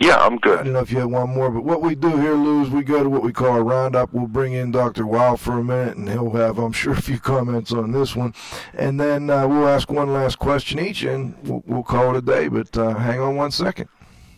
Yeah, 0.00 0.16
I'm 0.16 0.38
good. 0.38 0.60
I 0.60 0.62
don't 0.62 0.74
know 0.74 0.78
if 0.78 0.92
you 0.92 0.98
had 0.98 1.06
one 1.10 1.30
more, 1.30 1.50
but 1.50 1.64
what 1.64 1.82
we 1.82 1.96
do 1.96 2.16
here, 2.18 2.34
Lou, 2.34 2.62
is 2.62 2.70
we 2.70 2.84
go 2.84 3.02
to 3.02 3.08
what 3.10 3.22
we 3.24 3.32
call 3.32 3.56
a 3.56 3.62
roundup. 3.62 4.12
We'll 4.12 4.28
bring 4.28 4.52
in 4.52 4.70
Dr. 4.70 5.04
Wild 5.04 5.40
for 5.40 5.58
a 5.58 5.64
minute, 5.64 5.96
and 5.96 6.08
he'll 6.08 6.30
have, 6.30 6.58
I'm 6.58 6.70
sure, 6.72 6.92
a 6.92 7.02
few 7.02 7.18
comments 7.18 7.72
on 7.72 7.90
this 7.90 8.14
one. 8.14 8.32
And 8.74 9.00
then 9.00 9.28
uh, 9.28 9.48
we'll 9.48 9.66
ask 9.68 9.90
one 9.90 10.12
last 10.12 10.38
question 10.38 10.78
each, 10.78 11.02
and 11.02 11.34
we'll, 11.42 11.64
we'll 11.66 11.82
call 11.82 12.14
it 12.14 12.18
a 12.18 12.22
day. 12.22 12.46
But 12.46 12.76
uh, 12.78 12.94
hang 12.94 13.18
on 13.20 13.34
one 13.34 13.50
second. 13.50 13.88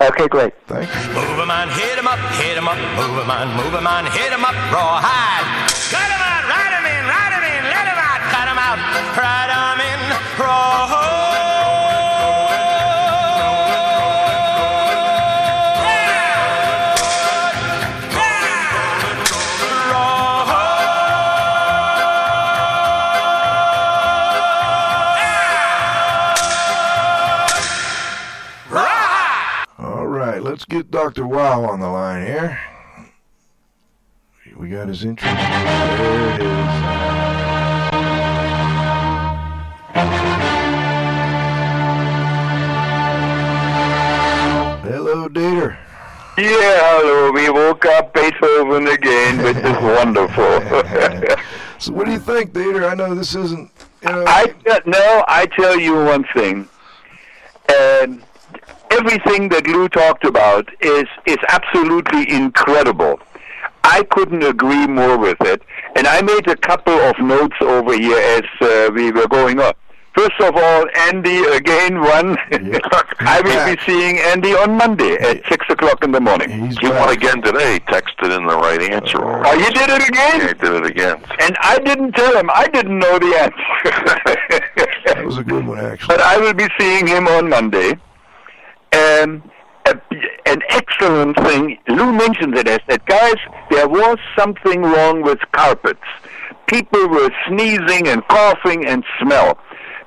Okay, 0.00 0.28
great. 0.28 0.54
Thank 0.66 0.88
you. 0.88 1.12
Move 1.12 1.38
'em 1.40 1.50
on, 1.50 1.68
hit 1.68 1.98
'em 1.98 2.06
up, 2.08 2.18
hit 2.40 2.56
'em 2.56 2.66
up, 2.66 2.78
move 2.96 3.20
'em 3.20 3.30
on, 3.30 3.48
move 3.61 3.74
'em 3.74 3.86
on, 3.86 4.06
hit 4.06 4.32
'em 4.32 4.42
up, 4.42 4.56
rawhide. 4.72 5.44
Cut 5.92 6.08
'em 6.08 6.22
out, 6.24 6.48
ride 6.48 6.72
'em 6.72 6.86
in, 6.88 7.04
ride 7.04 7.34
'em 7.36 7.44
in, 7.44 7.62
let 7.68 7.84
'em 7.84 8.00
out, 8.00 8.20
cut 8.32 8.48
'em 8.48 8.56
out, 8.56 8.78
ride 9.12 9.50
'em 9.52 9.80
in, 9.84 10.00
All 10.42 11.39
let's 30.51 30.64
get 30.64 30.90
Dr. 30.90 31.28
Wow 31.28 31.64
on 31.64 31.78
the 31.78 31.88
line 31.88 32.26
here. 32.26 32.59
We 34.57 34.68
got 34.68 34.88
his 34.88 35.05
intro. 35.05 35.30
There 35.30 36.34
it 36.34 36.42
is. 36.42 36.51
Hello, 44.82 45.28
Dater. 45.28 45.78
Yeah, 46.36 46.98
hello. 46.98 47.30
We 47.30 47.48
woke 47.48 47.86
up 47.86 48.12
Beethoven 48.12 48.88
again, 48.88 49.42
which 49.44 49.57
is 49.57 49.62
wonderful. 49.82 51.36
So, 51.80 51.94
what 51.94 52.05
do 52.05 52.12
you 52.12 52.18
think, 52.18 52.53
Dater? 52.53 52.90
I 52.90 52.94
know 52.94 53.14
this 53.14 53.34
isn't. 53.34 53.70
You 54.03 54.11
know, 54.11 54.24
I 54.26 54.55
no, 54.84 55.24
I 55.26 55.46
tell 55.46 55.80
you 55.80 55.94
one 55.94 56.26
thing. 56.34 56.68
Um, 57.70 58.22
everything 58.91 59.49
that 59.51 59.66
Lou 59.66 59.88
talked 59.88 60.24
about 60.24 60.68
is 60.80 61.07
is 61.26 61.38
absolutely 61.49 62.30
incredible. 62.30 63.20
I 63.82 64.03
couldn't 64.11 64.43
agree 64.43 64.86
more 64.86 65.16
with 65.18 65.41
it, 65.41 65.62
and 65.97 66.07
I 66.07 66.20
made 66.22 66.49
a 66.49 66.57
couple 66.57 66.93
of 66.95 67.18
notes 67.18 67.57
over 67.61 67.95
here 67.95 68.18
as 68.18 68.43
uh, 68.61 68.91
we 68.95 69.11
were 69.11 69.26
going 69.28 69.59
on. 69.61 69.72
First 70.14 70.41
of 70.41 70.57
all, 70.57 70.84
Andy 71.09 71.38
again 71.45 72.01
won. 72.01 72.36
I 73.20 73.41
will 73.45 73.74
be 73.74 73.80
seeing 73.86 74.18
Andy 74.18 74.53
on 74.55 74.76
Monday 74.76 75.14
at 75.14 75.41
six 75.49 75.64
o'clock 75.70 76.03
in 76.05 76.11
the 76.11 76.20
morning. 76.20 76.51
He's 76.66 76.78
He 76.78 76.88
won 76.88 76.97
back. 77.09 77.16
again 77.16 77.41
today. 77.43 77.78
Texted 77.86 78.36
in 78.36 78.45
the 78.47 78.57
right 78.57 78.82
answer. 78.91 79.18
Oh, 79.22 79.53
you 79.55 79.70
did 79.70 79.88
it 79.88 80.09
again? 80.09 80.41
Yeah, 80.41 80.49
he 80.49 80.55
did 80.55 80.72
it 80.84 80.86
again. 80.86 81.22
And 81.41 81.57
I 81.62 81.78
didn't 81.78 82.12
tell 82.12 82.36
him. 82.36 82.51
I 82.53 82.66
didn't 82.66 82.99
know 82.99 83.18
the 83.20 83.34
answer. 83.38 84.34
That 85.07 85.24
was 85.24 85.38
a 85.38 85.45
good 85.45 85.66
one, 85.66 85.78
actually. 85.78 86.09
but 86.16 86.20
I 86.20 86.38
will 86.38 86.55
be 86.55 86.68
seeing 86.78 87.07
him 87.07 87.28
on 87.28 87.49
Monday. 87.49 87.97
And 88.93 89.43
a, 89.86 90.01
an 90.47 90.61
excellent 90.68 91.36
thing, 91.36 91.78
Lou 91.88 92.12
mentioned 92.12 92.57
it 92.57 92.68
as 92.68 92.80
that, 92.88 93.05
guys, 93.07 93.36
there 93.70 93.88
was 93.88 94.18
something 94.38 94.82
wrong 94.82 95.22
with 95.22 95.38
carpets. 95.53 96.01
People 96.66 97.09
were 97.09 97.30
sneezing 97.49 98.09
and 98.09 98.26
coughing 98.28 98.86
and 98.86 99.05
smell. 99.20 99.59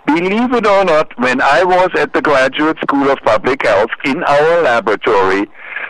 Believe 0.06 0.54
it 0.54 0.68
or 0.68 0.84
not, 0.84 1.18
when 1.18 1.42
I 1.42 1.64
was 1.64 1.90
at 1.98 2.14
the 2.14 2.22
Graduate 2.22 2.78
School 2.82 3.10
of 3.10 3.20
Public 3.20 3.66
Health 3.66 3.90
in 4.04 4.24
our 4.24 4.62
laboratory, 4.62 5.48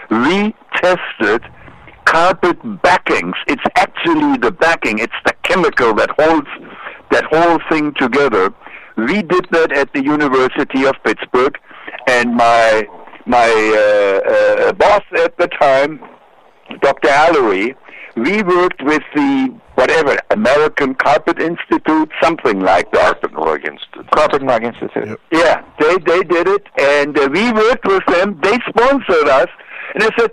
we 0.10 0.54
tested 0.76 1.44
carpet 2.06 2.58
backings. 2.84 3.36
It's 3.48 3.64
actually 3.76 4.38
the 4.38 4.52
backing. 4.52 5.00
It's 5.00 5.14
the 5.26 5.34
chemical 5.44 5.94
that 5.96 6.12
holds 6.20 6.48
that 7.10 7.26
whole 7.26 7.60
thing 7.70 7.94
together. 7.96 8.54
We 8.98 9.24
did 9.24 9.48
that 9.52 9.72
at 9.72 9.92
the 9.94 10.04
University 10.04 10.86
of 10.86 10.94
Pittsburgh, 11.04 11.58
and 12.08 12.36
my 12.36 12.88
my 13.26 13.50
uh, 13.50 14.68
uh, 14.70 14.74
boss 14.74 15.04
at 15.16 15.38
the 15.38 15.48
time, 15.48 16.00
Dr. 16.82 17.08
Allery, 17.08 17.76
we 18.16 18.44
worked 18.44 18.84
with 18.84 19.04
the 19.16 19.56
whatever 19.76 20.18
American 20.32 20.94
Carpet 20.96 21.40
Institute, 21.40 22.12
something 22.22 22.60
like 22.60 22.92
that. 22.92 23.22
Carpet 23.22 23.32
and 23.32 23.46
Rug 23.46 23.66
Institute. 23.66 24.12
Carpet 24.12 24.42
and 24.42 24.50
Rug 24.50 24.64
Institute. 24.64 25.08
Yep. 25.08 25.20
Yeah, 25.32 25.66
they 25.80 25.98
they 25.98 26.24
did 26.24 26.48
it, 26.48 26.68
and 26.78 27.18
uh, 27.18 27.30
we 27.32 27.52
worked 27.52 27.86
with 27.86 28.06
them. 28.08 28.40
They 28.44 28.58
sponsored 28.68 29.28
us, 29.30 29.50
and 29.94 30.04
I 30.04 30.10
said, 30.18 30.32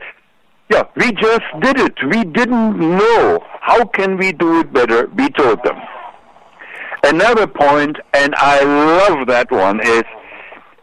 "Yeah, 0.71 0.83
we 0.97 1.13
just 1.13 1.45
did 1.61 1.79
it. 1.79 1.95
We 2.05 2.25
didn't 2.25 2.79
know. 2.79 3.41
How 3.61 3.85
can 3.87 4.17
we 4.17 4.33
do 4.33 4.61
it 4.61 4.73
better?" 4.73 5.07
We 5.09 5.29
told 5.31 5.63
them. 5.65 5.79
Another 7.03 7.47
point, 7.47 7.97
and 8.13 8.35
I 8.37 8.63
love 8.63 9.27
that 9.29 9.51
one, 9.51 9.81
is 9.81 10.03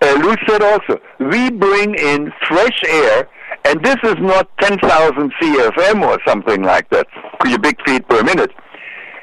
also, 0.01 0.99
we 1.19 1.49
bring 1.49 1.95
in 1.95 2.31
fresh 2.47 2.81
air, 2.87 3.27
and 3.65 3.83
this 3.83 3.97
is 4.03 4.15
not 4.19 4.49
10,000 4.59 5.33
CFM 5.41 6.07
or 6.07 6.19
something 6.27 6.63
like 6.63 6.89
that, 6.89 7.07
cubic 7.43 7.77
feet 7.85 8.07
per 8.07 8.23
minute. 8.23 8.51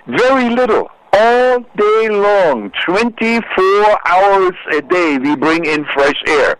Very 0.06 0.50
little. 0.50 0.88
All 1.12 1.60
day 1.76 2.08
long, 2.08 2.72
24 2.86 4.08
hours 4.08 4.54
a 4.72 4.82
day, 4.82 5.18
we 5.18 5.36
bring 5.36 5.64
in 5.64 5.84
fresh 5.94 6.20
air, 6.26 6.56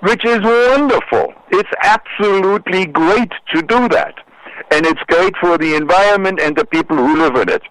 which 0.00 0.24
is 0.24 0.40
wonderful. 0.42 1.32
It's 1.50 1.70
absolutely 1.82 2.86
great 2.86 3.32
to 3.54 3.62
do 3.62 3.88
that. 3.88 4.14
And 4.70 4.84
it's 4.84 5.00
great 5.06 5.34
for 5.40 5.56
the 5.56 5.76
environment 5.76 6.40
and 6.40 6.56
the 6.56 6.66
people 6.66 6.96
who 6.96 7.16
live 7.16 7.36
in 7.36 7.48
it. 7.48 7.62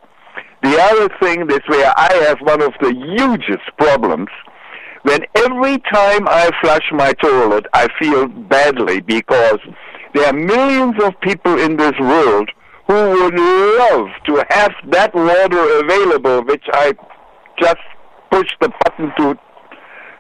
The 0.63 0.81
other 0.81 1.09
thing 1.21 1.45
that's 1.45 1.67
where 1.69 1.93
I 1.95 2.11
have 2.27 2.39
one 2.39 2.61
of 2.61 2.73
the 2.81 2.91
hugest 2.91 3.65
problems. 3.77 4.29
When 5.05 5.23
every 5.35 5.77
time 5.93 6.27
I 6.27 6.49
flush 6.61 6.91
my 6.91 7.13
toilet, 7.13 7.67
I 7.73 7.87
feel 7.99 8.27
badly 8.27 9.01
because 9.01 9.59
there 10.15 10.25
are 10.25 10.33
millions 10.33 10.95
of 11.03 11.13
people 11.21 11.59
in 11.59 11.77
this 11.77 11.93
world 11.99 12.49
who 12.87 12.93
would 12.93 13.35
love 13.35 14.07
to 14.25 14.43
have 14.49 14.71
that 14.87 15.13
water 15.13 15.79
available, 15.79 16.41
which 16.45 16.63
I 16.73 16.93
just 17.61 17.77
push 18.31 18.47
the 18.59 18.69
button 18.83 19.13
to 19.17 19.37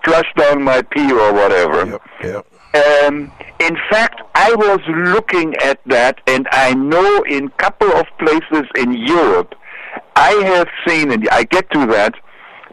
flush 0.03 0.31
down 0.37 0.61
my 0.61 0.83
pee 0.83 1.11
or 1.11 1.33
whatever. 1.33 1.87
Yep, 1.87 2.01
yep. 2.23 2.45
Um, 2.75 3.31
in 3.59 3.75
fact, 3.89 4.21
I 4.35 4.53
was 4.53 4.81
looking 4.87 5.55
at 5.63 5.79
that, 5.87 6.21
and 6.27 6.47
I 6.51 6.75
know 6.75 7.23
in 7.23 7.49
couple 7.57 7.91
of 7.91 8.05
places 8.19 8.67
in 8.75 8.93
Europe, 8.93 9.55
I 10.15 10.31
have 10.53 10.67
seen, 10.87 11.11
and 11.11 11.27
I 11.29 11.43
get 11.43 11.71
to 11.71 11.87
that, 11.87 12.13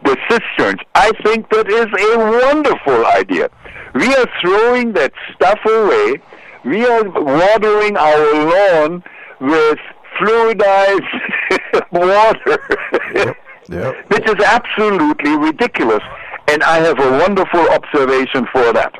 the 0.03 0.17
cisterns. 0.29 0.79
I 0.95 1.11
think 1.23 1.49
that 1.49 1.67
is 1.69 1.87
a 1.87 2.17
wonderful 2.17 3.05
idea. 3.05 3.49
We 3.93 4.07
are 4.15 4.27
throwing 4.41 4.93
that 4.93 5.13
stuff 5.35 5.59
away. 5.65 6.21
We 6.65 6.85
are 6.85 7.03
watering 7.03 7.97
our 7.97 8.33
lawn 8.49 9.03
with 9.39 9.79
fluidized 10.19 11.91
water. 11.91 13.37
Yep. 13.69 13.95
which 14.09 14.25
is 14.27 14.43
absolutely 14.43 15.37
ridiculous. 15.37 16.03
And 16.47 16.63
I 16.63 16.77
have 16.79 16.99
a 16.99 17.11
wonderful 17.11 17.69
observation 17.69 18.45
for 18.51 18.73
that. 18.73 18.93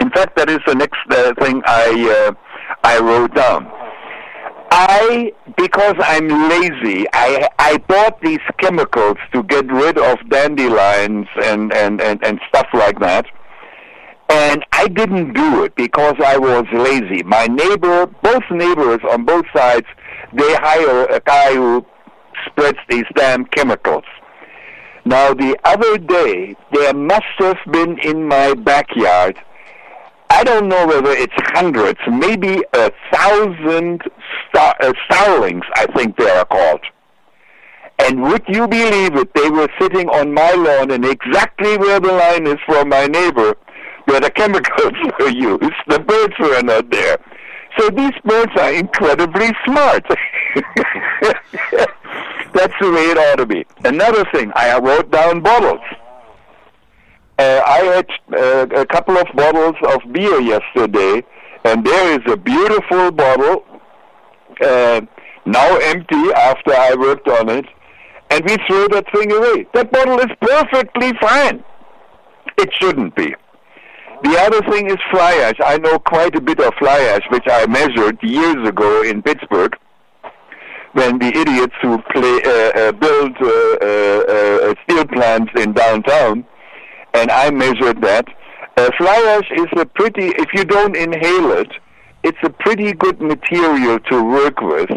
In 0.00 0.10
fact, 0.10 0.36
that 0.36 0.48
is 0.48 0.60
the 0.66 0.74
next 0.74 0.98
uh, 1.10 1.34
thing 1.42 1.62
I 1.66 2.28
uh, 2.28 2.32
I 2.84 2.98
wrote 3.00 3.34
down. 3.34 3.66
I, 4.70 5.32
because 5.56 5.94
I'm 5.98 6.28
lazy, 6.48 7.06
I 7.12 7.48
I 7.58 7.78
bought 7.78 8.20
these 8.20 8.40
chemicals 8.58 9.16
to 9.32 9.42
get 9.42 9.66
rid 9.70 9.98
of 9.98 10.18
dandelions 10.28 11.26
and 11.42 11.72
and 11.72 12.00
and, 12.00 12.24
and 12.24 12.40
stuff 12.48 12.66
like 12.72 13.00
that. 13.00 13.26
And 14.28 14.64
I 14.72 14.86
didn't 14.86 15.32
do 15.32 15.64
it 15.64 15.74
because 15.74 16.14
I 16.24 16.38
was 16.38 16.64
lazy. 16.72 17.24
My 17.24 17.46
neighbor, 17.46 18.06
both 18.06 18.44
neighbors 18.50 19.00
on 19.10 19.24
both 19.24 19.44
sides, 19.52 19.86
they 20.32 20.54
hire 20.54 21.04
a 21.06 21.20
guy 21.20 21.54
who 21.54 21.84
spreads 22.46 22.78
these 22.88 23.06
damn 23.16 23.44
chemicals. 23.46 24.04
Now, 25.04 25.34
the 25.34 25.58
other 25.64 25.98
day, 25.98 26.54
there 26.72 26.94
must 26.94 27.24
have 27.38 27.58
been 27.72 27.98
in 27.98 28.28
my 28.28 28.54
backyard, 28.54 29.36
I 30.30 30.44
don't 30.44 30.68
know 30.68 30.86
whether 30.86 31.10
it's 31.10 31.34
hundreds, 31.36 31.98
maybe 32.08 32.62
a 32.72 32.92
thousand 33.12 34.02
star- 34.48 34.76
uh, 34.80 34.92
starlings, 35.06 35.64
I 35.74 35.86
think 35.96 36.16
they 36.16 36.28
are 36.30 36.44
called. 36.44 36.80
And 37.98 38.22
would 38.22 38.44
you 38.48 38.66
believe 38.66 39.14
it, 39.16 39.34
they 39.34 39.50
were 39.50 39.68
sitting 39.78 40.08
on 40.08 40.32
my 40.32 40.52
lawn 40.52 40.90
and 40.90 41.04
exactly 41.04 41.76
where 41.76 42.00
the 42.00 42.12
line 42.12 42.46
is 42.46 42.58
from 42.66 42.88
my 42.88 43.06
neighbor, 43.06 43.54
where 44.06 44.20
the 44.20 44.30
chemicals 44.34 44.94
were 45.18 45.28
used, 45.28 45.74
the 45.86 45.98
birds 46.00 46.34
were 46.38 46.62
not 46.62 46.90
there. 46.90 47.18
So 47.78 47.88
these 47.90 48.12
birds 48.24 48.52
are 48.58 48.72
incredibly 48.72 49.50
smart. 49.64 50.04
That's 52.52 52.74
the 52.80 52.90
way 52.90 53.10
it 53.10 53.18
ought 53.18 53.36
to 53.36 53.46
be. 53.46 53.64
Another 53.84 54.24
thing, 54.32 54.50
I 54.56 54.76
wrote 54.78 55.10
down 55.10 55.40
bottles. 55.40 55.80
Uh, 57.38 57.62
I 57.64 57.78
had 57.78 58.06
uh, 58.36 58.66
a 58.80 58.86
couple 58.86 59.16
of 59.16 59.26
bottles 59.34 59.76
of 59.88 60.12
beer 60.12 60.40
yesterday, 60.40 61.22
and 61.64 61.86
there 61.86 62.12
is 62.20 62.32
a 62.32 62.36
beautiful 62.36 63.12
bottle, 63.12 63.64
uh, 64.62 65.00
now 65.46 65.76
empty 65.76 66.32
after 66.36 66.72
I 66.72 66.94
worked 66.98 67.28
on 67.28 67.48
it, 67.48 67.66
and 68.30 68.44
we 68.44 68.56
threw 68.66 68.88
that 68.88 69.06
thing 69.14 69.32
away. 69.32 69.66
That 69.74 69.90
bottle 69.90 70.18
is 70.18 70.30
perfectly 70.40 71.12
fine. 71.20 71.64
It 72.58 72.70
shouldn't 72.78 73.14
be. 73.16 73.34
The 74.22 74.38
other 74.38 74.60
thing 74.70 74.90
is 74.90 74.98
fly 75.10 75.32
ash. 75.34 75.58
I 75.64 75.78
know 75.78 75.98
quite 75.98 76.36
a 76.36 76.40
bit 76.40 76.60
of 76.60 76.74
fly 76.78 76.98
ash, 76.98 77.22
which 77.30 77.46
I 77.50 77.66
measured 77.66 78.18
years 78.22 78.68
ago 78.68 79.02
in 79.02 79.22
Pittsburgh 79.22 79.74
when 80.92 81.18
the 81.18 81.28
idiots 81.28 81.74
who 81.80 81.98
play, 82.12 82.42
uh, 82.44 82.88
uh, 82.88 82.92
build 82.92 83.36
uh, 83.40 83.46
uh, 83.46 84.70
uh, 84.70 84.74
steel 84.84 85.06
plants 85.06 85.52
in 85.56 85.72
downtown, 85.72 86.44
and 87.14 87.30
I 87.30 87.50
measured 87.50 88.02
that. 88.02 88.26
Uh, 88.76 88.90
fly 88.98 89.38
ash 89.38 89.50
is 89.58 89.68
a 89.80 89.86
pretty, 89.86 90.28
if 90.36 90.48
you 90.52 90.64
don't 90.64 90.96
inhale 90.96 91.52
it, 91.52 91.70
it's 92.22 92.38
a 92.42 92.50
pretty 92.50 92.92
good 92.92 93.20
material 93.20 93.98
to 94.10 94.22
work 94.22 94.60
with. 94.60 94.90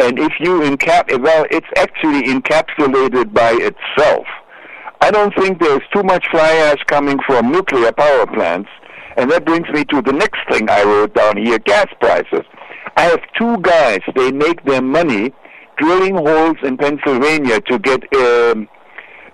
And 0.00 0.18
if 0.18 0.32
you 0.40 0.60
encap, 0.60 1.20
well, 1.20 1.46
it's 1.50 1.66
actually 1.76 2.22
encapsulated 2.22 3.32
by 3.32 3.52
itself. 3.52 4.26
I 5.02 5.10
don't 5.10 5.34
think 5.34 5.60
there's 5.60 5.82
too 5.92 6.02
much 6.02 6.24
fly 6.30 6.50
ash 6.50 6.82
coming 6.86 7.18
from 7.26 7.52
nuclear 7.52 7.92
power 7.92 8.26
plants. 8.26 8.68
And 9.16 9.30
that 9.30 9.44
brings 9.44 9.68
me 9.70 9.84
to 9.86 10.02
the 10.02 10.12
next 10.12 10.40
thing 10.50 10.70
I 10.70 10.82
wrote 10.84 11.14
down 11.14 11.36
here, 11.36 11.58
gas 11.58 11.86
prices. 12.00 12.44
I 12.96 13.02
have 13.02 13.20
two 13.38 13.58
guys, 13.58 14.00
they 14.14 14.32
make 14.32 14.64
their 14.64 14.82
money 14.82 15.32
drilling 15.78 16.16
holes 16.16 16.56
in 16.62 16.76
Pennsylvania 16.76 17.60
to 17.62 17.78
get 17.78 18.02
um, 18.14 18.68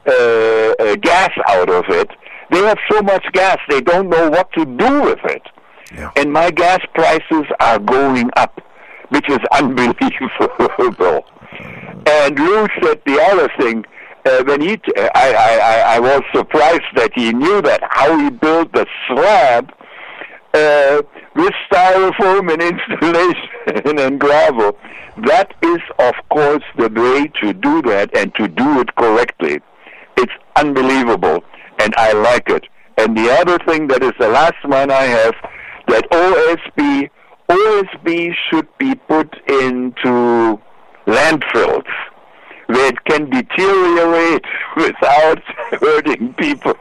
uh, 0.07 0.13
uh, 0.13 0.97
gas 0.97 1.31
out 1.49 1.69
of 1.69 1.85
it. 1.89 2.09
They 2.51 2.63
have 2.63 2.79
so 2.91 3.03
much 3.03 3.25
gas, 3.33 3.59
they 3.69 3.81
don't 3.81 4.09
know 4.09 4.31
what 4.31 4.53
to 4.53 4.65
do 4.65 5.03
with 5.03 5.19
it. 5.25 5.43
And 6.17 6.33
my 6.33 6.51
gas 6.51 6.81
prices 6.95 7.45
are 7.61 7.79
going 7.79 8.31
up, 8.37 8.61
which 9.11 9.29
is 9.29 9.39
unbelievable. 9.53 11.25
And 12.07 12.39
Lou 12.39 12.67
said 12.83 13.03
the 13.07 13.21
other 13.31 13.51
thing, 13.59 13.85
uh, 14.25 14.43
when 14.45 14.61
he, 14.61 14.77
t- 14.77 14.93
I, 15.15 15.99
was 16.01 16.23
surprised 16.35 16.83
that 16.97 17.13
he 17.15 17.33
knew 17.33 17.63
that, 17.63 17.81
how 17.91 18.19
he 18.19 18.31
built 18.31 18.73
the 18.73 18.87
slab 19.07 19.73
uh, 20.55 21.03
with 21.35 21.53
styrofoam 21.71 22.53
and 22.53 22.63
insulation 22.71 23.99
and 23.99 24.19
gravel. 24.21 24.77
That 25.19 25.55
is, 25.63 25.81
of 25.99 26.15
course, 26.31 26.65
the 26.77 26.89
way 26.91 27.29
to 27.43 27.53
do 27.53 27.83
that 27.83 28.17
and 28.17 28.35
to 28.35 28.49
do 28.49 28.81
it 28.81 28.95
correctly. 28.97 29.61
It's 30.17 30.33
unbelievable, 30.57 31.45
and 31.79 31.95
I 31.97 32.13
like 32.13 32.49
it. 32.49 32.65
And 32.99 33.17
the 33.17 33.31
other 33.31 33.59
thing 33.67 33.89
that 33.89 34.03
is 34.03 34.13
the 34.19 34.29
last 34.29 34.63
one 34.65 34.91
I 34.91 35.03
have, 35.03 35.35
that 35.89 36.09
OSB, 36.11 37.11
OSB 37.49 38.35
should 38.49 38.69
be 38.79 38.95
put 38.95 39.35
into 39.49 40.61
landfills 41.07 41.87
where 42.67 42.89
it 42.89 43.05
can 43.05 43.31
deteriorate 43.31 44.45
without 44.77 45.43
hurting 45.81 46.35
people. 46.35 46.75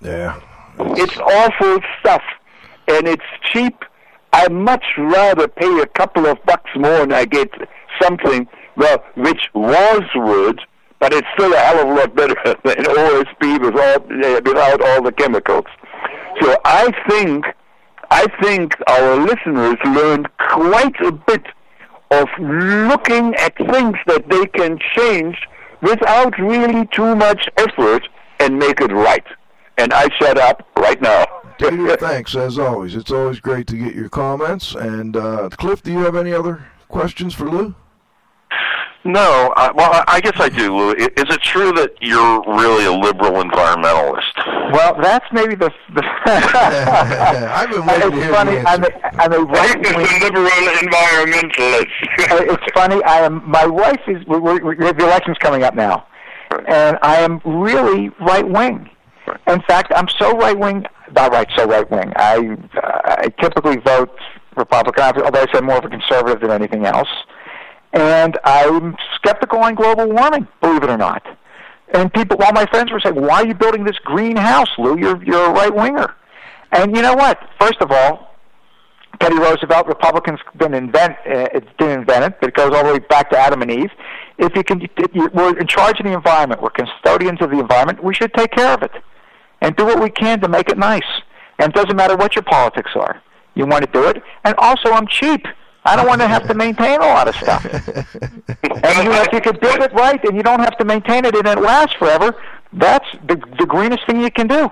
Yeah. 0.00 0.40
It's 0.78 1.16
awful 1.18 1.78
stuff, 2.00 2.22
and 2.88 3.06
it's 3.06 3.22
cheap. 3.52 3.84
I 4.32 4.48
much 4.48 4.84
rather 4.98 5.46
pay 5.46 5.80
a 5.80 5.86
couple 5.86 6.26
of 6.26 6.44
bucks 6.44 6.70
more 6.76 7.02
and 7.02 7.14
I 7.14 7.24
get 7.24 7.50
something, 8.02 8.48
well, 8.76 9.04
which 9.14 9.42
was 9.54 10.02
wood, 10.16 10.60
but 10.98 11.12
it's 11.12 11.28
still 11.34 11.52
a 11.52 11.56
hell 11.56 11.82
of 11.82 11.88
a 11.88 11.94
lot 11.94 12.16
better 12.16 12.34
than 12.64 12.76
OSB 12.76 13.60
without, 13.60 14.08
without 14.08 14.82
all 14.82 15.02
the 15.02 15.12
chemicals. 15.12 15.66
So 16.40 16.56
I 16.64 16.90
think, 17.08 17.44
I 18.14 18.28
think 18.40 18.74
our 18.86 19.16
listeners 19.16 19.74
learned 19.84 20.28
quite 20.38 21.00
a 21.00 21.10
bit 21.10 21.44
of 22.12 22.28
looking 22.38 23.34
at 23.34 23.56
things 23.56 23.96
that 24.06 24.28
they 24.30 24.46
can 24.46 24.78
change 24.96 25.36
without 25.82 26.38
really 26.38 26.86
too 26.92 27.16
much 27.16 27.48
effort 27.56 28.06
and 28.38 28.56
make 28.56 28.80
it 28.80 28.92
right. 28.92 29.26
And 29.78 29.92
I 29.92 30.08
shut 30.20 30.38
up 30.38 30.64
right 30.78 31.02
now. 31.02 31.26
Thanks 31.58 32.36
as 32.36 32.56
always. 32.56 32.94
It's 32.94 33.10
always 33.10 33.40
great 33.40 33.66
to 33.66 33.76
get 33.76 33.96
your 33.96 34.08
comments. 34.08 34.76
And 34.76 35.16
uh, 35.16 35.48
Cliff, 35.50 35.82
do 35.82 35.90
you 35.90 35.98
have 35.98 36.14
any 36.14 36.32
other 36.32 36.64
questions 36.86 37.34
for 37.34 37.50
Lou? 37.50 37.74
No, 39.06 39.52
uh, 39.56 39.70
well, 39.74 39.92
I- 39.92 40.04
I 40.16 40.20
guess 40.20 40.32
I 40.40 40.48
do, 40.48 40.74
Lou. 40.74 40.92
Is 40.92 41.08
it 41.16 41.42
true 41.42 41.72
that 41.72 41.92
you're 42.00 42.42
really 42.46 42.86
a 42.86 42.92
liberal 42.92 43.42
environmentalist? 43.42 44.72
Well, 44.72 44.96
that's 45.00 45.26
maybe 45.30 45.54
the. 45.54 45.70
the 45.94 46.02
I've 46.26 47.70
been 47.70 47.84
waiting 47.84 48.10
to 48.12 48.16
it's 48.16 48.24
hear 48.24 48.32
funny. 48.34 48.52
the 48.56 48.68
I'm 48.68 48.84
answer. 48.84 48.96
a, 49.02 49.22
I'm 49.22 49.32
a 49.32 49.38
right 49.44 49.76
wing. 49.76 50.20
liberal 50.22 50.46
environmentalist. 50.46 51.86
it's 52.56 52.72
funny. 52.74 53.02
I 53.04 53.20
am. 53.20 53.42
My 53.48 53.66
wife 53.66 54.00
is. 54.06 54.24
We're, 54.26 54.40
we're, 54.40 54.74
the 54.74 55.04
election's 55.04 55.36
coming 55.38 55.64
up 55.64 55.74
now, 55.74 56.06
and 56.66 56.98
I 57.02 57.16
am 57.16 57.40
really 57.44 58.08
right 58.20 58.48
wing. 58.48 58.88
In 59.48 59.60
fact, 59.62 59.92
I'm 59.94 60.08
so 60.18 60.32
right 60.38 60.58
wing. 60.58 60.84
Not 61.14 61.32
right, 61.32 61.48
so 61.56 61.66
right 61.66 61.88
wing. 61.90 62.12
I 62.16 62.56
uh, 62.82 63.00
I 63.04 63.28
typically 63.40 63.76
vote 63.78 64.16
Republican, 64.56 65.22
although 65.22 65.40
I 65.40 65.46
say 65.52 65.60
more 65.60 65.76
of 65.78 65.84
a 65.84 65.88
conservative 65.88 66.40
than 66.40 66.50
anything 66.50 66.86
else. 66.86 67.08
And 67.94 68.36
I'm 68.44 68.96
skeptical 69.14 69.60
on 69.60 69.76
global 69.76 70.10
warming, 70.10 70.48
believe 70.60 70.82
it 70.82 70.90
or 70.90 70.98
not. 70.98 71.24
And 71.94 72.12
people, 72.12 72.36
all 72.42 72.52
my 72.52 72.66
friends 72.66 72.90
were 72.90 72.98
saying, 72.98 73.14
"Why 73.14 73.42
are 73.42 73.46
you 73.46 73.54
building 73.54 73.84
this 73.84 73.98
greenhouse, 74.00 74.68
Lou? 74.78 74.98
You're 74.98 75.22
you're 75.22 75.50
a 75.50 75.52
right 75.52 75.72
winger." 75.72 76.14
And 76.72 76.94
you 76.94 77.02
know 77.02 77.14
what? 77.14 77.38
First 77.60 77.80
of 77.80 77.92
all, 77.92 78.34
Teddy 79.20 79.38
Roosevelt, 79.38 79.86
Republicans 79.86 80.40
didn't 80.58 80.74
invent 80.74 81.12
uh, 81.24 81.48
it 81.54 81.64
didn't 81.78 82.00
invent 82.00 82.24
it, 82.24 82.40
but 82.40 82.48
it 82.48 82.54
goes 82.54 82.74
all 82.74 82.84
the 82.84 82.94
way 82.94 82.98
back 82.98 83.30
to 83.30 83.38
Adam 83.38 83.62
and 83.62 83.70
Eve. 83.70 83.90
If 84.38 84.56
you 84.56 84.64
can, 84.64 84.82
if 84.82 85.14
you, 85.14 85.30
we're 85.32 85.56
in 85.56 85.68
charge 85.68 86.00
of 86.00 86.06
the 86.06 86.12
environment. 86.12 86.60
We're 86.60 86.70
custodians 86.70 87.40
of 87.40 87.50
the 87.50 87.60
environment. 87.60 88.02
We 88.02 88.12
should 88.12 88.34
take 88.34 88.50
care 88.50 88.74
of 88.74 88.82
it 88.82 88.90
and 89.60 89.76
do 89.76 89.84
what 89.84 90.02
we 90.02 90.10
can 90.10 90.40
to 90.40 90.48
make 90.48 90.68
it 90.68 90.78
nice. 90.78 91.02
And 91.60 91.68
it 91.70 91.76
doesn't 91.76 91.94
matter 91.94 92.16
what 92.16 92.34
your 92.34 92.42
politics 92.42 92.90
are. 92.96 93.22
You 93.54 93.66
want 93.66 93.84
to 93.84 93.90
do 93.92 94.08
it. 94.08 94.20
And 94.42 94.56
also, 94.58 94.90
I'm 94.90 95.06
cheap. 95.06 95.46
I 95.84 95.96
don't 95.96 96.06
want 96.06 96.20
to 96.22 96.28
have 96.28 96.46
to 96.48 96.54
maintain 96.54 97.00
a 97.00 97.06
lot 97.06 97.28
of 97.28 97.36
stuff. 97.36 97.64
and 97.66 99.04
you 99.04 99.10
know, 99.10 99.22
if 99.22 99.32
you 99.32 99.40
could 99.40 99.60
build 99.60 99.80
it 99.80 99.92
right 99.92 100.22
and 100.24 100.36
you 100.36 100.42
don't 100.42 100.60
have 100.60 100.78
to 100.78 100.84
maintain 100.84 101.24
it 101.24 101.34
and 101.34 101.46
it 101.46 101.60
lasts 101.60 101.94
forever, 101.96 102.34
that's 102.72 103.06
the, 103.28 103.36
the 103.58 103.66
greenest 103.66 104.06
thing 104.06 104.20
you 104.20 104.30
can 104.30 104.46
do. 104.46 104.70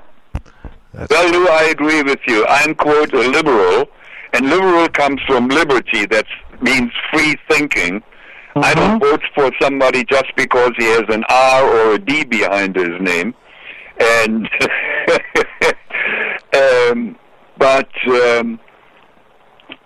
Well, 1.11 1.31
Lou, 1.31 1.49
I 1.49 1.65
agree 1.65 2.03
with 2.03 2.21
you. 2.27 2.47
I'm, 2.47 2.75
quote, 2.75 3.13
a 3.13 3.29
liberal, 3.29 3.89
and 4.33 4.49
liberal 4.49 4.89
comes 4.89 5.21
from 5.27 5.49
liberty. 5.49 6.07
That 6.07 6.27
means 6.61 6.93
free 7.13 7.37
thinking. 7.49 8.03
I 8.57 8.75
don't 8.75 9.01
vote 9.01 9.23
for 9.35 9.51
somebody 9.61 10.05
just 10.05 10.27
because 10.37 10.73
he 10.79 10.85
has 10.85 11.05
an 11.09 11.25
R 11.29 11.65
or 11.65 11.95
a 11.95 11.99
D 11.99 12.25
behind 12.25 12.77
his 12.77 13.01
name. 13.01 13.35
And, 13.99 14.49
um, 16.91 17.19
but, 17.57 17.91
um, 18.09 18.61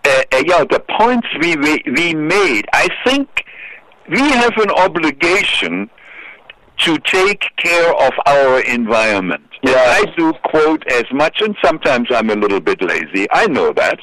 uh, 0.07 0.23
uh, 0.33 0.43
yeah, 0.47 0.65
the 0.65 0.83
points 0.99 1.29
we, 1.41 1.57
we 1.57 1.83
we 1.87 2.15
made, 2.15 2.67
I 2.73 2.89
think 3.05 3.45
we 4.09 4.21
have 4.21 4.57
an 4.59 4.71
obligation 4.71 5.91
to 6.79 6.99
take 6.99 7.45
care 7.57 7.95
of 7.95 8.13
our 8.27 8.61
environment. 8.61 9.43
And 9.63 9.75
I 9.75 10.05
do 10.17 10.33
quote 10.45 10.87
as 10.93 11.05
much, 11.13 11.41
and 11.41 11.57
sometimes 11.65 12.09
I'm 12.11 12.31
a 12.31 12.37
little 12.37 12.61
bit 12.61 12.83
lazy. 12.83 13.27
I 13.33 13.47
know 13.47 13.73
that. 13.73 13.99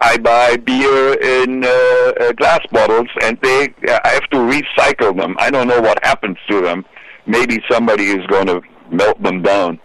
I 0.00 0.16
buy 0.16 0.56
beer 0.56 1.14
in 1.14 1.64
uh, 1.64 1.68
uh, 1.68 2.32
glass 2.32 2.64
bottles, 2.70 3.08
and 3.22 3.38
they 3.42 3.74
uh, 3.88 3.98
I 4.04 4.10
have 4.10 4.28
to 4.30 4.38
recycle 4.38 5.16
them. 5.16 5.36
I 5.38 5.50
don't 5.50 5.68
know 5.68 5.80
what 5.80 5.98
happens 6.04 6.38
to 6.48 6.60
them. 6.62 6.84
Maybe 7.26 7.62
somebody 7.70 8.06
is 8.10 8.24
going 8.26 8.46
to 8.46 8.62
melt 8.90 9.20
them 9.22 9.42
down. 9.42 9.80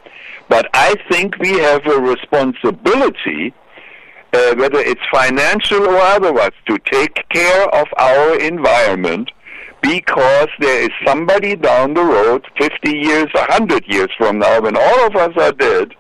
But 0.50 0.70
I 0.74 0.96
think 1.10 1.38
we 1.40 1.58
have 1.60 1.86
a 1.88 2.00
responsibility, 2.00 3.54
uh, 4.34 4.56
whether 4.56 4.80
it's 4.80 5.02
financial 5.12 5.84
or 5.88 5.98
otherwise, 5.98 6.52
to 6.68 6.78
take 6.92 7.24
care 7.30 7.64
of 7.70 7.88
our 7.98 8.40
environment 8.40 9.32
because 9.82 10.48
there 10.60 10.84
is 10.84 10.90
somebody 11.06 11.56
down 11.56 11.94
the 11.94 12.04
road, 12.04 12.46
50 12.58 12.90
years, 12.98 13.28
100 13.34 13.86
years 13.88 14.10
from 14.18 14.40
now, 14.40 14.62
when 14.62 14.78
all 14.78 15.08
of 15.08 15.16
us 15.16 15.36
are 15.38 15.52
dead, 15.52 15.94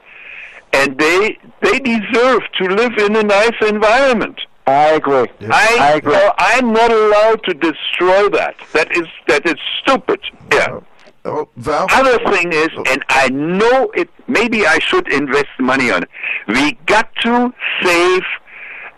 and 0.71 0.97
they 0.97 1.37
they 1.61 1.79
deserve 1.79 2.41
to 2.57 2.65
live 2.65 2.97
in 2.97 3.15
a 3.15 3.23
nice 3.23 3.55
environment. 3.67 4.39
I 4.65 4.91
agree. 4.91 5.27
I, 5.51 5.77
I 5.79 5.91
agree. 5.97 6.17
I'm 6.37 6.71
not 6.71 6.91
allowed 6.91 7.43
to 7.43 7.53
destroy 7.53 8.29
that. 8.29 8.55
That 8.73 8.95
is 8.95 9.07
that 9.27 9.45
is 9.45 9.55
stupid. 9.81 10.21
Yeah. 10.51 10.79
Oh, 11.25 11.47
Val? 11.55 11.87
Other 11.91 12.17
thing 12.31 12.51
is, 12.51 12.69
and 12.89 13.03
I 13.09 13.29
know 13.29 13.89
it. 13.95 14.09
Maybe 14.27 14.65
I 14.65 14.79
should 14.79 15.11
invest 15.11 15.47
money 15.59 15.89
on 15.89 16.03
it. 16.03 16.09
We 16.47 16.73
got 16.85 17.09
to 17.21 17.53
save 17.81 18.23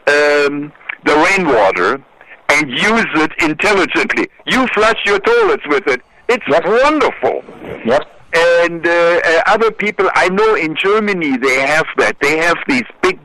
um, 0.08 0.74
the 1.06 1.16
rainwater 1.16 2.04
and 2.50 2.70
use 2.72 3.08
it 3.16 3.32
intelligently. 3.40 4.28
You 4.48 4.66
flush 4.68 4.98
your 5.06 5.20
toilets 5.20 5.64
with 5.68 5.88
it. 5.88 6.02
It's 6.28 6.46
wonderful. 6.48 7.44
Yep. 7.86 8.12
And 8.34 8.86
uh, 8.86 9.22
uh, 9.24 9.42
other 9.46 9.72
people, 9.72 10.10
I 10.16 10.30
know 10.30 10.56
in 10.56 10.76
Germany 10.76 11.38
they 11.38 11.62
have 11.62 11.86
that. 11.98 12.18
They 12.22 12.38
have 12.38 12.58
these 12.68 12.84
big, 13.02 13.20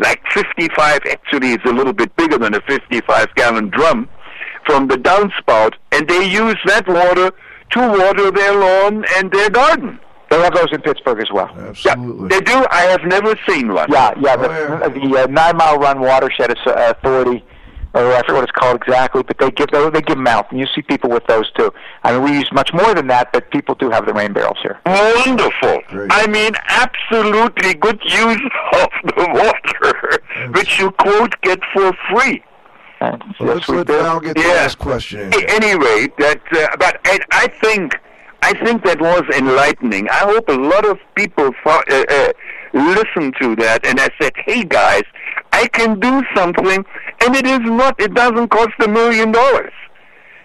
like 0.00 0.20
55. 0.32 1.00
Actually, 1.10 1.52
it's 1.52 1.64
a 1.64 1.72
little 1.72 1.92
bit 1.94 2.14
bigger 2.16 2.38
than 2.38 2.54
a 2.54 2.60
55 2.60 3.34
gallon 3.34 3.70
drum 3.70 4.08
from 4.66 4.86
the 4.86 4.96
downspout, 4.96 5.74
and 5.90 6.06
they 6.08 6.28
use 6.28 6.56
that 6.66 6.86
water 6.86 7.32
to 7.72 7.80
water 7.80 8.30
their 8.30 8.54
lawn 8.58 9.04
and 9.16 9.30
their 9.32 9.50
garden. 9.50 9.98
They 10.30 10.40
have 10.40 10.54
those 10.54 10.72
in 10.72 10.80
Pittsburgh 10.80 11.20
as 11.20 11.30
well. 11.30 11.50
Absolutely. 11.58 12.28
They 12.28 12.40
do. 12.40 12.64
I 12.70 12.82
have 12.84 13.02
never 13.04 13.34
seen 13.46 13.72
one. 13.72 13.90
Yeah, 13.92 14.14
yeah. 14.18 14.36
The, 14.36 14.88
the 14.88 15.24
uh, 15.24 15.26
Nine 15.26 15.58
Mile 15.58 15.76
Run 15.76 16.00
Watershed 16.00 16.56
uh, 16.66 16.94
Authority, 16.96 17.44
or 17.92 18.12
I 18.14 18.20
forget 18.20 18.34
what 18.34 18.44
it's 18.44 18.52
called 18.52 18.76
exactly, 18.76 19.22
but 19.24 19.36
they 19.38 19.50
give 19.50 19.68
they, 19.70 19.90
they 19.90 20.00
give 20.00 20.16
them 20.16 20.26
out, 20.26 20.50
and 20.50 20.58
you 20.58 20.66
see 20.74 20.80
people 20.80 21.10
with 21.10 21.26
those 21.26 21.52
too. 21.52 21.70
I 22.02 22.12
mean, 22.12 22.22
we 22.22 22.32
use 22.32 22.48
much 22.50 22.72
more 22.72 22.94
than 22.94 23.08
that, 23.08 23.30
but 23.34 23.50
people 23.50 23.74
do 23.74 23.90
have 23.90 24.06
the 24.06 24.14
rain 24.14 24.32
barrels 24.32 24.56
here. 24.62 24.80
Wonderful. 24.86 25.82
I 26.10 26.26
mean, 26.28 26.52
absolutely 26.66 27.74
good 27.74 28.00
use 28.02 28.40
of 28.72 28.88
the 29.04 29.28
water, 29.34 30.50
which 30.52 30.78
you 30.78 30.92
quote 30.92 31.38
get 31.42 31.60
for 31.74 31.92
free. 32.10 32.42
Well, 33.40 33.54
let's 33.54 33.68
let 33.68 33.86
Val 33.86 34.20
get 34.20 34.36
the 34.36 34.42
last 34.42 34.78
question 34.78 35.20
in. 35.20 35.34
A- 35.34 35.50
Anyway, 35.60 36.08
that 36.18 36.40
uh, 36.52 36.76
but 36.78 37.00
I, 37.04 37.18
I 37.32 37.46
think 37.62 37.94
I 38.42 38.52
think 38.64 38.84
that 38.84 39.00
was 39.00 39.22
enlightening. 39.36 40.08
I 40.08 40.22
hope 40.32 40.48
a 40.48 40.52
lot 40.52 40.84
of 40.84 40.98
people 41.14 41.50
fo- 41.64 41.82
uh, 41.90 42.04
uh, 42.08 42.32
listen 42.72 43.32
to 43.40 43.56
that 43.56 43.86
and 43.86 44.00
I 44.00 44.08
said, 44.20 44.32
"Hey 44.46 44.64
guys, 44.64 45.02
I 45.52 45.66
can 45.68 45.98
do 46.00 46.22
something, 46.34 46.84
and 47.22 47.36
it 47.36 47.46
is 47.46 47.60
not. 47.60 48.00
It 48.00 48.14
doesn't 48.14 48.48
cost 48.48 48.74
a 48.84 48.88
million 48.88 49.32
dollars. 49.32 49.72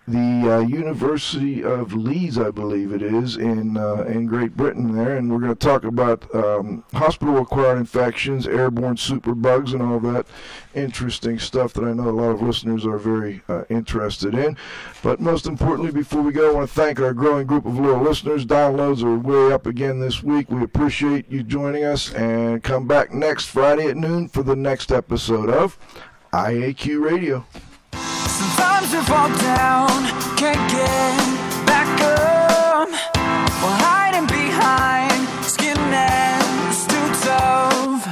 the 0.08 0.56
uh, 0.56 0.58
University 0.60 1.62
of 1.62 1.94
Leeds, 1.94 2.36
I 2.36 2.50
believe 2.50 2.92
it 2.92 3.02
is, 3.02 3.36
in 3.36 3.76
uh, 3.76 4.02
in 4.02 4.26
Great 4.26 4.56
Britain 4.56 4.96
there, 4.96 5.16
and 5.16 5.30
we're 5.30 5.38
going 5.38 5.54
to 5.54 5.66
talk 5.66 5.84
about 5.84 6.32
um, 6.34 6.82
hospital-acquired 6.92 7.78
infections, 7.78 8.48
airborne 8.48 8.96
superbugs, 8.96 9.72
and 9.72 9.80
all 9.80 10.00
that 10.00 10.26
interesting 10.74 11.38
stuff 11.38 11.72
that 11.74 11.84
I 11.84 11.92
know 11.92 12.08
a 12.08 12.10
lot 12.10 12.30
of 12.30 12.42
listeners 12.42 12.84
are 12.84 12.98
very 12.98 13.42
uh, 13.48 13.62
interested 13.68 14.34
in. 14.34 14.56
But 15.04 15.20
most 15.20 15.46
importantly, 15.46 15.92
before 15.92 16.22
we 16.22 16.32
go, 16.32 16.50
I 16.50 16.54
want 16.54 16.68
to 16.68 16.74
thank 16.74 16.98
our 16.98 17.14
growing 17.14 17.46
group 17.46 17.64
of 17.64 17.78
loyal 17.78 18.02
listeners. 18.02 18.44
Downloads 18.44 19.04
are 19.04 19.16
way 19.16 19.52
up 19.52 19.66
again 19.66 20.00
this 20.00 20.20
week. 20.20 20.50
We 20.50 20.64
appreciate 20.64 21.30
you 21.30 21.44
joining 21.44 21.84
us, 21.84 22.12
and 22.12 22.60
come 22.62 22.88
back 22.88 23.14
next 23.14 23.46
Friday 23.46 23.86
at 23.86 23.96
noon 23.96 24.28
for 24.28 24.42
the 24.42 24.56
next 24.56 24.90
episode 24.90 25.48
of 25.48 25.78
IAQ 26.32 27.00
Radio. 27.00 27.46
Sometimes 28.42 28.92
you 28.92 29.02
fall 29.02 29.30
down, 29.54 29.88
can't 30.36 30.64
get 30.76 31.22
back 31.64 31.88
up. 32.02 32.88
We're 33.62 33.78
hiding 33.86 34.26
behind 34.26 35.22
skin 35.46 35.78
and 35.78 36.74
too 36.90 37.08
tough. 37.28 38.02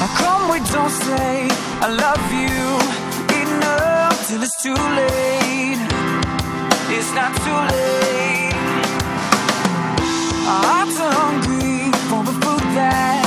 How 0.00 0.10
come 0.22 0.42
we 0.52 0.58
don't 0.72 0.94
say 1.06 1.46
I 1.84 1.88
love 2.04 2.24
you 2.42 2.56
enough 3.42 4.16
till 4.28 4.42
it's 4.42 4.58
too 4.62 4.80
late? 5.00 5.82
It's 6.96 7.12
not 7.20 7.32
too 7.44 7.60
late. 7.76 8.56
Our 10.52 10.62
hearts 10.70 10.98
are 11.04 11.14
hungry 11.22 11.92
for 12.08 12.20
the 12.24 12.34
food 12.42 12.64
that 12.78 13.19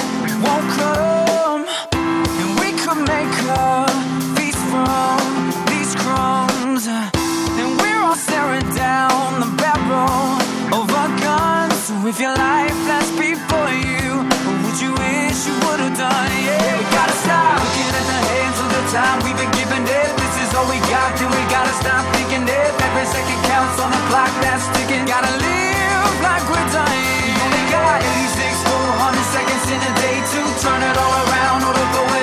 closer, 6.83 7.11
and 7.59 7.79
we're 7.79 8.01
all 8.03 8.15
staring 8.15 8.67
down 8.75 9.39
the 9.39 9.51
barrel 9.55 10.35
of 10.75 10.87
our 10.91 11.11
guns. 11.23 11.75
So 11.87 11.93
if 12.07 12.19
your 12.19 12.35
life 12.35 12.75
flashed 12.83 13.15
before 13.15 13.71
you, 13.71 14.27
what 14.43 14.57
would 14.63 14.79
you 14.83 14.91
wish 14.91 15.47
you 15.47 15.55
would 15.63 15.79
have 15.79 15.95
done? 15.95 16.31
Yeah, 16.43 16.75
we 16.75 16.83
gotta 16.91 17.17
stop 17.23 17.55
looking 17.63 17.87
at 17.87 18.05
the 18.11 18.19
hands 18.35 18.57
of 18.59 18.69
the 18.75 18.83
time 18.91 19.17
we've 19.23 19.39
been 19.39 19.53
given. 19.55 19.81
It 19.83 20.11
this 20.19 20.35
is 20.43 20.49
all 20.55 20.67
we 20.67 20.79
got, 20.91 21.15
then 21.19 21.31
we 21.31 21.43
gotta 21.47 21.73
stop 21.79 22.03
thinking. 22.15 22.43
If 22.43 22.75
every 22.75 23.07
second 23.07 23.39
counts 23.47 23.79
on 23.79 23.89
the 23.91 24.03
clock 24.11 24.31
that's 24.43 24.67
ticking, 24.75 25.05
gotta 25.07 25.31
live 25.39 26.15
like 26.19 26.43
we're 26.51 26.69
dying. 26.75 27.31
You 27.31 27.43
only 27.47 27.65
got 27.71 28.03
86 28.03 28.59
400 28.67 29.35
seconds 29.35 29.65
in 29.71 29.79
a 29.79 29.93
day 30.03 30.17
to 30.19 30.39
turn 30.59 30.81
it 30.83 30.95
all 30.99 31.15
around 31.27 31.59
or 31.63 31.73
to 31.79 31.85
go 31.95 32.22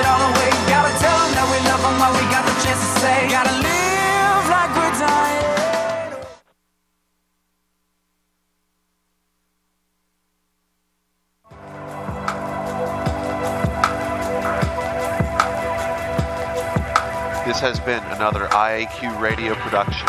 has 17.61 17.79
been 17.79 18.03
another 18.05 18.47
IAQ 18.47 19.21
radio 19.21 19.53
production. 19.53 20.07